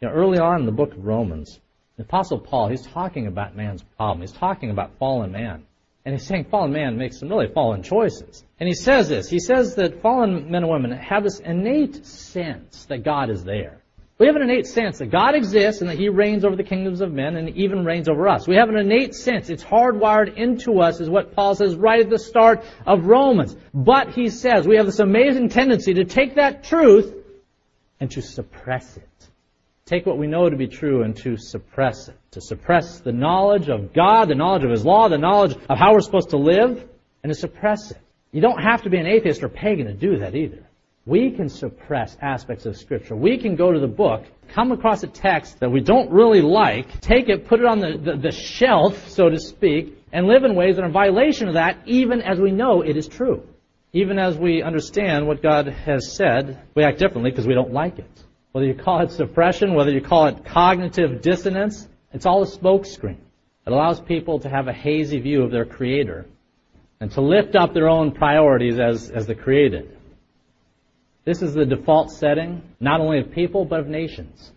You 0.00 0.08
know, 0.08 0.14
early 0.14 0.38
on 0.38 0.60
in 0.60 0.66
the 0.66 0.72
book 0.72 0.92
of 0.92 1.04
Romans, 1.04 1.60
the 1.98 2.04
Apostle 2.04 2.38
Paul, 2.38 2.68
he's 2.68 2.86
talking 2.86 3.26
about 3.26 3.54
man's 3.54 3.82
problem. 3.98 4.22
He's 4.22 4.32
talking 4.32 4.70
about 4.70 4.96
fallen 4.98 5.32
man. 5.32 5.66
And 6.04 6.14
he's 6.14 6.26
saying 6.26 6.46
fallen 6.50 6.72
man 6.72 6.98
makes 6.98 7.18
some 7.18 7.30
really 7.30 7.48
fallen 7.52 7.82
choices. 7.82 8.44
And 8.60 8.68
he 8.68 8.74
says 8.74 9.08
this. 9.08 9.28
He 9.28 9.38
says 9.40 9.74
that 9.76 10.02
fallen 10.02 10.50
men 10.50 10.62
and 10.62 10.70
women 10.70 10.92
have 10.92 11.24
this 11.24 11.40
innate 11.40 12.04
sense 12.04 12.84
that 12.86 13.04
God 13.04 13.30
is 13.30 13.42
there. 13.42 13.80
We 14.16 14.26
have 14.26 14.36
an 14.36 14.42
innate 14.42 14.66
sense 14.66 14.98
that 14.98 15.10
God 15.10 15.34
exists 15.34 15.80
and 15.80 15.90
that 15.90 15.98
He 15.98 16.08
reigns 16.08 16.44
over 16.44 16.54
the 16.54 16.62
kingdoms 16.62 17.00
of 17.00 17.12
men 17.12 17.36
and 17.36 17.48
even 17.56 17.84
reigns 17.84 18.08
over 18.08 18.28
us. 18.28 18.46
We 18.46 18.54
have 18.56 18.68
an 18.68 18.76
innate 18.76 19.12
sense. 19.14 19.50
It's 19.50 19.64
hardwired 19.64 20.36
into 20.36 20.80
us 20.80 21.00
is 21.00 21.10
what 21.10 21.34
Paul 21.34 21.56
says 21.56 21.74
right 21.74 22.00
at 22.00 22.10
the 22.10 22.18
start 22.18 22.64
of 22.86 23.06
Romans. 23.06 23.56
But 23.72 24.10
he 24.10 24.28
says 24.28 24.68
we 24.68 24.76
have 24.76 24.86
this 24.86 25.00
amazing 25.00 25.48
tendency 25.48 25.94
to 25.94 26.04
take 26.04 26.36
that 26.36 26.62
truth 26.62 27.12
and 27.98 28.08
to 28.12 28.22
suppress 28.22 28.96
it. 28.96 29.28
Take 29.86 30.06
what 30.06 30.18
we 30.18 30.26
know 30.26 30.48
to 30.48 30.56
be 30.56 30.66
true 30.66 31.02
and 31.02 31.16
to 31.18 31.36
suppress 31.36 32.08
it. 32.08 32.16
To 32.32 32.40
suppress 32.40 33.00
the 33.00 33.12
knowledge 33.12 33.68
of 33.68 33.92
God, 33.92 34.28
the 34.28 34.34
knowledge 34.34 34.64
of 34.64 34.70
His 34.70 34.84
law, 34.84 35.08
the 35.08 35.18
knowledge 35.18 35.56
of 35.68 35.78
how 35.78 35.92
we're 35.92 36.00
supposed 36.00 36.30
to 36.30 36.38
live, 36.38 36.88
and 37.22 37.32
to 37.32 37.38
suppress 37.38 37.90
it. 37.90 37.98
You 38.32 38.40
don't 38.40 38.62
have 38.62 38.82
to 38.82 38.90
be 38.90 38.98
an 38.98 39.06
atheist 39.06 39.42
or 39.42 39.48
pagan 39.48 39.86
to 39.86 39.94
do 39.94 40.18
that 40.18 40.34
either. 40.34 40.66
We 41.06 41.30
can 41.32 41.50
suppress 41.50 42.16
aspects 42.22 42.64
of 42.64 42.78
Scripture. 42.78 43.14
We 43.14 43.36
can 43.36 43.56
go 43.56 43.72
to 43.72 43.78
the 43.78 43.86
book, 43.86 44.24
come 44.48 44.72
across 44.72 45.02
a 45.02 45.06
text 45.06 45.60
that 45.60 45.70
we 45.70 45.80
don't 45.80 46.10
really 46.10 46.40
like, 46.40 47.00
take 47.00 47.28
it, 47.28 47.46
put 47.46 47.60
it 47.60 47.66
on 47.66 47.78
the, 47.78 47.98
the, 48.02 48.16
the 48.16 48.32
shelf, 48.32 49.08
so 49.08 49.28
to 49.28 49.38
speak, 49.38 49.98
and 50.12 50.26
live 50.26 50.44
in 50.44 50.54
ways 50.54 50.76
that 50.76 50.82
are 50.82 50.86
in 50.86 50.92
violation 50.92 51.48
of 51.48 51.54
that, 51.54 51.78
even 51.86 52.22
as 52.22 52.40
we 52.40 52.50
know 52.50 52.80
it 52.80 52.96
is 52.96 53.06
true. 53.06 53.46
Even 53.92 54.18
as 54.18 54.38
we 54.38 54.62
understand 54.62 55.26
what 55.26 55.42
God 55.42 55.68
has 55.68 56.16
said, 56.16 56.62
we 56.74 56.82
act 56.82 56.98
differently 56.98 57.30
because 57.30 57.46
we 57.46 57.54
don't 57.54 57.72
like 57.72 57.98
it. 57.98 58.24
Whether 58.54 58.68
you 58.68 58.74
call 58.74 59.00
it 59.00 59.10
suppression, 59.10 59.74
whether 59.74 59.90
you 59.90 60.00
call 60.00 60.28
it 60.28 60.44
cognitive 60.44 61.22
dissonance, 61.22 61.88
it's 62.12 62.24
all 62.24 62.44
a 62.44 62.46
smokescreen. 62.46 63.16
It 63.66 63.72
allows 63.72 64.00
people 64.00 64.38
to 64.38 64.48
have 64.48 64.68
a 64.68 64.72
hazy 64.72 65.18
view 65.18 65.42
of 65.42 65.50
their 65.50 65.64
Creator 65.64 66.26
and 67.00 67.10
to 67.10 67.20
lift 67.20 67.56
up 67.56 67.74
their 67.74 67.88
own 67.88 68.12
priorities 68.12 68.78
as, 68.78 69.10
as 69.10 69.26
the 69.26 69.34
created. 69.34 69.98
This 71.24 71.42
is 71.42 71.54
the 71.54 71.66
default 71.66 72.12
setting, 72.12 72.62
not 72.78 73.00
only 73.00 73.18
of 73.18 73.32
people, 73.32 73.64
but 73.64 73.80
of 73.80 73.88
nations. 73.88 74.52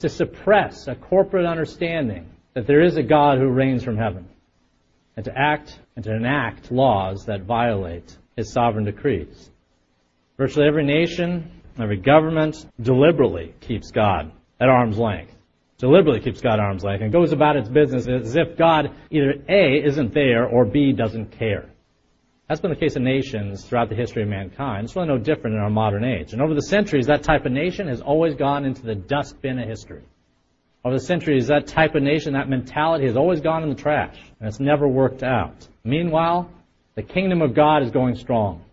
To 0.00 0.10
suppress 0.10 0.86
a 0.86 0.94
corporate 0.94 1.46
understanding 1.46 2.26
that 2.52 2.66
there 2.66 2.82
is 2.82 2.98
a 2.98 3.02
God 3.02 3.38
who 3.38 3.48
reigns 3.48 3.82
from 3.82 3.96
heaven, 3.96 4.28
and 5.16 5.24
to 5.24 5.32
act 5.34 5.78
and 5.96 6.04
to 6.04 6.14
enact 6.14 6.70
laws 6.70 7.24
that 7.24 7.44
violate 7.44 8.18
his 8.36 8.52
sovereign 8.52 8.84
decrees. 8.84 9.48
Virtually 10.36 10.68
every 10.68 10.84
nation, 10.84 11.50
every 11.78 11.98
government 11.98 12.66
deliberately 12.80 13.54
keeps 13.60 13.90
God 13.90 14.32
at 14.60 14.68
arm's 14.68 14.98
length. 14.98 15.34
Deliberately 15.78 16.20
keeps 16.20 16.40
God 16.40 16.54
at 16.54 16.60
arm's 16.60 16.84
length 16.84 17.02
and 17.02 17.12
goes 17.12 17.32
about 17.32 17.56
its 17.56 17.68
business 17.68 18.06
as 18.06 18.36
if 18.36 18.56
God 18.56 18.90
either 19.10 19.34
A 19.48 19.82
isn't 19.84 20.12
there 20.12 20.46
or 20.46 20.64
B 20.64 20.92
doesn't 20.92 21.32
care. 21.32 21.70
That's 22.48 22.60
been 22.60 22.70
the 22.70 22.76
case 22.76 22.96
of 22.96 23.02
nations 23.02 23.64
throughout 23.64 23.88
the 23.88 23.94
history 23.94 24.24
of 24.24 24.28
mankind. 24.28 24.84
It's 24.84 24.96
really 24.96 25.08
no 25.08 25.18
different 25.18 25.54
in 25.54 25.62
our 25.62 25.70
modern 25.70 26.04
age. 26.04 26.32
And 26.32 26.42
over 26.42 26.52
the 26.52 26.62
centuries, 26.62 27.06
that 27.06 27.22
type 27.22 27.46
of 27.46 27.52
nation 27.52 27.86
has 27.86 28.00
always 28.00 28.34
gone 28.34 28.64
into 28.64 28.82
the 28.82 28.96
dustbin 28.96 29.58
of 29.60 29.68
history. 29.68 30.02
Over 30.84 30.96
the 30.96 31.04
centuries, 31.04 31.46
that 31.46 31.66
type 31.66 31.94
of 31.94 32.02
nation, 32.02 32.32
that 32.32 32.48
mentality 32.48 33.06
has 33.06 33.16
always 33.16 33.40
gone 33.40 33.62
in 33.62 33.68
the 33.68 33.74
trash, 33.74 34.18
and 34.40 34.48
it's 34.48 34.58
never 34.58 34.88
worked 34.88 35.22
out. 35.22 35.68
Meanwhile, 35.84 36.50
the 36.96 37.02
kingdom 37.02 37.40
of 37.40 37.54
God 37.54 37.82
is 37.82 37.90
going 37.90 38.16
strong. 38.16 38.64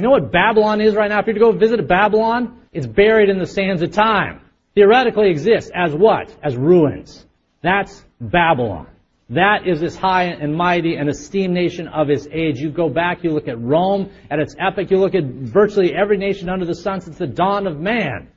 You 0.00 0.04
know 0.04 0.12
what 0.12 0.32
Babylon 0.32 0.80
is 0.80 0.94
right 0.94 1.10
now? 1.10 1.20
If 1.20 1.26
you 1.26 1.34
to 1.34 1.40
go 1.40 1.52
visit 1.52 1.86
Babylon, 1.86 2.62
it's 2.72 2.86
buried 2.86 3.28
in 3.28 3.38
the 3.38 3.44
sands 3.44 3.82
of 3.82 3.92
time. 3.92 4.40
Theoretically 4.74 5.28
exists 5.28 5.70
as 5.74 5.94
what? 5.94 6.34
As 6.42 6.56
ruins. 6.56 7.26
That's 7.60 8.02
Babylon. 8.18 8.86
That 9.28 9.66
is 9.66 9.78
this 9.78 9.96
high 9.96 10.22
and 10.22 10.56
mighty 10.56 10.96
and 10.96 11.10
esteemed 11.10 11.52
nation 11.52 11.86
of 11.86 12.08
its 12.08 12.26
age. 12.32 12.60
You 12.60 12.70
go 12.70 12.88
back, 12.88 13.22
you 13.22 13.32
look 13.32 13.46
at 13.46 13.60
Rome 13.60 14.10
at 14.30 14.38
its 14.38 14.56
epic, 14.58 14.90
you 14.90 14.96
look 14.96 15.14
at 15.14 15.24
virtually 15.24 15.94
every 15.94 16.16
nation 16.16 16.48
under 16.48 16.64
the 16.64 16.74
sun 16.74 17.02
since 17.02 17.18
the 17.18 17.26
dawn 17.26 17.66
of 17.66 17.78
man, 17.78 18.28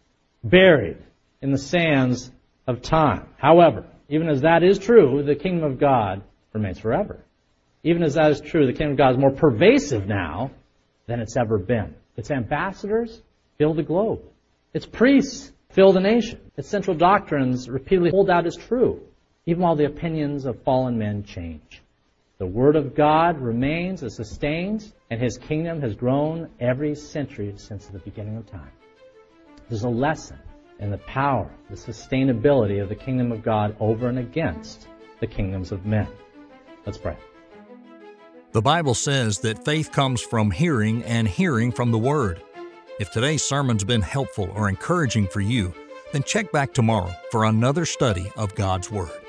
buried 0.44 0.98
in 1.42 1.52
the 1.52 1.58
sands 1.58 2.30
of 2.68 2.82
time. 2.82 3.26
However, 3.38 3.86
even 4.10 4.28
as 4.28 4.42
that 4.42 4.64
is 4.64 4.80
true, 4.80 5.24
the 5.24 5.36
kingdom 5.36 5.72
of 5.72 5.80
God 5.80 6.24
remains 6.52 6.80
forever. 6.80 7.24
Even 7.84 8.04
as 8.04 8.16
that 8.16 8.32
is 8.32 8.42
true, 8.42 8.66
the 8.66 8.74
kingdom 8.74 8.92
of 8.92 8.98
God 8.98 9.12
is 9.12 9.18
more 9.18 9.32
pervasive 9.32 10.06
now 10.06 10.52
than 11.08 11.20
it's 11.20 11.38
ever 11.38 11.58
been. 11.58 11.96
Its 12.18 12.32
ambassadors 12.32 13.22
fill 13.58 13.74
the 13.74 13.84
globe. 13.84 14.22
Its 14.74 14.86
priests 14.86 15.52
fill 15.70 15.92
the 15.92 16.00
nation. 16.00 16.40
Its 16.58 16.70
central 16.70 16.96
doctrines 16.96 17.70
repeatedly 17.70 18.12
hold 18.12 18.30
out 18.30 18.46
as 18.46 18.56
true 18.56 19.02
even 19.46 19.62
while 19.62 19.76
the 19.76 19.86
opinions 19.86 20.46
of 20.46 20.62
fallen 20.64 20.98
men 20.98 21.24
change. 21.24 21.82
The 22.38 22.46
Word 22.46 22.76
of 22.76 22.96
God 22.96 23.40
remains 23.40 24.02
and 24.02 24.12
sustains, 24.12 24.94
and 25.10 25.22
His 25.22 25.38
kingdom 25.38 25.82
has 25.82 25.96
grown 25.96 26.50
every 26.60 26.96
century 26.96 27.54
since 27.58 27.88
the 27.88 28.00
beginning 28.00 28.38
of 28.38 28.50
time. 28.50 28.72
There's 29.70 29.84
a 29.84 29.90
lesson 29.90 30.40
in 30.80 30.92
the 30.92 30.98
power, 31.00 31.50
the 31.70 31.76
sustainability 31.76 32.82
of 32.82 32.90
the 32.90 32.96
kingdom 32.96 33.32
of 33.32 33.44
God 33.44 33.76
over 33.80 34.10
and 34.10 34.20
against 34.20 34.88
the 35.20 35.28
kingdoms 35.28 35.72
of 35.72 35.86
men. 35.86 36.08
Let's 36.86 36.98
pray. 36.98 37.18
The 38.54 38.62
Bible 38.62 38.94
says 38.94 39.40
that 39.40 39.66
faith 39.66 39.92
comes 39.92 40.22
from 40.22 40.52
hearing 40.52 41.04
and 41.06 41.28
hearing 41.28 41.72
from 41.72 41.90
the 41.90 41.98
Word. 41.98 42.44
If 43.00 43.12
today's 43.12 43.44
sermon's 43.44 43.84
been 43.84 44.04
helpful 44.04 44.48
or 44.54 44.70
encouraging 44.70 45.28
for 45.28 45.42
you, 45.42 45.74
then 46.12 46.22
check 46.22 46.52
back 46.52 46.72
tomorrow 46.72 47.12
for 47.32 47.46
another 47.46 47.84
study 47.84 48.32
of 48.38 48.54
God's 48.54 48.92
Word. 48.92 49.23